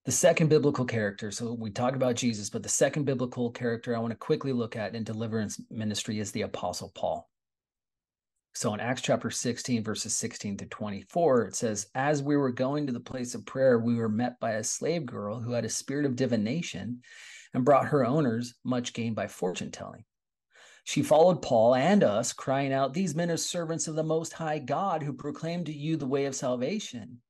The 0.04 0.12
second 0.12 0.48
biblical 0.48 0.84
character 0.84 1.30
so 1.30 1.52
we 1.52 1.70
talked 1.70 1.96
about 1.96 2.16
jesus 2.16 2.50
but 2.50 2.62
the 2.62 2.68
second 2.68 3.04
biblical 3.04 3.50
character 3.50 3.94
i 3.94 3.98
want 3.98 4.12
to 4.12 4.16
quickly 4.16 4.52
look 4.52 4.76
at 4.76 4.94
in 4.94 5.04
deliverance 5.04 5.60
ministry 5.70 6.18
is 6.18 6.32
the 6.32 6.42
apostle 6.42 6.92
paul. 6.94 7.30
So 8.52 8.74
in 8.74 8.80
Acts 8.80 9.02
chapter 9.02 9.30
16, 9.30 9.84
verses 9.84 10.16
16 10.16 10.56
to 10.58 10.66
24, 10.66 11.46
it 11.46 11.54
says, 11.54 11.86
As 11.94 12.22
we 12.22 12.36
were 12.36 12.50
going 12.50 12.86
to 12.86 12.92
the 12.92 12.98
place 12.98 13.34
of 13.34 13.46
prayer, 13.46 13.78
we 13.78 13.94
were 13.94 14.08
met 14.08 14.40
by 14.40 14.52
a 14.52 14.64
slave 14.64 15.06
girl 15.06 15.40
who 15.40 15.52
had 15.52 15.64
a 15.64 15.68
spirit 15.68 16.04
of 16.04 16.16
divination 16.16 17.00
and 17.54 17.64
brought 17.64 17.86
her 17.86 18.04
owners 18.04 18.54
much 18.64 18.92
gain 18.92 19.14
by 19.14 19.28
fortune 19.28 19.70
telling. 19.70 20.04
She 20.84 21.02
followed 21.02 21.42
Paul 21.42 21.74
and 21.74 22.02
us, 22.02 22.32
crying 22.32 22.72
out, 22.72 22.94
These 22.94 23.14
men 23.14 23.30
are 23.30 23.36
servants 23.36 23.86
of 23.86 23.96
the 23.96 24.02
Most 24.02 24.32
High 24.32 24.58
God 24.58 25.02
who 25.02 25.12
proclaim 25.12 25.64
to 25.64 25.72
you 25.72 25.96
the 25.96 26.06
way 26.06 26.24
of 26.24 26.34
salvation. 26.34 27.20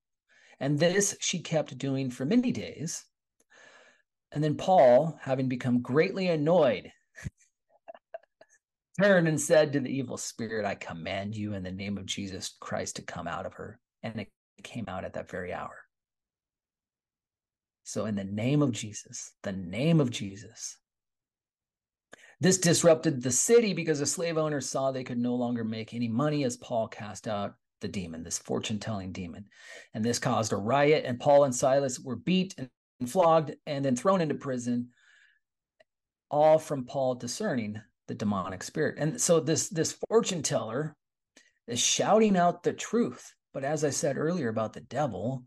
And 0.61 0.79
this 0.79 1.17
she 1.21 1.41
kept 1.41 1.79
doing 1.79 2.11
for 2.11 2.25
many 2.25 2.53
days. 2.53 3.05
And 4.33 4.45
then 4.45 4.57
Paul, 4.57 5.19
having 5.21 5.49
become 5.49 5.83
greatly 5.83 6.29
annoyed, 6.29 6.93
turned 9.01 9.27
and 9.27 9.41
said 9.41 9.73
to 9.73 9.81
the 9.81 9.91
evil 9.91 10.17
spirit, 10.17 10.65
I 10.65 10.75
command 10.77 11.35
you 11.35 11.55
in 11.55 11.63
the 11.63 11.73
name 11.73 11.99
of 11.99 12.07
Jesus 12.07 12.57
Christ 12.61 12.97
to 12.97 13.03
come 13.03 13.27
out 13.27 13.47
of 13.47 13.55
her. 13.55 13.81
And 14.03 14.21
it 14.21 14.29
came 14.63 14.85
out 14.87 15.05
at 15.05 15.15
that 15.15 15.31
very 15.31 15.53
hour. 15.53 15.77
So, 17.83 18.07
in 18.07 18.15
the 18.15 18.25
name 18.25 18.63
of 18.63 18.71
Jesus, 18.71 19.33
the 19.43 19.53
name 19.53 20.01
of 20.01 20.11
Jesus. 20.11 20.77
This 22.41 22.59
disrupted 22.59 23.23
the 23.23 23.31
city 23.31 23.75
because 23.75 23.99
the 23.99 24.07
slave 24.07 24.39
owners 24.39 24.69
saw 24.69 24.91
they 24.91 25.05
could 25.05 25.19
no 25.19 25.35
longer 25.35 25.63
make 25.63 25.93
any 25.93 26.09
money 26.09 26.45
as 26.45 26.57
Paul 26.57 26.89
cast 26.89 27.29
out 27.29 27.55
the 27.81 27.89
demon, 27.89 28.23
this 28.23 28.39
fortune 28.39 28.79
telling 28.79 29.13
demon. 29.13 29.45
And 29.95 30.05
this 30.05 30.19
caused 30.19 30.53
a 30.53 30.57
riot, 30.57 31.05
and 31.07 31.21
Paul 31.21 31.45
and 31.45 31.55
Silas 31.55 32.01
were 32.01 32.17
beat 32.17 32.55
and 32.59 33.11
flogged 33.11 33.53
and 33.67 33.85
then 33.85 33.97
thrown 33.97 34.21
into 34.21 34.35
prison, 34.35 34.89
all 36.31 36.59
from 36.59 36.85
Paul 36.85 37.15
discerning 37.15 37.81
the 38.09 38.15
demonic 38.15 38.63
spirit. 38.63 38.97
And 38.99 39.21
so 39.21 39.41
this 39.41 39.69
this 39.69 39.97
fortune 40.09 40.43
teller 40.43 40.97
is 41.67 41.79
shouting 41.79 42.37
out 42.37 42.63
the 42.63 42.73
truth. 42.73 43.35
But 43.53 43.65
as 43.65 43.85
I 43.85 43.91
said 43.91 44.17
earlier 44.17 44.49
about 44.49 44.73
the 44.73 44.81
devil, 44.81 45.45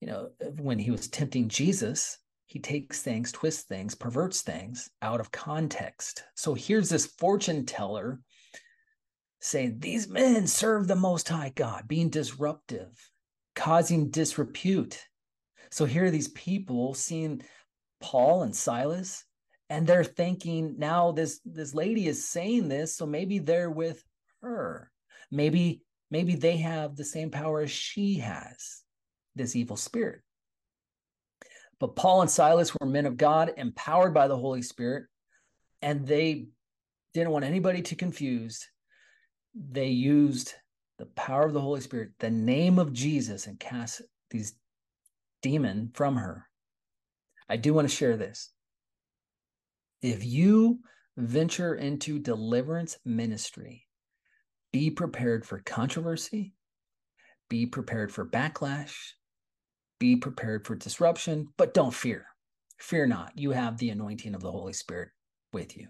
you 0.00 0.08
know, 0.08 0.30
when 0.58 0.78
he 0.78 0.90
was 0.90 1.08
tempting 1.08 1.48
Jesus, 1.48 2.18
he 2.52 2.60
takes 2.60 3.00
things, 3.00 3.32
twists 3.32 3.62
things, 3.62 3.94
perverts 3.94 4.42
things 4.42 4.90
out 5.00 5.20
of 5.20 5.32
context. 5.32 6.22
So 6.34 6.52
here's 6.52 6.90
this 6.90 7.06
fortune 7.06 7.64
teller 7.64 8.20
saying, 9.40 9.78
These 9.78 10.08
men 10.08 10.46
serve 10.46 10.86
the 10.86 10.94
Most 10.94 11.30
High 11.30 11.52
God, 11.54 11.88
being 11.88 12.10
disruptive, 12.10 12.90
causing 13.54 14.10
disrepute. 14.10 15.00
So 15.70 15.86
here 15.86 16.04
are 16.04 16.10
these 16.10 16.28
people 16.28 16.92
seeing 16.92 17.42
Paul 18.02 18.42
and 18.42 18.54
Silas 18.54 19.24
and 19.70 19.86
they're 19.86 20.04
thinking 20.04 20.74
now 20.76 21.12
this 21.12 21.40
this 21.46 21.74
lady 21.74 22.06
is 22.06 22.28
saying 22.28 22.68
this 22.68 22.94
so 22.94 23.06
maybe 23.06 23.38
they're 23.38 23.70
with 23.70 24.04
her 24.42 24.90
maybe 25.30 25.80
maybe 26.10 26.34
they 26.34 26.58
have 26.58 26.94
the 26.94 27.04
same 27.04 27.30
power 27.30 27.62
as 27.62 27.70
she 27.70 28.16
has 28.16 28.82
this 29.34 29.56
evil 29.56 29.76
spirit 29.76 30.20
but 31.82 31.96
paul 31.96 32.22
and 32.22 32.30
silas 32.30 32.74
were 32.74 32.86
men 32.86 33.04
of 33.04 33.18
god 33.18 33.52
empowered 33.58 34.14
by 34.14 34.26
the 34.26 34.36
holy 34.36 34.62
spirit 34.62 35.04
and 35.82 36.06
they 36.06 36.46
didn't 37.12 37.30
want 37.30 37.44
anybody 37.44 37.82
to 37.82 37.96
confuse. 37.96 38.68
They 39.54 39.88
used 39.88 40.54
the 40.98 41.06
power 41.06 41.44
of 41.44 41.52
the 41.52 41.60
holy 41.60 41.80
spirit 41.80 42.12
the 42.20 42.30
name 42.30 42.78
of 42.78 42.92
jesus 42.92 43.46
and 43.46 43.58
cast 43.58 44.02
these 44.30 44.54
demon 45.42 45.90
from 45.92 46.16
her. 46.16 46.46
I 47.48 47.56
do 47.56 47.74
want 47.74 47.88
to 47.88 47.94
share 47.94 48.16
this. 48.16 48.50
If 50.00 50.24
you 50.24 50.80
venture 51.16 51.74
into 51.74 52.18
deliverance 52.18 52.96
ministry, 53.04 53.86
be 54.72 54.90
prepared 54.90 55.44
for 55.44 55.58
controversy, 55.58 56.54
be 57.50 57.66
prepared 57.66 58.10
for 58.10 58.24
backlash, 58.24 58.94
be 60.02 60.16
prepared 60.16 60.66
for 60.66 60.74
disruption, 60.74 61.46
but 61.56 61.74
don't 61.74 61.94
fear. 61.94 62.26
Fear 62.78 63.06
not. 63.06 63.30
You 63.36 63.52
have 63.52 63.78
the 63.78 63.90
anointing 63.90 64.34
of 64.34 64.40
the 64.40 64.50
Holy 64.50 64.72
Spirit 64.72 65.10
with 65.52 65.76
you. 65.76 65.86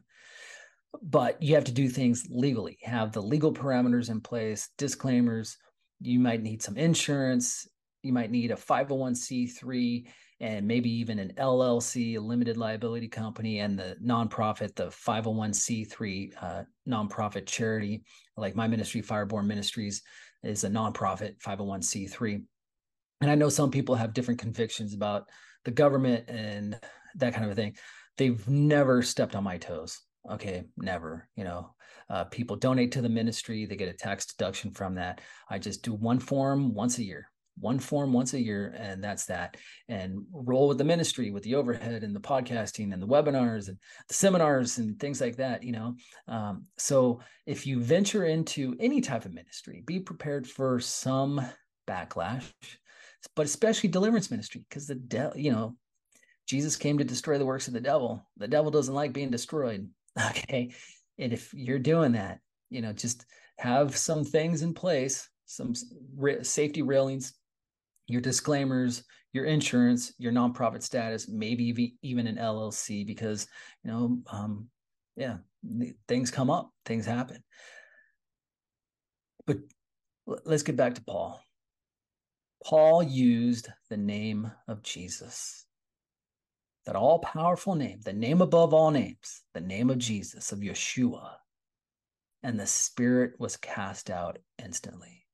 But 1.01 1.43
you 1.43 1.55
have 1.55 1.65
to 1.65 1.73
do 1.73 1.89
things 1.89 2.27
legally, 2.29 2.77
have 2.83 3.13
the 3.13 3.23
legal 3.23 3.55
parameters 3.55 4.11
in 4.11 4.21
place, 4.21 4.69
disclaimers. 4.77 5.57
You 6.03 6.19
might 6.19 6.43
need 6.43 6.61
some 6.61 6.77
insurance. 6.77 7.67
You 8.03 8.13
might 8.13 8.31
need 8.31 8.51
a 8.51 8.57
501c3 8.57 10.05
and 10.41 10.69
maybe 10.69 10.91
even 10.91 11.19
an 11.19 11.33
LLC, 11.39 12.17
a 12.17 12.21
limited 12.21 12.59
liability 12.59 13.09
company, 13.09 13.61
and 13.61 13.79
the 13.79 13.97
nonprofit, 14.05 14.75
the 14.75 14.89
501c3 14.89 16.33
uh, 16.39 16.63
nonprofit 16.87 17.47
charity, 17.47 18.03
like 18.37 18.55
my 18.55 18.69
ministry, 18.69 19.01
Fireborn 19.01 19.47
Ministries, 19.47 20.03
is 20.43 20.65
a 20.65 20.69
nonprofit 20.69 21.39
501c3. 21.39 22.43
And 23.23 23.31
I 23.31 23.35
know 23.35 23.49
some 23.49 23.71
people 23.71 23.95
have 23.95 24.13
different 24.13 24.41
convictions 24.41 24.95
about 24.95 25.29
the 25.65 25.71
government 25.71 26.29
and 26.29 26.79
that 27.15 27.33
kind 27.33 27.45
of 27.45 27.53
a 27.53 27.55
thing. 27.55 27.77
They've 28.19 28.47
never 28.49 29.01
stepped 29.01 29.35
on 29.35 29.45
my 29.45 29.59
toes. 29.59 30.01
Okay, 30.31 30.65
never. 30.77 31.29
You 31.37 31.45
know, 31.45 31.75
uh, 32.11 32.25
people 32.25 32.57
donate 32.57 32.93
to 32.93 33.01
the 33.01 33.09
ministry, 33.09 33.65
they 33.65 33.77
get 33.77 33.89
a 33.89 33.95
tax 33.95 34.27
deduction 34.27 34.73
from 34.73 34.97
that. 34.97 35.21
I 35.49 35.59
just 35.59 35.83
do 35.83 35.95
one 35.95 36.19
form 36.19 36.75
once 36.75 36.99
a 36.99 37.05
year 37.05 37.29
one 37.59 37.79
form 37.79 38.13
once 38.13 38.33
a 38.33 38.41
year 38.41 38.75
and 38.79 39.03
that's 39.03 39.27
that 39.27 39.57
and 39.89 40.25
roll 40.33 40.69
with 40.69 40.79
the 40.79 40.85
ministry 40.85 41.31
with 41.31 41.43
the 41.43 41.55
overhead 41.55 42.03
and 42.03 42.15
the 42.15 42.21
podcasting 42.21 42.93
and 42.93 43.03
the 43.03 43.07
webinars 43.07 43.69
and 43.69 43.77
the 44.09 44.15
seminars 44.15 44.79
and 44.79 44.99
things 44.99 45.21
like 45.21 45.37
that 45.37 45.63
you 45.63 45.73
know 45.73 45.95
um, 46.29 46.65
so 46.79 47.21
if 47.47 47.67
you 47.67 47.81
venture 47.81 48.25
into 48.25 48.75
any 48.81 49.01
type 49.01 49.25
of 49.25 49.35
ministry 49.35 49.83
be 49.87 50.01
prepared 50.01 50.47
for 50.47 50.81
some 50.81 51.45
backlash 51.87 52.51
but 53.37 53.47
especially 53.47 53.89
deliverance 53.89 54.31
ministry 54.31 54.65
because 54.69 54.87
the 54.87 54.95
devil 54.95 55.39
you 55.39 55.53
know 55.53 55.77
jesus 56.47 56.77
came 56.77 56.99
to 56.99 57.05
destroy 57.05 57.39
the 57.39 57.47
works 57.47 57.69
of 57.69 57.75
the 57.75 57.81
devil 57.81 58.25
the 58.37 58.49
devil 58.49 58.71
doesn't 58.71 58.95
like 58.95 59.13
being 59.13 59.31
destroyed 59.31 59.89
okay 60.31 60.75
and 61.19 61.33
if 61.33 61.53
you're 61.55 61.79
doing 61.79 62.13
that 62.13 62.41
you 62.71 62.81
know 62.83 62.93
just 62.93 63.27
have 63.59 63.97
some 63.97 64.25
things 64.25 64.63
in 64.63 64.75
place 64.75 65.29
some 65.47 65.75
safety 66.43 66.83
railings 66.83 67.35
your 68.07 68.21
disclaimers, 68.21 69.05
your 69.33 69.47
insurance, 69.47 70.13
your 70.19 70.33
nonprofit 70.33 70.83
status, 70.83 71.29
maybe 71.29 71.97
even 72.03 72.27
an 72.27 72.37
LLC, 72.37 73.07
because 73.07 73.47
you 73.85 73.91
know, 73.91 74.19
um, 74.31 74.69
yeah, 75.17 75.39
things 76.09 76.31
come 76.31 76.51
up, 76.51 76.71
things 76.85 77.07
happen. 77.07 77.43
But 79.47 79.59
let's 80.27 80.63
get 80.63 80.77
back 80.77 80.95
to 80.97 81.03
Paul. 81.03 81.41
Paul 82.65 83.03
used 83.03 83.69
the 83.91 83.97
name 83.97 84.51
of 84.69 84.83
Jesus, 84.83 85.67
that 86.87 86.97
all 86.97 87.19
powerful 87.19 87.75
name, 87.75 88.01
the 88.05 88.13
name 88.13 88.41
above 88.41 88.73
all 88.73 88.91
names, 88.91 89.43
the 89.53 89.61
name 89.61 89.91
of 89.91 89.99
Jesus, 89.99 90.53
of 90.53 90.61
Yeshua, 90.61 91.33
and 92.43 92.59
the 92.59 92.67
spirit 92.67 93.35
was 93.39 93.57
cast 93.57 94.11
out 94.11 94.39
instantly. 94.65 95.25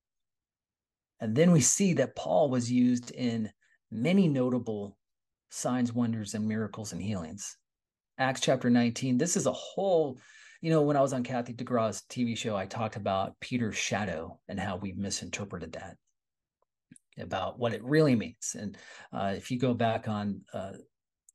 And 1.20 1.34
then 1.34 1.52
we 1.52 1.60
see 1.60 1.94
that 1.94 2.16
Paul 2.16 2.48
was 2.48 2.70
used 2.70 3.10
in 3.10 3.50
many 3.90 4.28
notable 4.28 4.96
signs, 5.50 5.92
wonders, 5.92 6.34
and 6.34 6.46
miracles 6.46 6.92
and 6.92 7.02
healings. 7.02 7.56
Acts 8.18 8.40
chapter 8.40 8.70
19. 8.70 9.18
This 9.18 9.36
is 9.36 9.46
a 9.46 9.52
whole, 9.52 10.18
you 10.60 10.70
know, 10.70 10.82
when 10.82 10.96
I 10.96 11.00
was 11.00 11.12
on 11.12 11.22
Kathy 11.22 11.54
DeGraw's 11.54 12.02
TV 12.10 12.36
show, 12.36 12.56
I 12.56 12.66
talked 12.66 12.96
about 12.96 13.38
Peter's 13.40 13.76
shadow 13.76 14.38
and 14.48 14.58
how 14.58 14.76
we 14.76 14.92
misinterpreted 14.92 15.72
that, 15.72 15.96
about 17.20 17.58
what 17.58 17.72
it 17.72 17.82
really 17.84 18.14
means. 18.14 18.56
And 18.58 18.76
uh, 19.12 19.34
if 19.36 19.50
you 19.50 19.58
go 19.58 19.74
back 19.74 20.08
on 20.08 20.42
uh, 20.52 20.72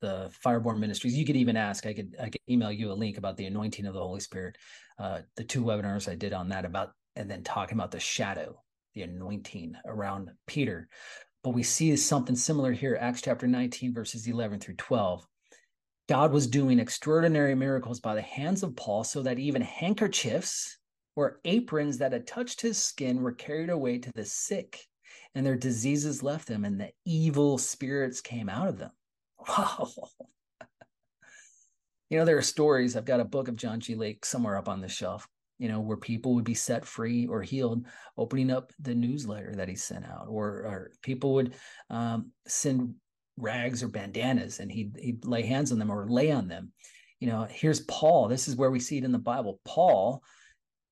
the 0.04 0.30
Fireborn 0.44 0.78
Ministries. 0.78 1.16
You 1.16 1.24
could 1.24 1.36
even 1.36 1.56
ask. 1.56 1.86
I 1.86 1.94
could 1.94 2.14
I 2.20 2.28
could 2.28 2.40
email 2.48 2.70
you 2.70 2.92
a 2.92 2.94
link 2.94 3.16
about 3.16 3.38
the 3.38 3.46
anointing 3.46 3.86
of 3.86 3.94
the 3.94 4.02
Holy 4.02 4.20
Spirit. 4.20 4.58
Uh, 4.98 5.20
the 5.36 5.44
two 5.44 5.64
webinars 5.64 6.10
I 6.10 6.14
did 6.14 6.34
on 6.34 6.50
that 6.50 6.66
about, 6.66 6.92
and 7.16 7.30
then 7.30 7.42
talking 7.42 7.78
about 7.78 7.90
the 7.90 8.00
shadow, 8.00 8.62
the 8.94 9.02
anointing 9.02 9.74
around 9.86 10.30
Peter. 10.46 10.88
But 11.42 11.54
we 11.54 11.62
see 11.62 11.96
something 11.96 12.36
similar 12.36 12.72
here, 12.72 12.98
Acts 13.00 13.22
chapter 13.22 13.46
19, 13.46 13.94
verses 13.94 14.26
11 14.26 14.60
through 14.60 14.76
12. 14.76 15.26
God 16.06 16.32
was 16.32 16.46
doing 16.46 16.78
extraordinary 16.78 17.54
miracles 17.54 18.00
by 18.00 18.14
the 18.14 18.22
hands 18.22 18.62
of 18.62 18.76
Paul, 18.76 19.04
so 19.04 19.22
that 19.22 19.38
even 19.38 19.62
handkerchiefs 19.62 20.78
or 21.16 21.40
aprons 21.46 21.96
that 21.98 22.12
had 22.12 22.26
touched 22.26 22.60
his 22.60 22.76
skin 22.76 23.22
were 23.22 23.32
carried 23.32 23.70
away 23.70 23.98
to 23.98 24.12
the 24.12 24.24
sick, 24.26 24.86
and 25.34 25.44
their 25.44 25.56
diseases 25.56 26.22
left 26.22 26.48
them, 26.48 26.64
and 26.64 26.80
the 26.80 26.90
evil 27.04 27.58
spirits 27.58 28.20
came 28.20 28.48
out 28.48 28.68
of 28.68 28.78
them. 28.78 28.90
Wow. 29.48 29.90
you 32.10 32.18
know, 32.18 32.24
there 32.24 32.38
are 32.38 32.42
stories. 32.42 32.96
I've 32.96 33.04
got 33.04 33.20
a 33.20 33.24
book 33.24 33.48
of 33.48 33.56
John 33.56 33.80
G. 33.80 33.94
Lake 33.94 34.24
somewhere 34.24 34.56
up 34.56 34.68
on 34.68 34.80
the 34.80 34.88
shelf, 34.88 35.26
you 35.58 35.68
know, 35.68 35.80
where 35.80 35.96
people 35.96 36.34
would 36.34 36.44
be 36.44 36.54
set 36.54 36.84
free 36.84 37.26
or 37.26 37.42
healed, 37.42 37.86
opening 38.16 38.50
up 38.50 38.72
the 38.80 38.94
newsletter 38.94 39.54
that 39.56 39.68
he 39.68 39.74
sent 39.74 40.04
out, 40.04 40.26
or, 40.28 40.46
or 40.46 40.90
people 41.02 41.34
would 41.34 41.54
um, 41.90 42.30
send 42.46 42.94
rags 43.36 43.82
or 43.82 43.88
bandanas 43.88 44.60
and 44.60 44.70
he'd, 44.70 44.96
he'd 45.00 45.24
lay 45.24 45.42
hands 45.42 45.72
on 45.72 45.78
them 45.78 45.90
or 45.90 46.08
lay 46.08 46.30
on 46.30 46.46
them. 46.46 46.72
You 47.18 47.28
know, 47.28 47.46
here's 47.50 47.80
Paul. 47.80 48.28
This 48.28 48.48
is 48.48 48.56
where 48.56 48.70
we 48.70 48.80
see 48.80 48.98
it 48.98 49.04
in 49.04 49.12
the 49.12 49.18
Bible. 49.18 49.60
Paul, 49.64 50.22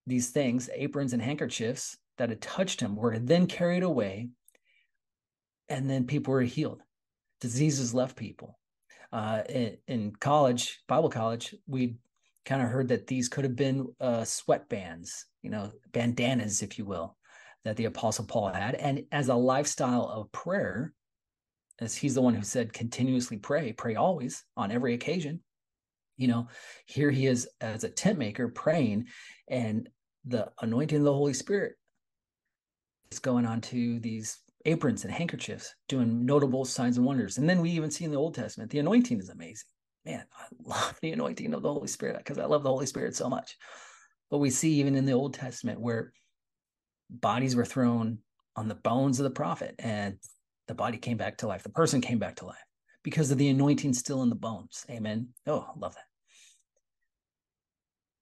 these 0.07 0.30
things, 0.30 0.68
aprons 0.74 1.12
and 1.12 1.22
handkerchiefs 1.22 1.97
that 2.22 2.28
had 2.28 2.40
touched 2.40 2.80
him, 2.80 2.94
were 2.94 3.18
then 3.18 3.48
carried 3.48 3.82
away, 3.82 4.28
and 5.68 5.90
then 5.90 6.06
people 6.06 6.32
were 6.32 6.42
healed 6.42 6.80
diseases 7.40 7.92
left 7.92 8.14
people. 8.14 8.60
Uh, 9.12 9.42
in, 9.48 9.76
in, 9.88 10.12
college, 10.20 10.78
Bible 10.86 11.08
college, 11.08 11.52
we 11.66 11.96
kind 12.44 12.62
of 12.62 12.68
heard 12.68 12.86
that 12.86 13.08
these 13.08 13.28
could 13.28 13.42
have 13.42 13.56
been 13.56 13.88
uh, 14.00 14.20
sweatbands, 14.20 15.24
you 15.42 15.50
know, 15.50 15.72
bandanas, 15.90 16.62
if 16.62 16.78
you 16.78 16.84
will, 16.84 17.16
that 17.64 17.76
the 17.76 17.86
Apostle 17.86 18.26
Paul 18.26 18.52
had. 18.52 18.76
And 18.76 19.02
as 19.10 19.26
a 19.26 19.34
lifestyle 19.34 20.04
of 20.04 20.30
prayer, 20.30 20.92
as 21.80 21.96
he's 21.96 22.14
the 22.14 22.22
one 22.22 22.34
who 22.34 22.44
said, 22.44 22.72
continuously 22.72 23.38
pray, 23.38 23.72
pray 23.72 23.96
always 23.96 24.44
on 24.56 24.70
every 24.70 24.94
occasion. 24.94 25.40
You 26.16 26.28
know, 26.28 26.46
here 26.86 27.10
he 27.10 27.26
is 27.26 27.48
as 27.60 27.82
a 27.82 27.90
tent 27.90 28.16
maker 28.16 28.46
praying, 28.46 29.08
and 29.48 29.88
the 30.24 30.52
anointing 30.60 30.98
of 30.98 31.04
the 31.04 31.12
Holy 31.12 31.34
Spirit 31.34 31.74
going 33.18 33.46
on 33.46 33.60
to 33.62 33.98
these 34.00 34.38
aprons 34.64 35.04
and 35.04 35.12
handkerchiefs, 35.12 35.74
doing 35.88 36.24
notable 36.24 36.64
signs 36.64 36.96
and 36.96 37.06
wonders. 37.06 37.38
And 37.38 37.48
then 37.48 37.60
we 37.60 37.70
even 37.70 37.90
see 37.90 38.04
in 38.04 38.10
the 38.10 38.16
Old 38.16 38.34
Testament, 38.34 38.70
the 38.70 38.78
anointing 38.78 39.18
is 39.18 39.28
amazing. 39.28 39.68
Man, 40.04 40.24
I 40.38 40.44
love 40.64 40.98
the 41.00 41.12
anointing 41.12 41.54
of 41.54 41.62
the 41.62 41.72
Holy 41.72 41.88
Spirit 41.88 42.18
because 42.18 42.38
I 42.38 42.44
love 42.44 42.62
the 42.62 42.70
Holy 42.70 42.86
Spirit 42.86 43.16
so 43.16 43.28
much. 43.28 43.56
But 44.30 44.38
we 44.38 44.50
see 44.50 44.74
even 44.74 44.94
in 44.94 45.04
the 45.04 45.12
Old 45.12 45.34
Testament 45.34 45.80
where 45.80 46.12
bodies 47.10 47.54
were 47.54 47.64
thrown 47.64 48.18
on 48.56 48.68
the 48.68 48.74
bones 48.74 49.20
of 49.20 49.24
the 49.24 49.30
prophet 49.30 49.74
and 49.78 50.16
the 50.68 50.74
body 50.74 50.98
came 50.98 51.16
back 51.16 51.38
to 51.38 51.46
life. 51.46 51.62
The 51.62 51.68
person 51.70 52.00
came 52.00 52.18
back 52.18 52.36
to 52.36 52.46
life 52.46 52.64
because 53.02 53.30
of 53.30 53.38
the 53.38 53.48
anointing 53.48 53.92
still 53.94 54.22
in 54.22 54.28
the 54.28 54.34
bones. 54.34 54.86
Amen. 54.90 55.28
Oh, 55.46 55.66
I 55.68 55.78
love 55.78 55.94
that. 55.94 56.04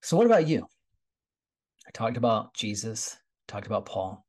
So, 0.03 0.17
what 0.17 0.27
about 0.27 0.49
you? 0.49 0.67
I 1.87 1.91
talked 1.93 2.17
about 2.17 2.55
Jesus, 2.55 3.19
talked 3.47 3.67
about 3.67 3.87
Paul 3.87 4.25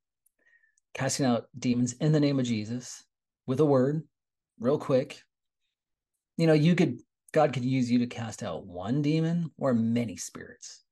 casting 0.94 1.26
out 1.26 1.46
demons 1.58 1.94
in 1.94 2.12
the 2.12 2.20
name 2.20 2.40
of 2.40 2.46
Jesus 2.46 3.04
with 3.48 3.60
a 3.60 3.66
word, 3.66 4.04
real 4.60 4.78
quick. 4.78 5.22
You 6.38 6.48
know, 6.48 6.54
you 6.54 6.76
could, 6.76 7.00
God 7.34 7.54
could 7.54 7.66
use 7.66 7.90
you 7.90 8.00
to 8.00 8.08
cast 8.08 8.44
out 8.44 8.66
one 8.66 9.02
demon 9.02 9.52
or 9.58 9.74
many 9.74 10.18
spirits. 10.18 10.84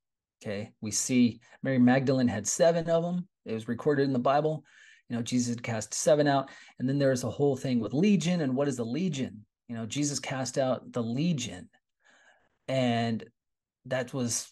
Okay. 0.41 0.71
We 0.81 0.91
see 0.91 1.41
Mary 1.63 1.79
Magdalene 1.79 2.27
had 2.27 2.47
seven 2.47 2.89
of 2.89 3.03
them. 3.03 3.27
It 3.45 3.53
was 3.53 3.67
recorded 3.67 4.03
in 4.03 4.13
the 4.13 4.19
Bible. 4.19 4.63
You 5.09 5.15
know, 5.15 5.21
Jesus 5.21 5.55
cast 5.57 5.93
seven 5.93 6.27
out. 6.27 6.49
And 6.77 6.87
then 6.87 6.99
there's 6.99 7.23
a 7.23 7.29
whole 7.29 7.57
thing 7.57 7.79
with 7.79 7.93
legion. 7.93 8.41
And 8.41 8.55
what 8.55 8.67
is 8.67 8.77
the 8.77 8.85
legion? 8.85 9.45
You 9.67 9.75
know, 9.75 9.85
Jesus 9.85 10.19
cast 10.19 10.57
out 10.57 10.91
the 10.91 11.03
legion. 11.03 11.69
And 12.67 13.23
that 13.85 14.13
was, 14.13 14.51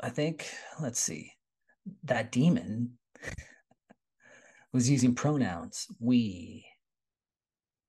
I 0.00 0.08
think, 0.08 0.46
let's 0.80 1.00
see, 1.00 1.32
that 2.04 2.32
demon 2.32 2.98
was 4.72 4.90
using 4.90 5.14
pronouns, 5.14 5.86
we. 6.00 6.64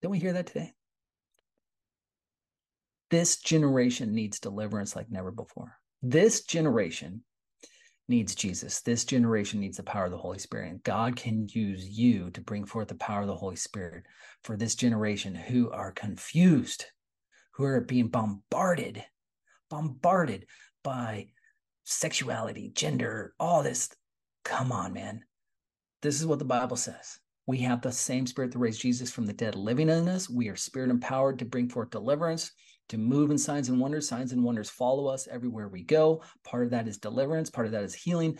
Don't 0.02 0.12
we 0.12 0.20
hear 0.20 0.34
that 0.34 0.48
today? 0.48 0.74
This 3.10 3.38
generation 3.38 4.14
needs 4.14 4.40
deliverance 4.40 4.96
like 4.96 5.10
never 5.10 5.32
before. 5.32 5.78
This 6.02 6.44
generation 6.44 7.24
needs 8.10 8.36
Jesus. 8.36 8.82
This 8.82 9.06
generation 9.06 9.60
needs 9.60 9.78
the 9.78 9.84
power 9.84 10.06
of 10.06 10.12
the 10.12 10.18
Holy 10.18 10.40
Spirit. 10.40 10.72
And 10.72 10.84
God 10.84 11.16
can 11.16 11.48
use 11.50 11.88
you 11.88 12.32
to 12.32 12.42
bring 12.42 12.66
forth 12.66 12.90
the 12.90 12.96
power 12.96 13.22
of 13.22 13.28
the 13.28 13.36
Holy 13.36 13.56
Spirit 13.56 14.04
for 14.44 14.58
this 14.58 14.76
generation 14.76 15.36
who 15.36 15.72
are 15.72 15.92
confused, 15.92 16.86
who 17.54 17.64
are 17.64 17.80
being 17.82 18.10
bombarded, 18.10 19.04
bombarded 19.70 20.46
by 20.84 21.28
sexuality, 21.86 22.72
gender, 22.74 23.34
all 23.40 23.64
this. 23.64 23.90
Come 24.44 24.72
on, 24.72 24.92
man. 24.94 25.24
This 26.04 26.20
is 26.20 26.28
what 26.28 26.40
the 26.40 26.46
Bible 26.46 26.76
says. 26.76 27.18
We 27.48 27.60
have 27.60 27.82
the 27.82 27.92
same 27.94 28.28
spirit 28.28 28.52
that 28.52 28.60
raised 28.60 28.82
Jesus 28.82 29.10
from 29.10 29.26
the 29.26 29.32
dead 29.32 29.56
living 29.56 29.88
in 29.88 30.10
us. 30.10 30.30
We 30.30 30.50
are 30.50 30.56
spirit 30.58 30.90
empowered 30.90 31.40
to 31.40 31.46
bring 31.46 31.70
forth 31.70 31.92
deliverance, 31.92 32.52
to 32.90 32.98
move 32.98 33.32
in 33.32 33.38
signs 33.38 33.70
and 33.70 33.80
wonders. 33.80 34.10
Signs 34.10 34.34
and 34.34 34.44
wonders 34.44 34.70
follow 34.70 35.08
us 35.08 35.30
everywhere 35.30 35.70
we 35.70 35.82
go. 35.82 36.22
Part 36.44 36.66
of 36.66 36.72
that 36.72 36.90
is 36.90 36.98
deliverance, 36.98 37.50
part 37.50 37.68
of 37.68 37.72
that 37.72 37.86
is 37.86 37.96
healing, 37.96 38.38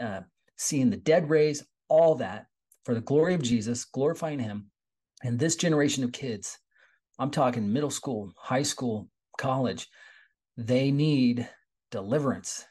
uh, 0.00 0.22
seeing 0.56 0.88
the 0.88 0.96
dead 0.96 1.28
raised, 1.28 1.64
all 1.88 2.14
that 2.14 2.46
for 2.86 2.94
the 2.94 3.02
glory 3.02 3.34
of 3.34 3.42
Jesus, 3.42 3.84
glorifying 3.84 4.38
Him. 4.38 4.70
And 5.22 5.38
this 5.38 5.56
generation 5.56 6.04
of 6.04 6.12
kids, 6.12 6.58
I'm 7.18 7.30
talking 7.30 7.70
middle 7.70 7.90
school, 7.90 8.32
high 8.38 8.62
school, 8.62 9.10
college, 9.36 9.86
they 10.56 10.90
need 10.90 11.46
deliverance. 11.90 12.64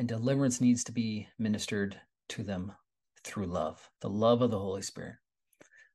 And 0.00 0.08
deliverance 0.08 0.60
needs 0.60 0.82
to 0.84 0.92
be 0.92 1.28
ministered 1.38 2.00
to 2.30 2.42
them 2.42 2.72
through 3.28 3.46
love, 3.46 3.88
the 4.00 4.08
love 4.08 4.42
of 4.42 4.50
the 4.50 4.58
Holy 4.58 4.82
Spirit, 4.82 5.16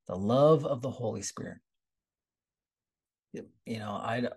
the 0.08 0.16
love 0.16 0.66
of 0.66 0.82
the 0.82 0.92
Holy 0.92 1.22
Spirit. 1.22 1.58
You 3.66 3.80
know, 3.80 3.92
I 3.92 4.28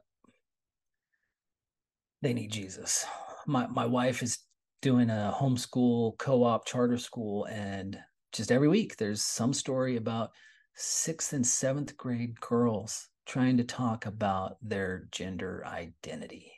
they 2.22 2.32
need 2.32 2.50
Jesus. 2.50 3.04
My 3.46 3.66
my 3.66 3.86
wife 3.86 4.22
is 4.22 4.38
doing 4.82 5.10
a 5.10 5.34
homeschool 5.36 6.16
co-op 6.18 6.66
charter 6.66 6.98
school 6.98 7.44
and 7.46 7.98
just 8.32 8.52
every 8.52 8.68
week 8.68 8.96
there's 8.96 9.22
some 9.22 9.52
story 9.52 9.96
about 9.96 10.30
sixth 10.74 11.32
and 11.32 11.46
seventh 11.46 11.96
grade 11.96 12.38
girls 12.40 13.08
trying 13.26 13.56
to 13.56 13.64
talk 13.64 14.06
about 14.06 14.56
their 14.62 15.08
gender 15.10 15.64
identity. 15.66 16.52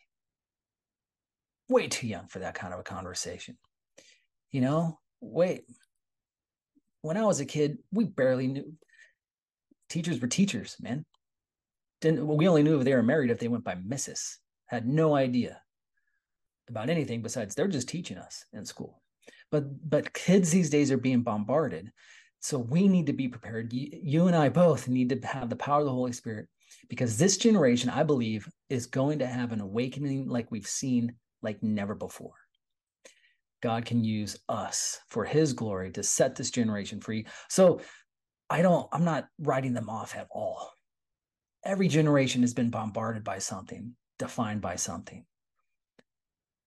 Way 1.68 1.89
too 1.89 2.07
young 2.07 2.28
for 2.28 2.41
that 2.41 2.55
kind 2.55 2.72
of 2.74 2.80
a 2.80 2.84
conversation. 2.84 3.57
You 4.51 4.61
know, 4.62 4.99
wait, 5.20 5.64
when 7.03 7.17
I 7.17 7.25
was 7.25 7.41
a 7.41 7.47
kid, 7.47 7.79
we 7.93 8.05
barely 8.05 8.49
knew 8.49 8.73
teachers 9.89 10.21
were 10.21 10.29
teachers, 10.29 10.77
man. 10.81 11.05
Didn't 12.01 12.27
we 12.27 12.49
only 12.49 12.63
knew 12.63 12.79
if 12.79 12.85
they 12.85 12.95
were 12.95 13.03
married 13.03 13.31
if 13.31 13.39
they 13.39 13.49
went 13.49 13.65
by 13.65 13.75
Mrs. 13.75 14.37
Had 14.67 14.87
no 14.87 15.17
idea 15.17 15.61
about 16.69 16.91
anything 16.91 17.23
besides 17.23 17.55
they're 17.55 17.69
just 17.69 17.89
teaching 17.89 18.19
us 18.19 18.45
in 18.53 18.65
school. 18.65 19.03
But 19.51 19.65
but 19.89 20.13
kids 20.13 20.51
these 20.51 20.71
days 20.71 20.93
are 20.93 20.99
being 20.99 21.23
bombarded. 21.23 21.91
So 22.41 22.59
we 22.59 22.87
need 22.87 23.07
to 23.07 23.13
be 23.13 23.29
prepared. 23.29 23.73
You, 23.73 23.89
you 24.01 24.27
and 24.29 24.37
I 24.37 24.49
both 24.49 24.87
need 24.87 25.09
to 25.09 25.27
have 25.27 25.51
the 25.51 25.57
power 25.57 25.81
of 25.81 25.87
the 25.87 25.93
Holy 25.93 26.13
Spirit 26.13 26.47
because 26.89 27.19
this 27.19 27.37
generation, 27.37 27.91
I 27.91 28.05
believe, 28.05 28.49
is 28.69 28.87
going 28.87 29.19
to 29.21 29.27
have 29.27 29.51
an 29.51 29.61
awakening 29.61 30.29
like 30.29 30.51
we've 30.51 30.67
seen 30.67 31.15
like 31.43 31.63
never 31.63 31.97
before. 31.97 32.35
God 33.61 33.85
can 33.85 34.05
use 34.05 34.39
us 34.49 35.01
for 35.09 35.25
his 35.25 35.53
glory 35.53 35.91
to 35.93 36.03
set 36.03 36.37
this 36.37 36.51
generation 36.51 37.01
free. 37.01 37.27
So 37.49 37.81
I 38.49 38.63
don't, 38.63 38.89
I'm 38.93 39.05
not 39.05 39.27
writing 39.41 39.75
them 39.75 39.91
off 39.91 40.17
at 40.17 40.29
all. 40.31 40.71
Every 41.65 41.89
generation 41.89 42.43
has 42.43 42.55
been 42.55 42.71
bombarded 42.71 43.25
by 43.25 43.39
something, 43.39 43.95
defined 44.19 44.61
by 44.61 44.77
something. 44.77 45.25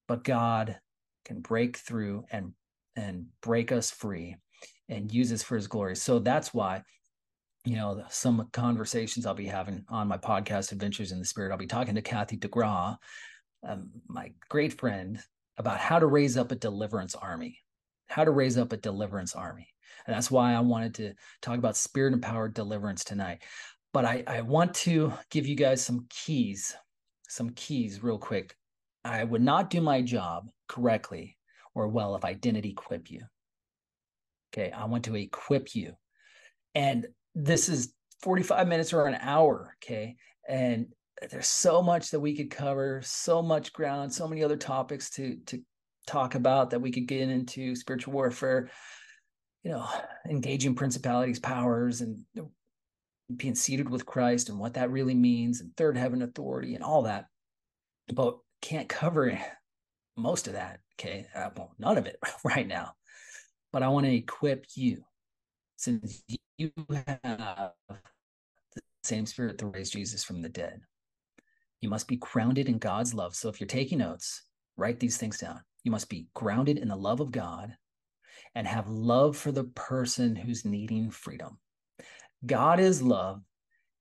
But 0.08 0.24
God 0.24 0.78
can 1.26 1.39
break 1.42 1.78
through 1.78 2.26
and 2.32 2.54
and 2.98 3.28
break 3.42 3.72
us 3.72 3.89
free 3.89 4.36
and 4.89 5.14
use 5.14 5.32
us 5.32 5.42
for 5.42 5.56
his 5.56 5.68
glory. 5.68 5.96
So 5.96 6.20
that's 6.20 6.54
why, 6.54 6.84
you 7.64 7.78
know, 7.78 8.04
some 8.10 8.50
conversations 8.52 9.26
I'll 9.26 9.34
be 9.34 9.46
having 9.46 9.86
on 9.88 10.08
my 10.08 10.18
podcast, 10.18 10.72
Adventures 10.72 11.12
in 11.12 11.20
the 11.20 11.26
Spirit, 11.26 11.52
I'll 11.52 11.58
be 11.58 11.68
talking 11.68 11.96
to 11.96 12.02
Kathy 12.02 12.38
DeGraw, 12.38 12.98
um, 13.66 13.89
my 14.08 14.32
great 14.50 14.78
friend 14.80 15.20
about 15.62 15.78
how 15.78 15.99
to 15.99 16.07
raise 16.07 16.38
up 16.38 16.51
a 16.51 16.55
deliverance 16.55 17.14
army, 17.14 17.59
how 18.07 18.24
to 18.24 18.32
raise 18.32 18.57
up 18.57 18.74
a 18.74 18.78
deliverance 18.78 19.36
army. 19.36 19.68
And 20.07 20.16
that's 20.16 20.32
why 20.32 20.53
I 20.53 20.59
wanted 20.59 20.95
to 20.95 21.14
talk 21.43 21.59
about 21.59 21.78
spirit 21.78 22.14
empowered 22.14 22.55
deliverance 22.55 23.03
tonight. 23.03 23.43
but 23.93 24.05
I, 24.05 24.24
I 24.26 24.41
want 24.41 24.74
to 24.86 25.14
give 25.30 25.45
you 25.45 25.55
guys 25.55 25.86
some 25.86 26.07
keys, 26.09 26.76
some 27.28 27.51
keys 27.51 28.01
real 28.01 28.18
quick. 28.18 28.55
I 29.03 29.24
would 29.24 29.41
not 29.41 29.70
do 29.70 29.82
my 29.82 30.01
job 30.01 30.49
correctly 30.68 31.38
or 31.76 31.88
well 31.89 32.16
if 32.16 32.26
I 32.26 32.34
didn't 32.34 32.66
equip 32.66 33.12
you. 33.12 33.22
Okay, 34.51 34.72
I 34.72 34.86
want 34.86 35.05
to 35.05 35.16
equip 35.16 35.76
you. 35.76 35.93
And 36.74 37.05
this 37.36 37.70
is 37.70 37.93
45 38.22 38.68
minutes 38.68 38.93
or 38.93 39.05
an 39.05 39.18
hour. 39.22 39.76
Okay. 39.78 40.16
And 40.47 40.88
there's 41.30 41.47
so 41.47 41.82
much 41.82 42.11
that 42.11 42.19
we 42.19 42.36
could 42.36 42.49
cover, 42.49 43.01
so 43.03 43.41
much 43.41 43.74
ground, 43.74 44.13
so 44.13 44.28
many 44.28 44.43
other 44.43 44.57
topics 44.57 45.09
to 45.11 45.38
to 45.47 45.61
talk 46.07 46.36
about 46.36 46.72
that 46.72 46.82
we 46.82 46.91
could 46.91 47.07
get 47.07 47.30
into 47.30 47.76
spiritual 47.76 48.13
warfare, 48.13 48.69
you 49.63 49.72
know, 49.72 49.88
engaging 50.28 50.76
principalities, 50.76 51.39
powers, 51.39 52.01
and 52.01 52.26
being 53.36 53.55
seated 53.55 53.89
with 53.89 54.05
Christ 54.05 54.49
and 54.49 54.57
what 54.59 54.74
that 54.74 54.91
really 54.91 55.13
means, 55.13 55.61
and 55.61 55.76
third 55.78 55.95
heaven 55.95 56.22
authority 56.22 56.76
and 56.76 56.84
all 56.84 57.03
that. 57.03 57.28
But 58.13 58.38
can't 58.61 58.89
cover 58.89 59.39
most 60.17 60.47
of 60.47 60.53
that. 60.53 60.80
Okay. 60.99 61.28
Uh, 61.36 61.49
well, 61.55 61.74
none 61.80 61.97
of 61.97 62.05
it 62.05 62.17
right 62.43 62.67
now. 62.67 62.93
But 63.72 63.84
I 63.84 63.89
want 63.89 64.05
to 64.05 64.13
equip 64.13 64.65
you 64.76 65.03
since 65.78 66.24
you 66.57 66.72
have 67.07 67.72
the 67.88 68.82
same 69.03 69.26
spirit 69.26 69.57
that 69.57 69.65
raised 69.65 69.93
Jesus 69.93 70.24
from 70.24 70.41
the 70.41 70.49
dead. 70.49 70.82
You 71.82 71.90
must 71.90 72.08
be 72.08 72.18
grounded 72.18 72.70
in 72.70 72.78
God's 72.78 73.14
love. 73.14 73.36
So 73.36 73.50
if 73.50 73.60
you're 73.60 73.68
taking 73.68 73.98
notes, 74.00 74.44
write 74.78 75.00
these 75.00 75.18
things 75.18 75.40
down. 75.40 75.62
You 75.84 75.92
must 75.92 76.10
be 76.10 76.28
grounded 76.36 76.78
in 76.78 76.88
the 76.88 76.96
love 76.96 77.20
of 77.20 77.32
God 77.32 77.76
and 78.54 78.68
have 78.68 78.88
love 78.88 79.36
for 79.36 79.52
the 79.52 79.64
person 79.64 80.36
who's 80.36 80.64
needing 80.64 81.10
freedom. 81.10 81.58
God 82.46 82.80
is 82.80 83.02
love, 83.02 83.42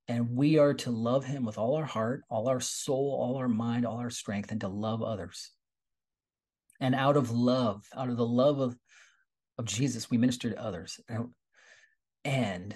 and 0.09 0.37
we 0.37 0.59
are 0.59 0.75
to 0.75 0.91
love 0.91 1.25
him 1.25 1.45
with 1.45 1.57
all 1.57 1.77
our 1.77 1.85
heart, 1.85 2.23
all 2.29 2.49
our 2.49 2.61
soul, 2.61 3.17
all 3.19 3.37
our 3.37 3.49
mind, 3.49 3.87
all 3.87 3.99
our 3.99 4.11
strength, 4.11 4.51
and 4.51 4.61
to 4.61 4.69
love 4.69 5.03
others. 5.03 5.51
And 6.81 6.95
out 6.95 7.17
of 7.17 7.31
love, 7.31 7.85
out 7.95 8.09
of 8.09 8.17
the 8.17 8.27
love 8.27 8.61
of, 8.61 8.77
of 9.59 9.67
Jesus, 9.67 10.11
we 10.11 10.19
minister 10.19 10.51
to 10.51 10.63
others. 10.63 11.01
And 12.25 12.75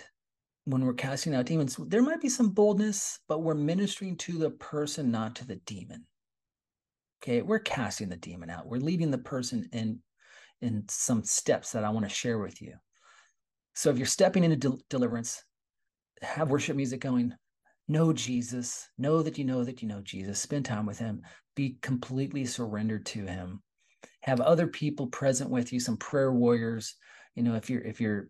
when 0.65 0.85
we're 0.85 0.95
casting 0.95 1.35
out 1.35 1.47
demons, 1.47 1.77
there 1.89 2.03
might 2.03 2.21
be 2.21 2.29
some 2.29 2.51
boldness, 2.51 3.19
but 3.29 3.43
we're 3.43 3.55
ministering 3.55 4.17
to 4.17 4.39
the 4.39 4.51
person, 4.51 5.11
not 5.11 5.37
to 5.37 5.47
the 5.47 5.57
demon. 5.57 6.07
Okay, 7.23 7.43
we're 7.43 7.59
casting 7.59 8.09
the 8.09 8.17
demon 8.17 8.51
out. 8.51 8.67
We're 8.67 8.79
leading 8.79 9.11
the 9.11 9.19
person 9.19 9.69
in 9.73 10.01
in 10.61 10.85
some 10.89 11.23
steps 11.25 11.73
that 11.73 11.85
I 11.85 11.91
want 11.91 12.07
to 12.07 12.15
share 12.15 12.39
with 12.39 12.63
you. 12.63 12.75
So 13.75 13.91
if 13.91 13.99
you're 13.99 14.07
stepping 14.07 14.45
into 14.45 14.57
de- 14.57 14.83
deliverance, 14.89 15.43
have 16.23 16.51
worship 16.51 16.77
music 16.77 17.01
going. 17.01 17.35
Know 17.89 18.13
Jesus. 18.13 18.89
Know 18.97 19.23
that 19.23 19.37
you 19.37 19.45
know 19.45 19.65
that 19.65 19.83
you 19.83 19.89
know 19.89 20.01
Jesus. 20.01 20.39
Spend 20.39 20.65
time 20.65 20.87
with 20.87 20.99
him. 20.99 21.23
Be 21.55 21.77
completely 21.83 22.47
surrendered 22.47 23.05
to 23.07 23.27
him. 23.27 23.63
Have 24.23 24.41
other 24.41 24.67
people 24.67 25.09
present 25.09 25.51
with 25.51 25.73
you, 25.73 25.81
some 25.81 25.99
prayer 25.99 26.33
warriors. 26.33 26.95
You 27.35 27.43
know, 27.43 27.57
if 27.57 27.69
you're 27.69 27.83
if 27.83 28.01
you're 28.01 28.29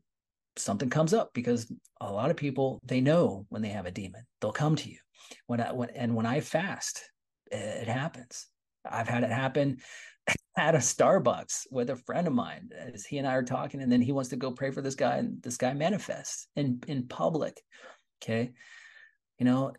something 0.57 0.91
comes 0.91 1.15
up 1.15 1.31
because 1.35 1.71
a 2.01 2.13
lot 2.13 2.31
of 2.31 2.37
people 2.37 2.81
they 2.85 3.01
know 3.01 3.47
when 3.49 3.63
they 3.63 3.71
have 3.71 3.87
a 3.87 3.91
demon. 3.91 4.23
They'll 4.41 4.53
come 4.53 4.77
to 4.77 4.91
you. 4.91 4.99
When 5.47 5.61
I 5.61 5.73
when 5.73 5.91
and 5.91 6.15
when 6.15 6.27
I 6.27 6.41
fast 6.41 7.03
it 7.51 7.89
happens. 7.89 8.47
I've 8.91 9.09
had 9.09 9.23
it 9.23 9.31
happen 9.31 9.79
at 10.59 10.75
a 10.75 10.79
Starbucks 10.79 11.67
with 11.71 11.91
a 11.91 11.97
friend 11.97 12.27
of 12.27 12.33
mine 12.33 12.71
as 12.77 13.05
he 13.05 13.19
and 13.19 13.27
I 13.27 13.35
are 13.35 13.43
talking 13.43 13.81
and 13.81 13.91
then 13.91 14.03
he 14.03 14.13
wants 14.13 14.31
to 14.31 14.37
go 14.37 14.51
pray 14.51 14.71
for 14.71 14.83
this 14.83 14.95
guy 14.95 15.17
and 15.17 15.43
this 15.43 15.57
guy 15.57 15.73
manifests 15.73 16.49
in 16.57 16.83
in 16.87 17.09
public 17.09 17.61
okay? 18.23 18.53
You 19.39 19.47
know 19.47 19.73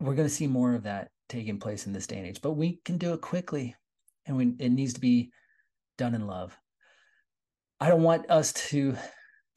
we're 0.00 0.14
going 0.14 0.28
to 0.28 0.34
see 0.34 0.46
more 0.46 0.74
of 0.74 0.84
that 0.84 1.10
taking 1.28 1.58
place 1.58 1.86
in 1.86 1.92
this 1.92 2.06
day 2.06 2.18
and 2.18 2.26
age 2.26 2.40
but 2.40 2.52
we 2.52 2.80
can 2.84 2.98
do 2.98 3.12
it 3.12 3.20
quickly 3.20 3.74
and 4.26 4.36
we, 4.36 4.54
it 4.58 4.70
needs 4.70 4.92
to 4.92 5.00
be 5.00 5.32
done 5.96 6.14
in 6.14 6.26
love. 6.26 6.56
I 7.80 7.88
don't 7.88 8.02
want 8.02 8.30
us 8.30 8.52
to 8.52 8.96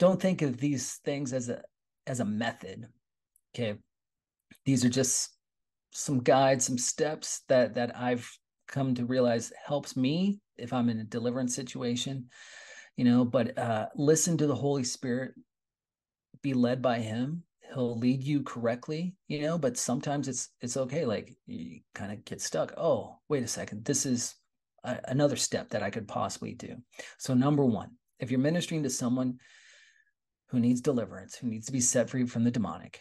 don't 0.01 0.21
think 0.21 0.41
of 0.41 0.57
these 0.57 0.99
things 1.05 1.31
as 1.31 1.47
a 1.49 1.61
as 2.07 2.19
a 2.19 2.25
method 2.25 2.87
okay? 3.53 3.77
These 4.65 4.83
are 4.83 4.89
just 4.89 5.37
some 5.91 6.19
guides 6.19 6.65
some 6.65 6.77
steps 6.77 7.41
that 7.49 7.75
that 7.75 7.91
i've 7.97 8.25
come 8.67 8.95
to 8.95 9.05
realize 9.05 9.51
helps 9.65 9.97
me 9.97 10.39
if 10.57 10.71
i'm 10.71 10.89
in 10.89 10.99
a 10.99 11.03
deliverance 11.03 11.53
situation 11.53 12.29
you 12.95 13.03
know 13.03 13.25
but 13.25 13.57
uh 13.57 13.87
listen 13.97 14.37
to 14.37 14.47
the 14.47 14.55
holy 14.55 14.85
spirit 14.85 15.33
be 16.41 16.53
led 16.53 16.81
by 16.81 16.99
him. 16.99 17.43
He'll 17.73 17.97
lead 17.97 18.23
you 18.23 18.43
correctly 18.43 19.15
you 19.27 19.41
know 19.41 19.57
but 19.57 19.77
sometimes 19.77 20.27
it's 20.27 20.49
it's 20.59 20.75
okay 20.75 21.05
like 21.05 21.35
you 21.45 21.79
kind 21.95 22.11
of 22.11 22.25
get 22.25 22.41
stuck. 22.41 22.73
Oh 22.77 23.19
wait 23.29 23.43
a 23.43 23.47
second. 23.47 23.85
This 23.85 24.05
is 24.05 24.35
a, 24.83 24.99
another 25.05 25.37
step 25.37 25.69
that 25.69 25.83
i 25.83 25.89
could 25.89 26.07
possibly 26.07 26.53
do. 26.53 26.75
So 27.17 27.33
number 27.33 27.63
one 27.63 27.91
if 28.19 28.29
you're 28.29 28.41
ministering 28.41 28.83
to 28.83 28.89
someone 28.89 29.39
who 30.51 30.59
needs 30.59 30.81
deliverance, 30.81 31.35
who 31.35 31.47
needs 31.47 31.65
to 31.65 31.71
be 31.71 31.79
set 31.79 32.09
free 32.09 32.25
from 32.25 32.43
the 32.43 32.51
demonic, 32.51 32.99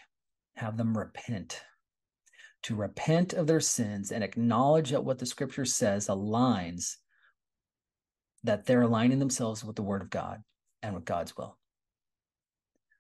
have 0.57 0.77
them 0.77 0.97
repent. 0.97 1.61
To 2.65 2.77
repent 2.77 3.33
of 3.33 3.47
their 3.47 3.61
sins 3.61 4.13
and 4.13 4.23
acknowledge 4.23 4.91
that 4.91 5.05
what 5.05 5.19
the 5.19 5.27
scripture 5.27 5.65
says 5.65 6.09
aligns, 6.09 6.97
that 8.45 8.67
they're 8.67 8.83
aligning 8.83 9.19
themselves 9.19 9.65
with 9.65 9.77
the 9.77 9.83
word 9.83 10.03
of 10.03 10.11
God 10.11 10.43
and 10.83 10.95
with 10.95 11.05
God's 11.05 11.37
will. 11.37 11.59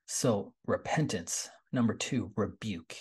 So, 0.07 0.55
repentance. 0.67 1.49
Number 1.73 1.95
two, 1.95 2.33
rebuke. 2.35 2.97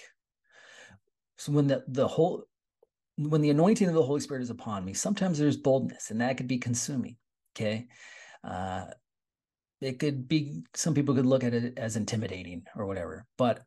So, 1.37 1.51
when 1.51 1.67
the, 1.67 1.83
the 1.87 2.07
whole 2.07 2.43
when 3.17 3.41
the 3.41 3.49
anointing 3.49 3.87
of 3.87 3.95
the 3.95 4.03
Holy 4.03 4.21
Spirit 4.21 4.43
is 4.43 4.49
upon 4.49 4.85
me, 4.85 4.93
sometimes 4.93 5.39
there's 5.39 5.57
boldness, 5.57 6.11
and 6.11 6.21
that 6.21 6.37
could 6.37 6.47
be 6.47 6.59
consuming. 6.59 7.17
Okay. 7.55 7.87
Uh, 8.43 8.85
it 9.81 9.99
could 9.99 10.27
be 10.27 10.61
some 10.75 10.93
people 10.93 11.15
could 11.15 11.25
look 11.25 11.43
at 11.43 11.53
it 11.53 11.77
as 11.77 11.95
intimidating 11.95 12.63
or 12.75 12.85
whatever 12.85 13.25
but 13.37 13.63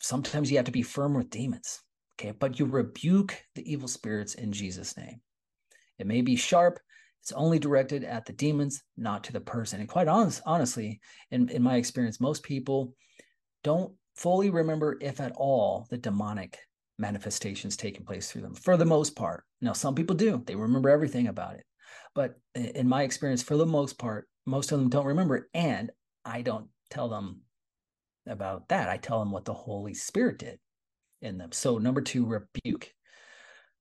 sometimes 0.00 0.50
you 0.50 0.56
have 0.56 0.66
to 0.66 0.72
be 0.72 0.82
firm 0.82 1.14
with 1.14 1.30
demons 1.30 1.80
okay? 2.20 2.32
But 2.32 2.58
you 2.58 2.66
rebuke 2.66 3.36
the 3.54 3.70
evil 3.70 3.88
spirits 3.88 4.34
in 4.34 4.52
jesus 4.52 4.96
name. 4.96 5.20
It 5.98 6.06
may 6.06 6.22
be 6.22 6.36
sharp. 6.36 6.78
It's 7.22 7.32
only 7.32 7.58
directed 7.58 8.04
at 8.04 8.24
the 8.24 8.32
demons 8.32 8.82
not 8.96 9.24
to 9.24 9.32
the 9.32 9.40
person. 9.40 9.80
And 9.80 9.88
quite 9.88 10.08
honest, 10.08 10.42
honestly 10.46 11.00
in, 11.30 11.48
in 11.50 11.62
my 11.62 11.76
experience 11.76 12.20
most 12.20 12.42
people 12.42 12.94
don't 13.62 13.92
fully 14.16 14.50
remember 14.50 14.96
if 15.00 15.20
at 15.20 15.32
all 15.36 15.86
the 15.90 15.98
demonic 15.98 16.58
manifestations 16.98 17.76
taking 17.76 18.04
place 18.04 18.30
through 18.30 18.42
them 18.42 18.54
for 18.54 18.76
the 18.76 18.84
most 18.84 19.16
part. 19.16 19.44
Now 19.60 19.72
some 19.72 19.94
people 19.94 20.16
do. 20.16 20.42
They 20.46 20.56
remember 20.56 20.88
everything 20.88 21.28
about 21.28 21.54
it. 21.54 21.64
But 22.14 22.34
in 22.54 22.88
my 22.88 23.02
experience 23.02 23.42
for 23.42 23.56
the 23.56 23.66
most 23.66 23.98
part 23.98 24.28
most 24.46 24.72
of 24.72 24.78
them 24.78 24.88
don't 24.88 25.06
remember. 25.06 25.48
And 25.54 25.90
I 26.24 26.42
don't 26.42 26.68
tell 26.90 27.08
them 27.08 27.42
about 28.26 28.68
that. 28.68 28.88
I 28.88 28.96
tell 28.96 29.18
them 29.20 29.32
what 29.32 29.44
the 29.44 29.54
Holy 29.54 29.94
Spirit 29.94 30.38
did 30.38 30.58
in 31.22 31.38
them. 31.38 31.52
So, 31.52 31.78
number 31.78 32.00
two, 32.00 32.26
rebuke. 32.26 32.92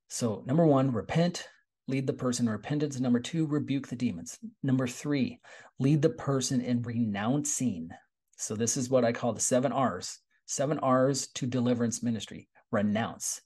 So, 0.07 0.43
number 0.45 0.65
one, 0.65 0.91
repent, 0.91 1.47
lead 1.87 2.07
the 2.07 2.13
person 2.13 2.47
in 2.47 2.51
repentance. 2.51 2.99
Number 2.99 3.19
two, 3.19 3.45
rebuke 3.45 3.87
the 3.87 3.95
demons. 3.95 4.39
Number 4.63 4.87
three, 4.87 5.39
lead 5.79 6.01
the 6.01 6.09
person 6.09 6.61
in 6.61 6.81
renouncing. 6.81 7.89
So, 8.37 8.55
this 8.55 8.77
is 8.77 8.89
what 8.89 9.05
I 9.05 9.11
call 9.11 9.33
the 9.33 9.39
seven 9.39 9.71
R's 9.71 10.19
seven 10.49 10.79
R's 10.79 11.27
to 11.27 11.45
deliverance 11.45 12.01
ministry 12.01 12.49
renounce. 12.71 13.41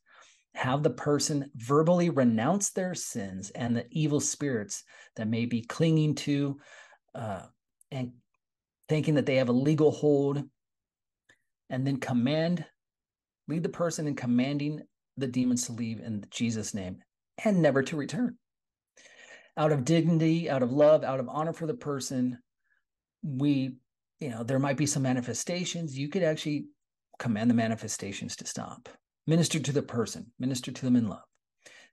Have 0.55 0.83
the 0.83 0.89
person 0.89 1.51
verbally 1.55 2.09
renounce 2.09 2.71
their 2.71 2.95
sins 2.95 3.49
and 3.51 3.75
the 3.75 3.85
evil 3.91 4.21
spirits 4.21 4.83
that 5.17 5.27
may 5.27 5.45
be 5.45 5.61
clinging 5.61 6.15
to 6.15 6.59
uh, 7.15 7.43
and 7.91 8.13
thinking 8.89 9.15
that 9.15 9.25
they 9.25 9.35
have 9.35 9.49
a 9.49 9.53
legal 9.53 9.91
hold, 9.91 10.43
and 11.69 11.87
then 11.87 11.97
command, 11.97 12.65
lead 13.47 13.63
the 13.63 13.69
person 13.69 14.07
in 14.07 14.15
commanding 14.15 14.81
the 15.17 15.27
demons 15.27 15.65
to 15.65 15.73
leave 15.73 15.99
in 15.99 16.25
Jesus' 16.29 16.73
name 16.73 16.97
and 17.43 17.61
never 17.61 17.83
to 17.83 17.95
return. 17.95 18.37
Out 19.57 19.71
of 19.71 19.85
dignity, 19.85 20.49
out 20.49 20.63
of 20.63 20.71
love, 20.71 21.03
out 21.03 21.19
of 21.19 21.29
honor 21.29 21.53
for 21.53 21.67
the 21.67 21.73
person, 21.73 22.39
we, 23.23 23.77
you 24.19 24.29
know, 24.29 24.43
there 24.43 24.59
might 24.59 24.77
be 24.77 24.85
some 24.85 25.03
manifestations. 25.03 25.97
You 25.97 26.09
could 26.09 26.23
actually 26.23 26.65
command 27.19 27.49
the 27.49 27.55
manifestations 27.55 28.35
to 28.37 28.45
stop. 28.45 28.89
Minister 29.27 29.59
to 29.59 29.71
the 29.71 29.81
person, 29.81 30.31
minister 30.39 30.71
to 30.71 30.85
them 30.85 30.95
in 30.95 31.07
love. 31.07 31.23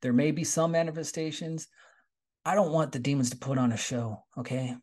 There 0.03 0.12
may 0.12 0.31
be 0.31 0.45
some 0.45 0.73
manifestations. 0.73 1.68
I 2.45 2.55
don't 2.55 2.73
want 2.73 2.93
the 2.93 2.99
demons 2.99 3.31
to 3.31 3.37
put 3.37 3.59
on 3.59 3.73
a 3.73 3.77
show, 3.77 4.25
okay? 4.39 4.75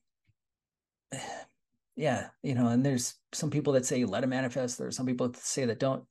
yeah, 1.96 2.28
you 2.44 2.56
know, 2.56 2.68
and 2.68 2.86
there's 2.86 3.16
some 3.34 3.50
people 3.50 3.74
that 3.74 3.86
say 3.86 4.04
let 4.06 4.24
it 4.24 4.28
manifest. 4.28 4.78
There 4.78 4.88
are 4.88 4.92
some 4.92 5.06
people 5.06 5.30
that 5.30 5.38
say 5.38 5.66
that 5.66 5.80
don't. 5.80 6.04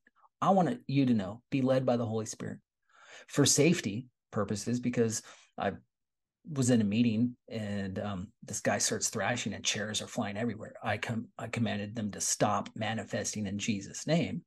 I 0.43 0.51
want 0.51 0.81
you 0.87 1.07
to 1.07 1.15
know, 1.15 1.43
be 1.51 1.63
led 1.63 1.87
by 1.87 1.97
the 1.97 2.07
Holy 2.07 2.27
Spirit 2.27 2.59
for 3.29 3.47
safety 3.47 4.09
purposes, 4.31 4.81
because 4.81 5.23
I 5.59 5.73
was 6.53 6.71
in 6.71 6.81
a 6.81 6.85
meeting 6.85 7.37
and 7.49 7.99
um, 7.99 8.29
this 8.45 8.61
guy 8.61 8.79
starts 8.79 9.09
thrashing 9.09 9.53
and 9.55 9.65
chairs 9.65 10.01
are 10.01 10.07
flying 10.07 10.37
everywhere. 10.37 10.75
I 10.83 10.99
com- 10.99 11.29
I 11.39 11.49
commanded 11.49 11.95
them 11.97 12.11
to 12.13 12.21
stop 12.21 12.69
manifesting 12.77 13.47
in 13.47 13.59
Jesus' 13.59 14.07
name. 14.07 14.43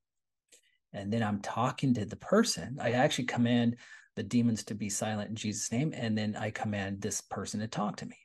and 0.94 1.12
then 1.12 1.24
I'm 1.24 1.40
talking 1.42 1.94
to 1.96 2.06
the 2.06 2.16
person. 2.16 2.78
I 2.82 2.92
actually 2.92 3.26
command 3.26 3.78
the 4.16 4.24
demons 4.24 4.64
to 4.66 4.76
be 4.76 4.90
silent 4.90 5.30
in 5.30 5.36
Jesus' 5.36 5.72
name, 5.72 5.94
and 5.96 6.18
then 6.18 6.36
I 6.36 6.52
command 6.52 7.02
this 7.02 7.22
person 7.22 7.60
to 7.60 7.68
talk 7.68 7.98
to 7.98 8.06
me. 8.06 8.18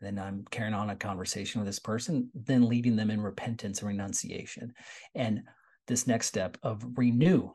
Then 0.00 0.18
I'm 0.18 0.44
carrying 0.50 0.74
on 0.74 0.90
a 0.90 0.96
conversation 0.96 1.60
with 1.60 1.66
this 1.66 1.80
person, 1.80 2.30
then 2.34 2.68
leading 2.68 2.96
them 2.96 3.10
in 3.10 3.20
repentance 3.20 3.80
and 3.80 3.88
renunciation. 3.88 4.72
And 5.14 5.42
this 5.86 6.06
next 6.06 6.26
step 6.26 6.56
of 6.62 6.84
renew, 6.96 7.50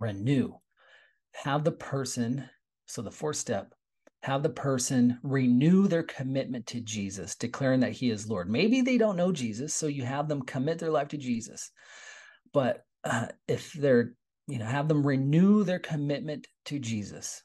renew, 0.00 0.54
have 1.32 1.64
the 1.64 1.72
person. 1.72 2.48
So 2.86 3.02
the 3.02 3.10
fourth 3.10 3.36
step, 3.36 3.74
have 4.22 4.42
the 4.42 4.48
person 4.48 5.18
renew 5.22 5.86
their 5.86 6.02
commitment 6.02 6.66
to 6.68 6.80
Jesus, 6.80 7.34
declaring 7.34 7.80
that 7.80 7.92
he 7.92 8.10
is 8.10 8.28
Lord. 8.28 8.48
Maybe 8.48 8.80
they 8.80 8.96
don't 8.96 9.16
know 9.16 9.32
Jesus, 9.32 9.74
so 9.74 9.86
you 9.86 10.04
have 10.04 10.28
them 10.28 10.42
commit 10.42 10.78
their 10.78 10.90
life 10.90 11.08
to 11.08 11.18
Jesus. 11.18 11.70
But 12.54 12.84
uh, 13.04 13.26
if 13.48 13.72
they're, 13.74 14.14
you 14.46 14.58
know, 14.58 14.64
have 14.64 14.88
them 14.88 15.06
renew 15.06 15.62
their 15.62 15.78
commitment 15.78 16.46
to 16.66 16.78
Jesus, 16.78 17.42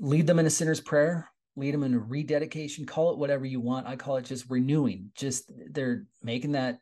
lead 0.00 0.26
them 0.26 0.40
in 0.40 0.46
a 0.46 0.50
sinner's 0.50 0.80
prayer, 0.80 1.30
lead 1.56 1.74
them 1.74 1.84
in 1.84 1.94
a 1.94 1.98
rededication, 1.98 2.86
call 2.86 3.12
it 3.12 3.18
whatever 3.18 3.44
you 3.44 3.60
want. 3.60 3.86
I 3.86 3.96
call 3.96 4.16
it 4.16 4.24
just 4.24 4.50
renewing. 4.50 5.10
Just 5.14 5.50
they're 5.70 6.04
making 6.22 6.52
that 6.52 6.78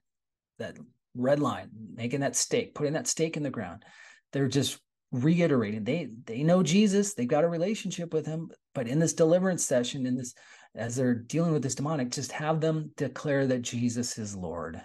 that 0.58 0.76
red 1.14 1.40
line, 1.40 1.70
making 1.94 2.20
that 2.20 2.36
stake, 2.36 2.74
putting 2.74 2.94
that 2.94 3.06
stake 3.06 3.36
in 3.36 3.42
the 3.42 3.50
ground. 3.50 3.84
They're 4.32 4.48
just 4.48 4.78
reiterating 5.12 5.84
they 5.84 6.08
they 6.24 6.42
know 6.42 6.62
jesus 6.62 7.12
they've 7.12 7.28
got 7.28 7.44
a 7.44 7.48
relationship 7.48 8.14
with 8.14 8.24
him 8.24 8.50
but 8.74 8.88
in 8.88 8.98
this 8.98 9.12
deliverance 9.12 9.62
session 9.62 10.06
in 10.06 10.16
this 10.16 10.32
as 10.74 10.96
they're 10.96 11.14
dealing 11.14 11.52
with 11.52 11.62
this 11.62 11.74
demonic 11.74 12.10
just 12.10 12.32
have 12.32 12.62
them 12.62 12.90
declare 12.96 13.46
that 13.46 13.60
jesus 13.60 14.16
is 14.16 14.34
lord 14.34 14.80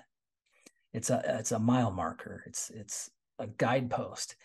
it's 0.92 1.10
a 1.10 1.24
it's 1.40 1.54
a 1.54 1.60
mile 1.60 1.92
marker 1.92 2.44
it's 2.46 2.70
it's 2.72 3.10
a 3.40 3.48
guidepost 3.48 4.36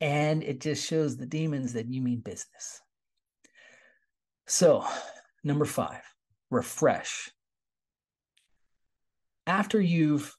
and 0.00 0.44
it 0.44 0.60
just 0.60 0.86
shows 0.86 1.16
the 1.16 1.26
demons 1.26 1.72
that 1.72 1.92
you 1.92 2.00
mean 2.00 2.20
business 2.20 2.80
so 4.46 4.84
number 5.42 5.64
five 5.64 6.02
refresh. 6.50 7.30
After 9.46 9.80
you've 9.80 10.34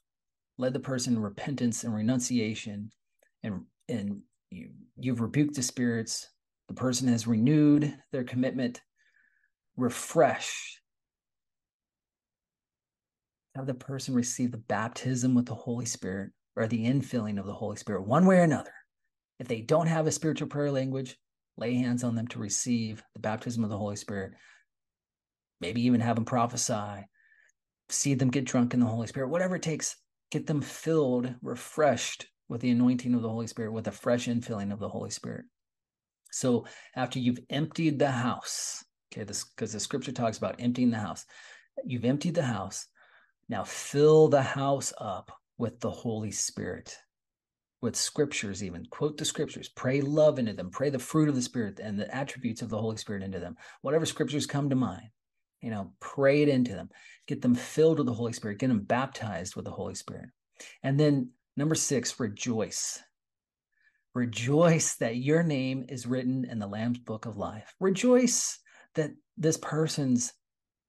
led 0.58 0.72
the 0.72 0.80
person 0.80 1.14
in 1.14 1.22
repentance 1.22 1.84
and 1.84 1.94
renunciation 1.94 2.90
and 3.42 3.62
and 3.88 4.22
you 4.50 4.70
you've 4.96 5.20
rebuked 5.20 5.54
the 5.54 5.62
spirits 5.62 6.28
the 6.68 6.74
person 6.74 7.08
has 7.08 7.26
renewed 7.26 7.96
their 8.12 8.24
commitment 8.24 8.80
refresh. 9.76 10.80
Have 13.54 13.66
the 13.66 13.74
person 13.74 14.14
receive 14.14 14.52
the 14.52 14.58
baptism 14.58 15.34
with 15.34 15.46
the 15.46 15.54
holy 15.54 15.86
spirit 15.86 16.32
or 16.56 16.66
the 16.66 16.84
infilling 16.84 17.38
of 17.38 17.46
the 17.46 17.54
holy 17.54 17.76
spirit 17.76 18.06
one 18.06 18.26
way 18.26 18.38
or 18.38 18.42
another. 18.42 18.72
If 19.38 19.48
they 19.48 19.60
don't 19.60 19.86
have 19.86 20.06
a 20.06 20.12
spiritual 20.12 20.48
prayer 20.48 20.70
language 20.70 21.16
lay 21.58 21.74
hands 21.74 22.04
on 22.04 22.14
them 22.14 22.26
to 22.28 22.38
receive 22.38 23.02
the 23.14 23.20
baptism 23.20 23.64
of 23.64 23.70
the 23.70 23.78
holy 23.78 23.96
spirit 23.96 24.32
maybe 25.60 25.82
even 25.82 26.00
have 26.00 26.16
them 26.16 26.24
prophesy 26.24 27.04
see 27.88 28.14
them 28.14 28.30
get 28.30 28.44
drunk 28.44 28.74
in 28.74 28.80
the 28.80 28.86
holy 28.86 29.06
spirit 29.06 29.28
whatever 29.28 29.56
it 29.56 29.62
takes 29.62 29.96
get 30.30 30.46
them 30.46 30.60
filled 30.60 31.34
refreshed 31.42 32.26
with 32.48 32.60
the 32.60 32.70
anointing 32.70 33.14
of 33.14 33.22
the 33.22 33.28
Holy 33.28 33.46
Spirit, 33.46 33.72
with 33.72 33.88
a 33.88 33.92
fresh 33.92 34.26
infilling 34.26 34.72
of 34.72 34.78
the 34.78 34.88
Holy 34.88 35.10
Spirit. 35.10 35.44
So 36.30 36.66
after 36.94 37.18
you've 37.18 37.40
emptied 37.50 37.98
the 37.98 38.10
house, 38.10 38.84
okay, 39.12 39.24
this 39.24 39.44
because 39.44 39.72
the 39.72 39.80
scripture 39.80 40.12
talks 40.12 40.38
about 40.38 40.56
emptying 40.58 40.90
the 40.90 40.98
house. 40.98 41.24
You've 41.84 42.04
emptied 42.04 42.34
the 42.34 42.42
house. 42.42 42.86
Now 43.48 43.64
fill 43.64 44.28
the 44.28 44.42
house 44.42 44.92
up 44.98 45.30
with 45.58 45.80
the 45.80 45.90
Holy 45.90 46.32
Spirit, 46.32 46.96
with 47.86 47.96
scriptures, 47.96 48.62
even 48.62 48.84
quote 48.90 49.16
the 49.16 49.24
scriptures, 49.24 49.70
pray 49.70 50.02
love 50.02 50.38
into 50.38 50.52
them, 50.52 50.70
pray 50.70 50.90
the 50.90 50.98
fruit 50.98 51.30
of 51.30 51.34
the 51.34 51.42
Spirit 51.42 51.80
and 51.80 51.98
the 51.98 52.14
attributes 52.14 52.60
of 52.60 52.68
the 52.68 52.78
Holy 52.78 52.98
Spirit 52.98 53.22
into 53.22 53.40
them. 53.40 53.56
Whatever 53.80 54.04
scriptures 54.04 54.46
come 54.46 54.68
to 54.68 54.76
mind, 54.76 55.08
you 55.62 55.70
know, 55.70 55.92
pray 56.00 56.42
it 56.42 56.50
into 56.50 56.72
them, 56.72 56.90
get 57.26 57.40
them 57.40 57.54
filled 57.54 57.96
with 57.96 58.06
the 58.06 58.12
Holy 58.12 58.34
Spirit, 58.34 58.58
get 58.58 58.68
them 58.68 58.82
baptized 58.82 59.56
with 59.56 59.64
the 59.64 59.70
Holy 59.70 59.94
Spirit. 59.94 60.28
And 60.82 61.00
then 61.00 61.30
Number 61.56 61.74
six, 61.74 62.20
rejoice. 62.20 63.02
Rejoice 64.14 64.96
that 64.96 65.16
your 65.16 65.42
name 65.42 65.86
is 65.88 66.06
written 66.06 66.44
in 66.44 66.58
the 66.58 66.66
Lamb's 66.66 66.98
book 66.98 67.24
of 67.24 67.38
life. 67.38 67.74
Rejoice 67.80 68.58
that 68.94 69.10
this 69.38 69.56
person's 69.56 70.34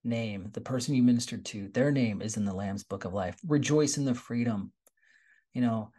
name, 0.03 0.49
the 0.53 0.61
person 0.61 0.93
you 0.93 1.03
ministered 1.03 1.45
to, 1.45 1.69
their 1.69 1.91
name 1.91 2.21
is 2.21 2.35
in 2.35 2.45
the 2.45 2.53
Lamb's 2.53 2.83
book 2.83 3.05
of 3.05 3.13
life. 3.13 3.37
Rejoice 3.47 3.97
in 3.97 4.03
the 4.03 4.13
freedom. 4.13 4.73
You 5.53 5.61
know, 5.61 5.91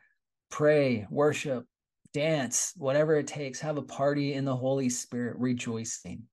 pray, 0.50 1.06
worship, 1.10 1.64
dance, 2.12 2.72
whatever 2.76 3.16
it 3.16 3.26
takes. 3.26 3.60
Have 3.60 3.78
a 3.78 3.82
party 3.82 4.34
in 4.34 4.44
the 4.44 4.56
Holy 4.56 4.88
Spirit, 4.88 5.36
rejoicing. 5.38 6.24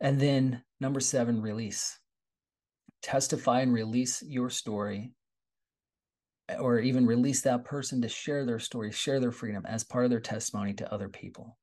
And 0.00 0.20
then 0.20 0.62
number 0.80 1.00
seven, 1.00 1.40
release. 1.40 1.98
Testify 3.02 3.60
and 3.60 3.72
release 3.72 4.22
your 4.26 4.50
story 4.50 5.12
or 6.58 6.78
even 6.78 7.06
release 7.06 7.42
that 7.42 7.64
person 7.64 8.02
to 8.02 8.08
share 8.08 8.44
their 8.44 8.58
story, 8.58 8.92
share 8.92 9.20
their 9.20 9.32
freedom 9.32 9.64
as 9.66 9.84
part 9.84 10.04
of 10.04 10.10
their 10.10 10.20
testimony 10.20 10.74
to 10.74 10.92
other 10.92 11.08
people. 11.08 11.56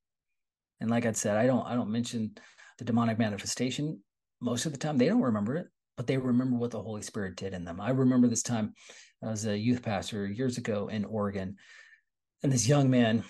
And 0.79 0.89
like 0.89 1.05
I 1.05 1.11
said, 1.11 1.37
I 1.37 1.45
don't 1.45 1.65
I 1.65 1.75
don't 1.75 1.91
mention 1.91 2.31
the 2.79 2.85
demonic 2.85 3.19
manifestation 3.19 4.01
most 4.41 4.65
of 4.65 4.71
the 4.71 4.79
time. 4.79 4.97
They 4.97 5.07
don't 5.07 5.21
remember 5.21 5.55
it, 5.55 5.67
but 5.97 6.07
they 6.07 6.17
remember 6.17 6.57
what 6.57 6.71
the 6.71 6.81
Holy 6.81 7.03
Spirit 7.03 7.35
did 7.35 7.53
in 7.53 7.63
them. 7.63 7.79
I 7.79 7.91
remember 7.91 8.27
this 8.27 8.43
time 8.43 8.73
I 9.23 9.29
was 9.29 9.45
a 9.45 9.57
youth 9.57 9.83
pastor 9.83 10.25
years 10.27 10.57
ago 10.57 10.87
in 10.87 11.05
Oregon, 11.05 11.57
and 12.43 12.51
this 12.51 12.67
young 12.67 12.89
man, 12.89 13.23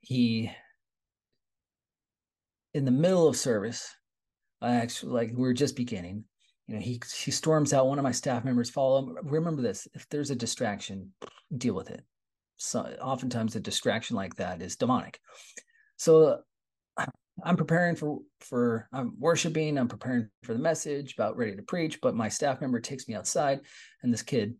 he 0.00 0.50
in 2.74 2.84
the 2.84 2.90
middle 2.90 3.28
of 3.28 3.36
service, 3.36 3.94
I 4.60 4.76
actually 4.76 5.12
like 5.12 5.32
we 5.34 5.48
are 5.48 5.52
just 5.52 5.76
beginning 5.76 6.24
you 6.66 6.74
know 6.74 6.80
he 6.80 7.00
he 7.14 7.30
storms 7.30 7.72
out 7.72 7.86
one 7.86 7.98
of 7.98 8.04
my 8.04 8.12
staff 8.12 8.44
members 8.44 8.70
follow 8.70 8.98
him. 8.98 9.18
Remember 9.24 9.62
this 9.62 9.88
if 9.94 10.08
there's 10.08 10.30
a 10.30 10.36
distraction 10.36 11.12
deal 11.56 11.74
with 11.74 11.90
it. 11.90 12.02
So 12.56 12.80
oftentimes 13.00 13.56
a 13.56 13.60
distraction 13.60 14.16
like 14.16 14.36
that 14.36 14.62
is 14.62 14.76
demonic. 14.76 15.20
So 15.96 16.40
i'm 17.44 17.56
preparing 17.56 17.96
for 17.96 18.18
for 18.40 18.88
i'm 18.92 19.14
worshiping 19.18 19.78
i'm 19.78 19.88
preparing 19.88 20.28
for 20.42 20.52
the 20.52 20.58
message 20.58 21.14
about 21.14 21.36
ready 21.36 21.54
to 21.56 21.62
preach 21.62 22.00
but 22.00 22.14
my 22.14 22.28
staff 22.28 22.60
member 22.60 22.80
takes 22.80 23.08
me 23.08 23.14
outside 23.14 23.60
and 24.02 24.12
this 24.12 24.22
kid 24.22 24.54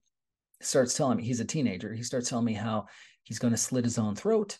starts 0.60 0.94
telling 0.94 1.16
me 1.16 1.24
he's 1.24 1.40
a 1.40 1.44
teenager 1.44 1.92
he 1.92 2.02
starts 2.02 2.28
telling 2.28 2.44
me 2.44 2.54
how 2.54 2.86
he's 3.24 3.38
going 3.38 3.52
to 3.52 3.58
slit 3.58 3.84
his 3.84 3.98
own 3.98 4.14
throat 4.14 4.58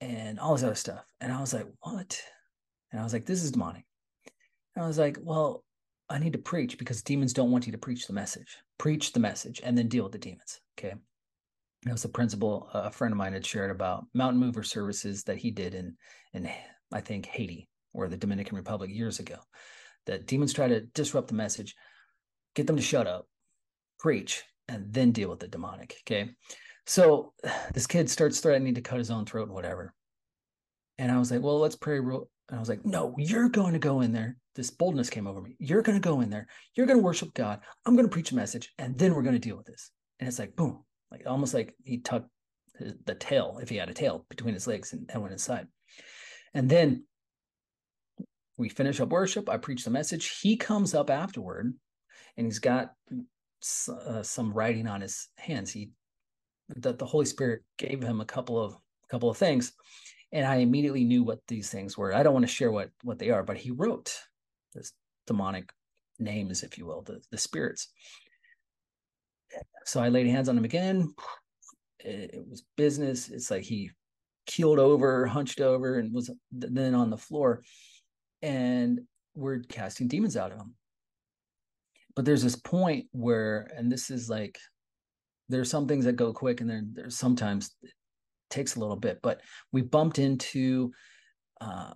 and 0.00 0.38
all 0.38 0.54
this 0.54 0.64
other 0.64 0.74
stuff 0.74 1.04
and 1.20 1.32
i 1.32 1.40
was 1.40 1.54
like 1.54 1.66
what 1.80 2.20
and 2.92 3.00
i 3.00 3.04
was 3.04 3.12
like 3.12 3.26
this 3.26 3.42
is 3.42 3.50
demonic 3.50 3.84
and 4.76 4.84
i 4.84 4.86
was 4.86 4.98
like 4.98 5.18
well 5.22 5.64
I 6.10 6.18
need 6.18 6.32
to 6.32 6.38
preach 6.38 6.78
because 6.78 7.02
demons 7.02 7.32
don't 7.32 7.50
want 7.50 7.66
you 7.66 7.72
to 7.72 7.78
preach 7.78 8.06
the 8.06 8.12
message. 8.12 8.56
Preach 8.78 9.12
the 9.12 9.20
message 9.20 9.60
and 9.62 9.76
then 9.76 9.88
deal 9.88 10.04
with 10.04 10.12
the 10.12 10.18
demons. 10.18 10.60
Okay. 10.78 10.94
That 11.84 11.92
was 11.92 12.04
a 12.04 12.08
principle 12.08 12.68
a 12.72 12.90
friend 12.90 13.12
of 13.12 13.18
mine 13.18 13.34
had 13.34 13.46
shared 13.46 13.70
about 13.70 14.06
mountain 14.14 14.40
mover 14.40 14.62
services 14.62 15.22
that 15.24 15.38
he 15.38 15.50
did 15.50 15.74
in 15.74 15.96
in 16.32 16.50
I 16.92 17.00
think 17.00 17.26
Haiti 17.26 17.68
or 17.92 18.08
the 18.08 18.16
Dominican 18.16 18.56
Republic 18.56 18.90
years 18.90 19.18
ago. 19.18 19.36
That 20.06 20.26
demons 20.26 20.52
try 20.52 20.68
to 20.68 20.80
disrupt 20.80 21.28
the 21.28 21.34
message, 21.34 21.74
get 22.54 22.66
them 22.66 22.76
to 22.76 22.82
shut 22.82 23.06
up, 23.06 23.26
preach, 23.98 24.42
and 24.68 24.92
then 24.92 25.12
deal 25.12 25.28
with 25.28 25.40
the 25.40 25.48
demonic. 25.48 25.96
Okay. 26.06 26.30
So 26.86 27.32
this 27.74 27.86
kid 27.86 28.08
starts 28.08 28.40
threatening 28.40 28.74
to 28.74 28.80
cut 28.80 28.98
his 28.98 29.10
own 29.10 29.26
throat 29.26 29.48
and 29.48 29.54
whatever. 29.54 29.94
And 30.98 31.12
I 31.12 31.18
was 31.18 31.30
like, 31.30 31.42
well, 31.42 31.58
let's 31.58 31.76
pray 31.76 32.00
real. 32.00 32.28
And 32.48 32.56
I 32.56 32.60
was 32.60 32.68
like, 32.68 32.84
no, 32.84 33.14
you're 33.18 33.50
going 33.50 33.74
to 33.74 33.78
go 33.78 34.00
in 34.00 34.12
there 34.12 34.36
this 34.58 34.70
boldness 34.70 35.08
came 35.08 35.28
over 35.28 35.40
me. 35.40 35.54
You're 35.60 35.82
going 35.82 36.00
to 36.00 36.06
go 36.06 36.20
in 36.20 36.30
there. 36.30 36.48
You're 36.74 36.86
going 36.86 36.98
to 36.98 37.04
worship 37.04 37.32
God. 37.32 37.60
I'm 37.86 37.94
going 37.94 38.08
to 38.08 38.12
preach 38.12 38.32
a 38.32 38.34
message, 38.34 38.74
and 38.76 38.98
then 38.98 39.14
we're 39.14 39.22
going 39.22 39.36
to 39.36 39.38
deal 39.38 39.56
with 39.56 39.66
this. 39.66 39.92
And 40.18 40.28
it's 40.28 40.40
like 40.40 40.56
boom, 40.56 40.82
like 41.12 41.22
almost 41.26 41.54
like 41.54 41.76
he 41.84 41.98
tucked 41.98 42.28
the 43.04 43.14
tail, 43.14 43.60
if 43.62 43.68
he 43.68 43.76
had 43.76 43.88
a 43.88 43.94
tail, 43.94 44.26
between 44.28 44.54
his 44.54 44.66
legs 44.66 44.92
and, 44.92 45.08
and 45.12 45.22
went 45.22 45.32
inside. 45.32 45.68
And 46.54 46.68
then 46.68 47.04
we 48.56 48.68
finish 48.68 49.00
up 49.00 49.10
worship. 49.10 49.48
I 49.48 49.56
preach 49.56 49.84
the 49.84 49.90
message. 49.90 50.40
He 50.40 50.56
comes 50.56 50.94
up 50.94 51.10
afterward, 51.10 51.74
and 52.36 52.46
he's 52.46 52.58
got 52.58 52.92
uh, 53.10 54.22
some 54.22 54.52
writing 54.52 54.86
on 54.86 55.00
his 55.00 55.28
hands. 55.36 55.70
He 55.70 55.90
that 56.76 56.98
the 56.98 57.06
Holy 57.06 57.24
Spirit 57.24 57.62
gave 57.78 58.02
him 58.02 58.20
a 58.20 58.26
couple 58.26 58.62
of 58.62 58.76
couple 59.10 59.30
of 59.30 59.36
things, 59.36 59.72
and 60.32 60.46
I 60.46 60.56
immediately 60.56 61.04
knew 61.04 61.22
what 61.22 61.40
these 61.48 61.70
things 61.70 61.96
were. 61.96 62.14
I 62.14 62.22
don't 62.22 62.34
want 62.34 62.46
to 62.46 62.52
share 62.52 62.72
what 62.72 62.90
what 63.02 63.18
they 63.18 63.30
are, 63.30 63.42
but 63.42 63.56
he 63.56 63.70
wrote 63.70 64.14
the 64.74 64.88
demonic 65.26 65.70
names, 66.18 66.62
if 66.62 66.76
you 66.76 66.86
will, 66.86 67.02
the, 67.02 67.20
the 67.30 67.38
spirits. 67.38 67.88
So 69.84 70.00
I 70.00 70.08
laid 70.08 70.26
hands 70.26 70.48
on 70.48 70.58
him 70.58 70.64
again. 70.64 71.14
It, 72.00 72.34
it 72.34 72.44
was 72.48 72.64
business. 72.76 73.28
It's 73.28 73.50
like 73.50 73.62
he 73.62 73.90
keeled 74.48 74.80
over, 74.80 75.26
hunched 75.26 75.60
over, 75.60 75.98
and 76.00 76.12
was 76.12 76.28
then 76.50 76.96
on 76.96 77.10
the 77.10 77.16
floor. 77.16 77.62
And 78.42 79.02
we're 79.36 79.60
casting 79.60 80.08
demons 80.08 80.36
out 80.36 80.50
of 80.50 80.58
him. 80.58 80.74
But 82.16 82.24
there's 82.24 82.42
this 82.42 82.56
point 82.56 83.06
where, 83.12 83.70
and 83.76 83.92
this 83.92 84.10
is 84.10 84.28
like 84.28 84.58
there's 85.48 85.70
some 85.70 85.86
things 85.86 86.04
that 86.04 86.16
go 86.16 86.32
quick 86.32 86.60
and 86.60 86.68
then 86.68 86.92
there's 86.94 87.16
sometimes 87.16 87.74
it 87.82 87.90
takes 88.50 88.76
a 88.76 88.80
little 88.80 88.96
bit 88.96 89.18
but 89.22 89.40
we 89.72 89.82
bumped 89.82 90.18
into 90.18 90.92
uh, 91.60 91.92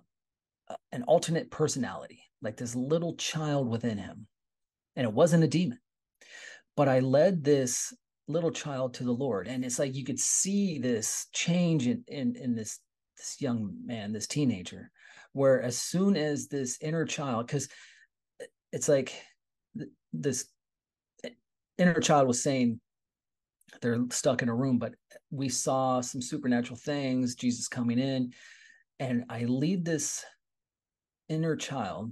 an 0.91 1.03
alternate 1.03 1.51
personality 1.51 2.23
like 2.41 2.57
this 2.57 2.75
little 2.75 3.15
child 3.15 3.67
within 3.67 3.97
him 3.97 4.27
and 4.95 5.05
it 5.05 5.13
wasn't 5.13 5.43
a 5.43 5.47
demon 5.47 5.79
but 6.75 6.87
i 6.87 6.99
led 6.99 7.43
this 7.43 7.93
little 8.27 8.51
child 8.51 8.93
to 8.95 9.03
the 9.03 9.11
lord. 9.11 9.47
And 9.47 9.65
it's 9.65 9.79
like 9.79 9.95
you 9.95 10.03
could 10.03 10.19
see 10.19 10.79
this 10.79 11.27
change 11.33 11.87
in 11.87 12.03
in, 12.07 12.35
in 12.35 12.55
this 12.55 12.79
this 13.17 13.37
young 13.39 13.73
man 13.85 14.11
this 14.11 14.27
teenager 14.27 14.89
where 15.33 15.61
as 15.61 15.77
soon 15.77 16.15
as 16.15 16.47
this 16.47 16.77
inner 16.81 17.05
child 17.05 17.47
because 17.47 17.69
eh, 18.41 18.45
it's 18.71 18.89
like 18.89 19.13
this 20.11 20.45
eh, 21.23 21.29
inner 21.77 21.99
child 21.99 22.27
was 22.27 22.41
saying 22.41 22.79
they're 23.81 24.03
stuck 24.09 24.41
in 24.41 24.49
a 24.49 24.55
room 24.55 24.79
but 24.79 24.93
eh, 25.11 25.17
we 25.31 25.47
saw 25.47 26.01
some 26.01 26.21
supernatural 26.21 26.77
things 26.77 27.35
jesus 27.35 27.67
coming 27.67 27.99
in 27.99 28.31
and 28.99 29.23
i 29.29 29.43
lead 29.45 29.85
this 29.85 30.25
inner 31.29 31.55
child 31.55 32.11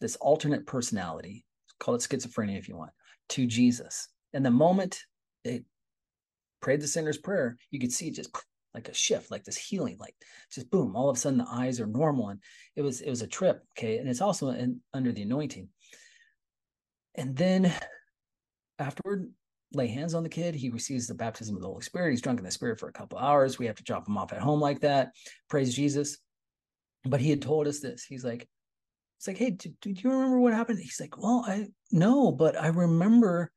this 0.00 0.16
alternate 0.16 0.66
personality 0.66 1.44
call 1.78 1.94
it 1.94 2.00
schizophrenia 2.00 2.58
if 2.58 2.68
you 2.68 2.76
want 2.76 2.90
to 3.28 3.46
jesus. 3.46 4.08
And 4.32 4.44
the 4.44 4.50
moment 4.50 4.98
it 5.48 5.64
prayed 6.60 6.80
the 6.80 6.86
sinner's 6.86 7.18
prayer 7.18 7.56
you 7.70 7.78
could 7.78 7.92
see 7.92 8.10
just 8.10 8.30
like 8.74 8.88
a 8.88 8.94
shift 8.94 9.30
like 9.30 9.44
this 9.44 9.56
healing 9.56 9.96
like 9.98 10.14
just 10.52 10.70
boom 10.70 10.94
all 10.94 11.08
of 11.08 11.16
a 11.16 11.18
sudden 11.18 11.38
the 11.38 11.46
eyes 11.50 11.80
are 11.80 11.86
normal 11.86 12.28
and 12.28 12.40
it 12.76 12.82
was 12.82 13.00
it 13.00 13.10
was 13.10 13.22
a 13.22 13.26
trip 13.26 13.64
okay 13.76 13.98
and 13.98 14.08
it's 14.08 14.20
also 14.20 14.48
in, 14.50 14.80
under 14.92 15.10
the 15.10 15.22
anointing 15.22 15.68
and 17.16 17.34
then 17.34 17.72
afterward 18.78 19.32
lay 19.72 19.86
hands 19.86 20.14
on 20.14 20.22
the 20.22 20.28
kid. 20.28 20.54
He 20.54 20.70
receives 20.70 21.06
the 21.06 21.14
baptism 21.14 21.56
of 21.56 21.62
the 21.62 21.68
Holy 21.68 21.82
Spirit. 21.82 22.10
He's 22.10 22.22
drunk 22.22 22.38
in 22.38 22.44
the 22.44 22.50
Spirit 22.50 22.80
for 22.80 22.88
a 22.88 22.92
couple 22.92 23.18
hours. 23.18 23.58
We 23.58 23.66
have 23.66 23.76
to 23.76 23.82
drop 23.82 24.08
him 24.08 24.16
off 24.16 24.32
at 24.32 24.40
home 24.40 24.60
like 24.60 24.80
that. 24.80 25.10
Praise 25.48 25.74
Jesus. 25.74 26.18
But 27.04 27.20
he 27.20 27.30
had 27.30 27.42
told 27.42 27.66
us 27.66 27.80
this. 27.80 28.04
He's 28.04 28.24
like, 28.24 28.48
it's 29.18 29.26
like, 29.26 29.36
hey, 29.36 29.50
do, 29.50 29.70
do 29.80 29.90
you 29.90 30.10
remember 30.10 30.38
what 30.38 30.52
happened? 30.52 30.78
He's 30.78 31.00
like, 31.00 31.18
well, 31.18 31.44
I 31.46 31.66
no, 31.90 32.32
but 32.32 32.56
I 32.56 32.68
remember 32.68 33.50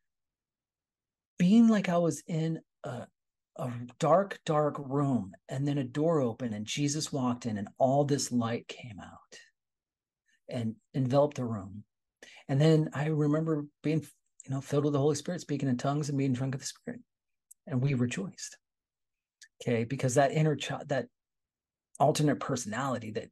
being 1.42 1.68
like 1.68 1.90
I 1.90 1.98
was 1.98 2.22
in 2.28 2.60
a, 2.84 3.08
a 3.56 3.72
dark, 3.98 4.40
dark 4.46 4.76
room, 4.78 5.32
and 5.50 5.68
then 5.68 5.80
a 5.80 5.84
door 5.84 6.22
opened, 6.22 6.54
and 6.54 6.68
Jesus 6.68 7.12
walked 7.12 7.48
in, 7.48 7.58
and 7.58 7.68
all 7.80 8.06
this 8.06 8.32
light 8.32 8.68
came 8.68 9.00
out 9.00 9.40
and 10.48 10.76
enveloped 10.94 11.38
the 11.38 11.44
room. 11.44 11.84
And 12.48 12.62
then 12.62 12.92
I 12.94 13.08
remember 13.08 13.66
being 13.82 14.06
you 14.46 14.52
know, 14.52 14.62
filled 14.62 14.84
with 14.84 14.94
the 14.94 15.00
Holy 15.00 15.16
Spirit, 15.16 15.42
speaking 15.42 15.68
in 15.68 15.78
tongues 15.78 16.10
and 16.10 16.18
being 16.20 16.34
drunk 16.34 16.54
of 16.54 16.62
the 16.62 16.68
Spirit. 16.68 17.00
And 17.66 17.82
we 17.82 17.96
rejoiced. 17.96 18.56
Okay, 19.64 19.84
because 19.84 20.14
that 20.16 20.34
inner 20.34 20.56
child, 20.56 20.90
that 20.90 21.08
alternate 22.00 22.40
personality 22.40 23.10
that 23.14 23.30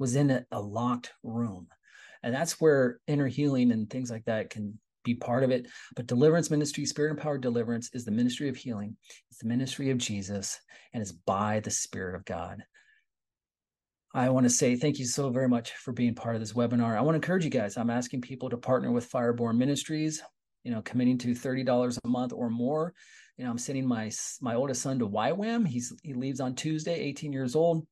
was 0.00 0.16
in 0.16 0.32
a, 0.32 0.44
a 0.50 0.60
locked 0.60 1.12
room. 1.22 1.68
And 2.24 2.34
that's 2.34 2.60
where 2.60 2.98
inner 3.06 3.28
healing 3.28 3.70
and 3.70 3.88
things 3.88 4.10
like 4.10 4.24
that 4.24 4.50
can 4.50 4.80
be 5.04 5.14
part 5.14 5.42
of 5.42 5.50
it. 5.50 5.66
But 5.96 6.06
deliverance 6.06 6.50
ministry, 6.50 6.84
spirit 6.86 7.10
empowered 7.10 7.42
deliverance 7.42 7.90
is 7.92 8.04
the 8.04 8.10
ministry 8.10 8.48
of 8.48 8.56
healing. 8.56 8.96
It's 9.30 9.40
the 9.40 9.48
ministry 9.48 9.90
of 9.90 9.98
Jesus 9.98 10.58
and 10.92 11.00
it's 11.00 11.12
by 11.12 11.60
the 11.60 11.70
Spirit 11.70 12.14
of 12.14 12.24
God. 12.24 12.62
I 14.14 14.28
want 14.28 14.44
to 14.44 14.50
say 14.50 14.76
thank 14.76 14.98
you 14.98 15.06
so 15.06 15.30
very 15.30 15.48
much 15.48 15.72
for 15.72 15.92
being 15.92 16.14
part 16.14 16.34
of 16.34 16.40
this 16.40 16.52
webinar. 16.52 16.96
I 16.96 17.00
want 17.00 17.14
to 17.14 17.16
encourage 17.16 17.44
you 17.44 17.50
guys. 17.50 17.78
I'm 17.78 17.88
asking 17.88 18.20
people 18.20 18.50
to 18.50 18.58
partner 18.58 18.92
with 18.92 19.10
Fireborn 19.10 19.56
Ministries 19.56 20.22
you 20.64 20.70
know, 20.70 20.82
committing 20.82 21.18
to 21.18 21.28
$30 21.28 21.98
a 22.02 22.08
month 22.08 22.32
or 22.32 22.50
more. 22.50 22.94
You 23.36 23.44
know, 23.44 23.50
I'm 23.50 23.58
sending 23.58 23.86
my 23.86 24.10
my 24.40 24.54
oldest 24.54 24.82
son 24.82 24.98
to 24.98 25.08
YWAM. 25.08 25.66
He's 25.66 25.92
he 26.02 26.14
leaves 26.14 26.40
on 26.40 26.54
Tuesday, 26.54 27.00
18 27.00 27.32
years 27.32 27.56
old. 27.56 27.86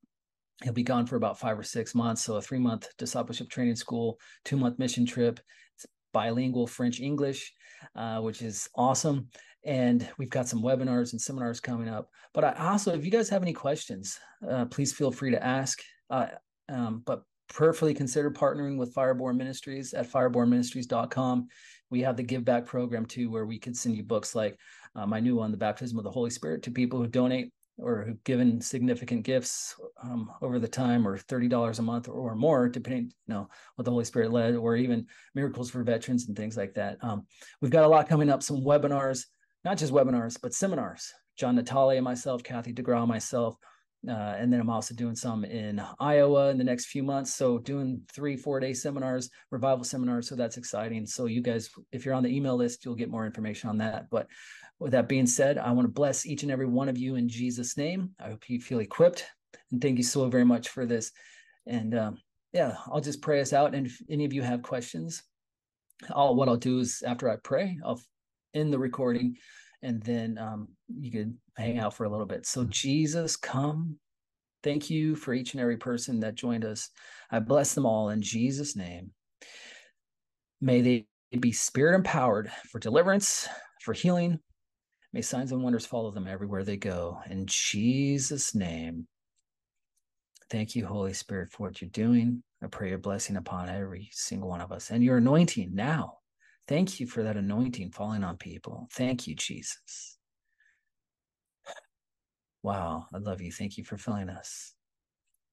He'll 0.62 0.72
be 0.72 0.82
gone 0.82 1.06
for 1.06 1.16
about 1.16 1.40
five 1.40 1.58
or 1.58 1.62
six 1.62 1.94
months. 1.94 2.22
So 2.22 2.36
a 2.36 2.42
three 2.42 2.58
month 2.58 2.88
discipleship 2.98 3.48
training 3.48 3.76
school, 3.76 4.18
two 4.44 4.56
month 4.56 4.78
mission 4.78 5.06
trip. 5.06 5.40
It's 5.76 5.86
bilingual 6.12 6.66
French 6.66 7.00
English, 7.00 7.52
uh, 7.96 8.20
which 8.20 8.42
is 8.42 8.68
awesome. 8.74 9.28
And 9.64 10.08
we've 10.18 10.30
got 10.30 10.48
some 10.48 10.62
webinars 10.62 11.12
and 11.12 11.20
seminars 11.20 11.60
coming 11.60 11.88
up. 11.88 12.08
But 12.32 12.44
I 12.44 12.70
also, 12.70 12.94
if 12.94 13.04
you 13.04 13.10
guys 13.10 13.28
have 13.28 13.42
any 13.42 13.52
questions, 13.52 14.18
uh, 14.48 14.64
please 14.66 14.92
feel 14.92 15.12
free 15.12 15.32
to 15.32 15.44
ask. 15.44 15.80
Uh, 16.08 16.28
um, 16.68 17.02
but 17.04 17.22
prayerfully 17.48 17.92
consider 17.92 18.30
partnering 18.30 18.78
with 18.78 18.94
Fireborn 18.94 19.36
Ministries 19.36 19.92
at 19.92 20.10
firebornministries.com 20.10 21.48
we 21.90 22.00
have 22.02 22.16
the 22.16 22.22
give 22.22 22.44
back 22.44 22.66
program 22.66 23.04
too 23.04 23.30
where 23.30 23.44
we 23.44 23.58
can 23.58 23.74
send 23.74 23.96
you 23.96 24.02
books 24.02 24.34
like 24.34 24.56
uh, 24.94 25.06
my 25.06 25.20
new 25.20 25.36
one 25.36 25.50
the 25.50 25.56
baptism 25.56 25.98
of 25.98 26.04
the 26.04 26.10
holy 26.10 26.30
spirit 26.30 26.62
to 26.62 26.70
people 26.70 26.98
who 26.98 27.06
donate 27.06 27.52
or 27.82 28.04
who've 28.04 28.24
given 28.24 28.60
significant 28.60 29.22
gifts 29.22 29.74
um, 30.02 30.30
over 30.42 30.58
the 30.58 30.68
time 30.68 31.06
or 31.06 31.18
$30 31.18 31.78
a 31.78 31.82
month 31.82 32.08
or 32.08 32.34
more 32.34 32.68
depending 32.68 33.04
you 33.04 33.34
know 33.34 33.48
what 33.76 33.84
the 33.84 33.90
holy 33.90 34.04
spirit 34.04 34.32
led 34.32 34.54
or 34.54 34.76
even 34.76 35.06
miracles 35.34 35.70
for 35.70 35.82
veterans 35.82 36.28
and 36.28 36.36
things 36.36 36.56
like 36.56 36.74
that 36.74 36.96
um, 37.02 37.26
we've 37.60 37.70
got 37.70 37.84
a 37.84 37.88
lot 37.88 38.08
coming 38.08 38.30
up 38.30 38.42
some 38.42 38.62
webinars 38.62 39.26
not 39.64 39.78
just 39.78 39.92
webinars 39.92 40.38
but 40.40 40.54
seminars 40.54 41.12
john 41.36 41.56
natale 41.56 41.90
and 41.90 42.04
myself 42.04 42.42
kathy 42.42 42.72
degraw 42.72 43.06
myself 43.06 43.56
uh, 44.08 44.34
and 44.38 44.50
then 44.50 44.60
I'm 44.60 44.70
also 44.70 44.94
doing 44.94 45.14
some 45.14 45.44
in 45.44 45.82
Iowa 45.98 46.48
in 46.48 46.56
the 46.56 46.64
next 46.64 46.86
few 46.86 47.02
months. 47.02 47.34
So 47.34 47.58
doing 47.58 48.00
three, 48.10 48.34
four 48.34 48.58
day 48.58 48.72
seminars, 48.72 49.28
revival 49.50 49.84
seminars. 49.84 50.26
So 50.26 50.34
that's 50.34 50.56
exciting. 50.56 51.04
So 51.06 51.26
you 51.26 51.42
guys, 51.42 51.68
if 51.92 52.04
you're 52.04 52.14
on 52.14 52.22
the 52.22 52.34
email 52.34 52.56
list, 52.56 52.84
you'll 52.84 52.94
get 52.94 53.10
more 53.10 53.26
information 53.26 53.68
on 53.68 53.78
that. 53.78 54.08
But 54.10 54.26
with 54.80 54.92
that 54.92 55.08
being 55.08 55.26
said, 55.26 55.58
I 55.58 55.70
want 55.70 55.86
to 55.86 55.92
bless 55.92 56.26
each 56.26 56.42
and 56.42 56.50
every 56.50 56.66
one 56.66 56.88
of 56.88 56.98
you 56.98 57.14
in 57.16 57.28
Jesus' 57.28 57.76
name. 57.76 58.10
I 58.18 58.30
hope 58.30 58.48
you 58.48 58.60
feel 58.60 58.80
equipped. 58.80 59.26
And 59.70 59.80
thank 59.80 59.98
you 59.98 60.04
so 60.04 60.28
very 60.28 60.44
much 60.44 60.70
for 60.70 60.86
this. 60.86 61.12
And 61.66 61.96
um, 61.96 62.18
yeah, 62.52 62.76
I'll 62.86 63.00
just 63.00 63.22
pray 63.22 63.40
us 63.40 63.52
out. 63.52 63.74
And 63.74 63.86
if 63.86 64.00
any 64.08 64.24
of 64.24 64.32
you 64.32 64.42
have 64.42 64.62
questions, 64.62 65.22
I'll, 66.10 66.34
what 66.34 66.48
I'll 66.48 66.56
do 66.56 66.80
is 66.80 67.02
after 67.06 67.30
I 67.30 67.36
pray, 67.36 67.78
I'll 67.84 68.00
end 68.54 68.72
the 68.72 68.78
recording 68.78 69.36
and 69.82 70.02
then 70.02 70.38
um, 70.38 70.68
you 70.88 71.10
could 71.10 71.36
hang 71.56 71.78
out 71.78 71.94
for 71.94 72.04
a 72.04 72.10
little 72.10 72.26
bit. 72.26 72.46
So, 72.46 72.64
Jesus, 72.64 73.36
come. 73.36 73.96
Thank 74.62 74.90
you 74.90 75.14
for 75.16 75.32
each 75.32 75.54
and 75.54 75.60
every 75.60 75.78
person 75.78 76.20
that 76.20 76.34
joined 76.34 76.64
us. 76.64 76.90
I 77.30 77.38
bless 77.38 77.74
them 77.74 77.86
all 77.86 78.10
in 78.10 78.20
Jesus' 78.20 78.76
name. 78.76 79.10
May 80.60 80.82
they 80.82 81.06
be 81.38 81.52
spirit 81.52 81.94
empowered 81.94 82.50
for 82.70 82.78
deliverance, 82.78 83.48
for 83.82 83.94
healing. 83.94 84.38
May 85.12 85.22
signs 85.22 85.52
and 85.52 85.62
wonders 85.62 85.86
follow 85.86 86.10
them 86.10 86.28
everywhere 86.28 86.64
they 86.64 86.76
go. 86.76 87.18
In 87.28 87.46
Jesus' 87.46 88.54
name. 88.54 89.08
Thank 90.50 90.76
you, 90.76 90.86
Holy 90.86 91.12
Spirit, 91.12 91.50
for 91.52 91.64
what 91.68 91.80
you're 91.80 91.90
doing. 91.90 92.42
I 92.62 92.66
pray 92.66 92.90
your 92.90 92.98
blessing 92.98 93.36
upon 93.36 93.68
every 93.68 94.10
single 94.12 94.48
one 94.48 94.60
of 94.60 94.72
us 94.72 94.90
and 94.90 95.02
your 95.02 95.18
anointing 95.18 95.70
now 95.74 96.14
Thank 96.70 97.00
you 97.00 97.08
for 97.08 97.24
that 97.24 97.36
anointing 97.36 97.90
falling 97.90 98.22
on 98.22 98.36
people. 98.36 98.86
Thank 98.92 99.26
you, 99.26 99.34
Jesus. 99.34 100.18
Wow, 102.62 103.06
I 103.12 103.18
love 103.18 103.40
you. 103.40 103.50
Thank 103.50 103.76
you 103.76 103.82
for 103.82 103.96
filling 103.96 104.28
us. 104.28 104.72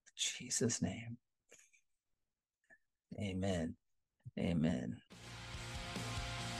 In 0.09 0.47
Jesus' 0.47 0.79
name. 0.79 1.17
Amen. 3.19 3.75
Amen. 4.39 4.97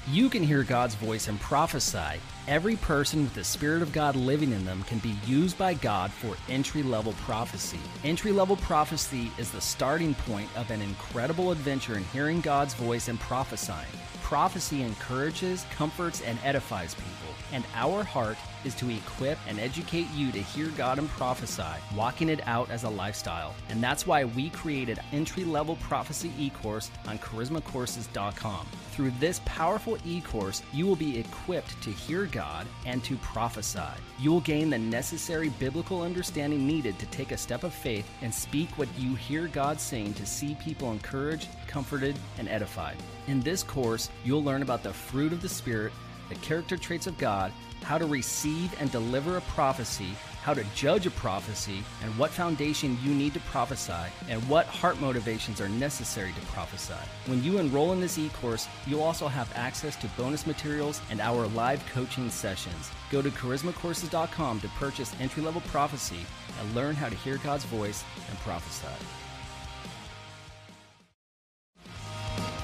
You 0.10 0.30
can 0.30 0.42
hear 0.42 0.64
God's 0.64 0.96
voice 0.96 1.28
and 1.28 1.38
prophesy. 1.42 2.22
Every 2.48 2.78
person 2.78 3.24
with 3.24 3.34
the 3.34 3.44
Spirit 3.44 3.82
of 3.82 3.92
God 3.92 4.16
living 4.16 4.54
in 4.54 4.64
them 4.64 4.84
can 4.84 5.00
be 5.00 5.18
used 5.26 5.58
by 5.58 5.74
God 5.74 6.14
for 6.14 6.38
entry 6.48 6.82
level 6.82 7.12
prophecy. 7.26 7.80
Entry 8.06 8.32
level 8.32 8.56
prophecy 8.56 9.34
is 9.38 9.52
the 9.52 9.60
starting 9.60 10.16
point 10.16 10.50
of 10.56 10.72
an 10.72 10.82
incredible 10.82 11.52
adventure 11.52 11.98
in 11.98 12.06
hearing 12.06 12.40
God's 12.40 12.74
voice 12.74 13.10
and 13.10 13.20
prophesying 13.20 13.86
prophecy 14.28 14.82
encourages, 14.82 15.66
comforts, 15.72 16.20
and 16.20 16.38
edifies 16.44 16.94
people, 16.94 17.34
and 17.54 17.64
our 17.76 18.04
heart 18.04 18.36
is 18.68 18.76
to 18.76 18.90
equip 18.90 19.40
and 19.48 19.60
educate 19.60 20.08
you 20.14 20.32
to 20.34 20.40
hear 20.40 20.68
God 20.78 21.00
and 21.00 21.10
prophesy, 21.10 21.64
walking 21.96 22.30
it 22.30 22.46
out 22.46 22.70
as 22.70 22.84
a 22.84 22.90
lifestyle. 22.90 23.56
And 23.70 23.82
that's 23.82 24.06
why 24.06 24.26
we 24.26 24.50
created 24.50 25.00
entry 25.12 25.46
level 25.46 25.78
prophecy 25.78 26.32
e 26.38 26.50
course 26.50 26.92
on 27.08 27.18
charismacourses.com. 27.18 28.68
Through 28.92 29.12
this 29.20 29.42
powerful 29.46 29.98
e 30.06 30.22
course, 30.22 30.62
you 30.74 30.86
will 30.86 30.96
be 30.96 31.18
equipped 31.18 31.82
to 31.84 31.92
hear 31.92 32.26
God 32.26 32.68
and 32.86 33.04
to 33.06 33.16
prophesy. 33.18 33.80
You 34.20 34.32
will 34.32 34.42
gain 34.42 34.70
the 34.70 34.78
necessary 34.78 35.50
biblical 35.50 36.02
understanding 36.02 36.68
needed 36.68 37.00
to 37.00 37.06
take 37.08 37.32
a 37.32 37.38
step 37.38 37.64
of 37.64 37.74
faith 37.74 38.08
and 38.22 38.34
speak 38.34 38.70
what 38.78 38.90
you 38.98 39.16
hear 39.16 39.48
God 39.48 39.80
saying 39.80 40.16
to 40.16 40.26
see 40.26 40.56
people 40.56 40.92
encouraged, 40.92 41.48
comforted, 41.68 42.18
and 42.38 42.50
edified. 42.50 42.98
In 43.28 43.40
this 43.40 43.64
course, 43.64 44.10
you'll 44.26 44.44
learn 44.44 44.62
about 44.62 44.84
the 44.84 44.94
fruit 44.94 45.32
of 45.32 45.42
the 45.42 45.50
Spirit, 45.50 45.94
the 46.30 46.36
character 46.36 46.76
traits 46.76 47.08
of 47.08 47.18
God, 47.18 47.54
how 47.88 47.98
to 47.98 48.06
receive 48.06 48.76
and 48.82 48.92
deliver 48.92 49.38
a 49.38 49.42
prophecy, 49.56 50.10
how 50.44 50.54
to 50.54 50.66
judge 50.76 51.06
a 51.06 51.12
prophecy, 51.12 51.82
and 52.04 52.18
what 52.18 52.30
foundation 52.30 52.98
you 53.02 53.14
need 53.14 53.34
to 53.34 53.40
prophesy, 53.52 54.12
and 54.28 54.46
what 54.50 54.66
heart 54.66 55.00
motivations 55.00 55.62
are 55.62 55.70
necessary 55.70 56.34
to 56.34 56.46
prophesy. 56.48 57.00
When 57.28 57.42
you 57.42 57.60
enroll 57.60 57.94
in 57.94 58.02
this 58.02 58.18
e 58.18 58.28
course, 58.42 58.68
you'll 58.86 59.04
also 59.04 59.30
have 59.30 59.50
access 59.56 59.96
to 59.98 60.08
bonus 60.18 60.46
materials 60.46 61.02
and 61.10 61.22
our 61.22 61.48
live 61.48 61.82
coaching 61.94 62.30
sessions. 62.30 62.92
Go 63.10 63.22
to 63.22 63.30
charismacourses.com 63.30 64.60
to 64.60 64.68
purchase 64.80 65.16
entry 65.22 65.42
level 65.42 65.62
prophecy 65.72 66.26
and 66.60 66.76
learn 66.76 66.94
how 66.94 67.08
to 67.08 67.16
hear 67.16 67.38
God's 67.38 67.64
voice 67.64 68.04
and 68.30 68.38
prophesy. 68.40 69.17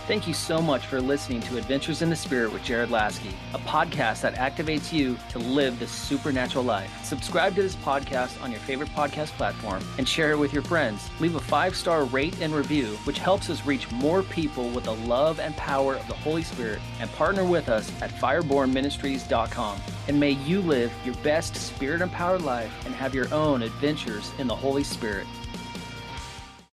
Thank 0.05 0.27
you 0.27 0.33
so 0.33 0.61
much 0.61 0.85
for 0.85 0.99
listening 0.99 1.39
to 1.43 1.57
Adventures 1.57 2.01
in 2.01 2.09
the 2.09 2.15
Spirit 2.17 2.51
with 2.51 2.61
Jared 2.61 2.89
Laskey, 2.89 3.31
a 3.53 3.57
podcast 3.59 4.19
that 4.19 4.35
activates 4.35 4.91
you 4.91 5.17
to 5.29 5.39
live 5.39 5.79
the 5.79 5.87
supernatural 5.87 6.65
life. 6.65 6.91
Subscribe 7.05 7.55
to 7.55 7.61
this 7.61 7.77
podcast 7.77 8.41
on 8.43 8.51
your 8.51 8.59
favorite 8.59 8.89
podcast 8.89 9.29
platform 9.37 9.81
and 9.97 10.05
share 10.05 10.31
it 10.31 10.37
with 10.37 10.51
your 10.51 10.61
friends. 10.61 11.09
Leave 11.21 11.35
a 11.35 11.39
five 11.39 11.73
star 11.73 12.03
rate 12.03 12.37
and 12.41 12.53
review, 12.53 12.87
which 13.05 13.17
helps 13.17 13.49
us 13.49 13.65
reach 13.65 13.89
more 13.91 14.23
people 14.23 14.69
with 14.71 14.83
the 14.83 14.95
love 14.95 15.39
and 15.39 15.55
power 15.55 15.95
of 15.95 16.05
the 16.09 16.15
Holy 16.15 16.43
Spirit. 16.43 16.81
And 16.99 17.09
partner 17.13 17.45
with 17.45 17.69
us 17.69 17.89
at 18.01 18.11
firebornministries.com. 18.11 19.79
And 20.09 20.19
may 20.19 20.31
you 20.31 20.59
live 20.59 20.91
your 21.05 21.15
best 21.23 21.55
spirit 21.55 22.01
empowered 22.01 22.41
life 22.41 22.73
and 22.85 22.93
have 22.93 23.15
your 23.15 23.33
own 23.33 23.61
adventures 23.61 24.33
in 24.37 24.47
the 24.47 24.55
Holy 24.55 24.83
Spirit. 24.83 25.27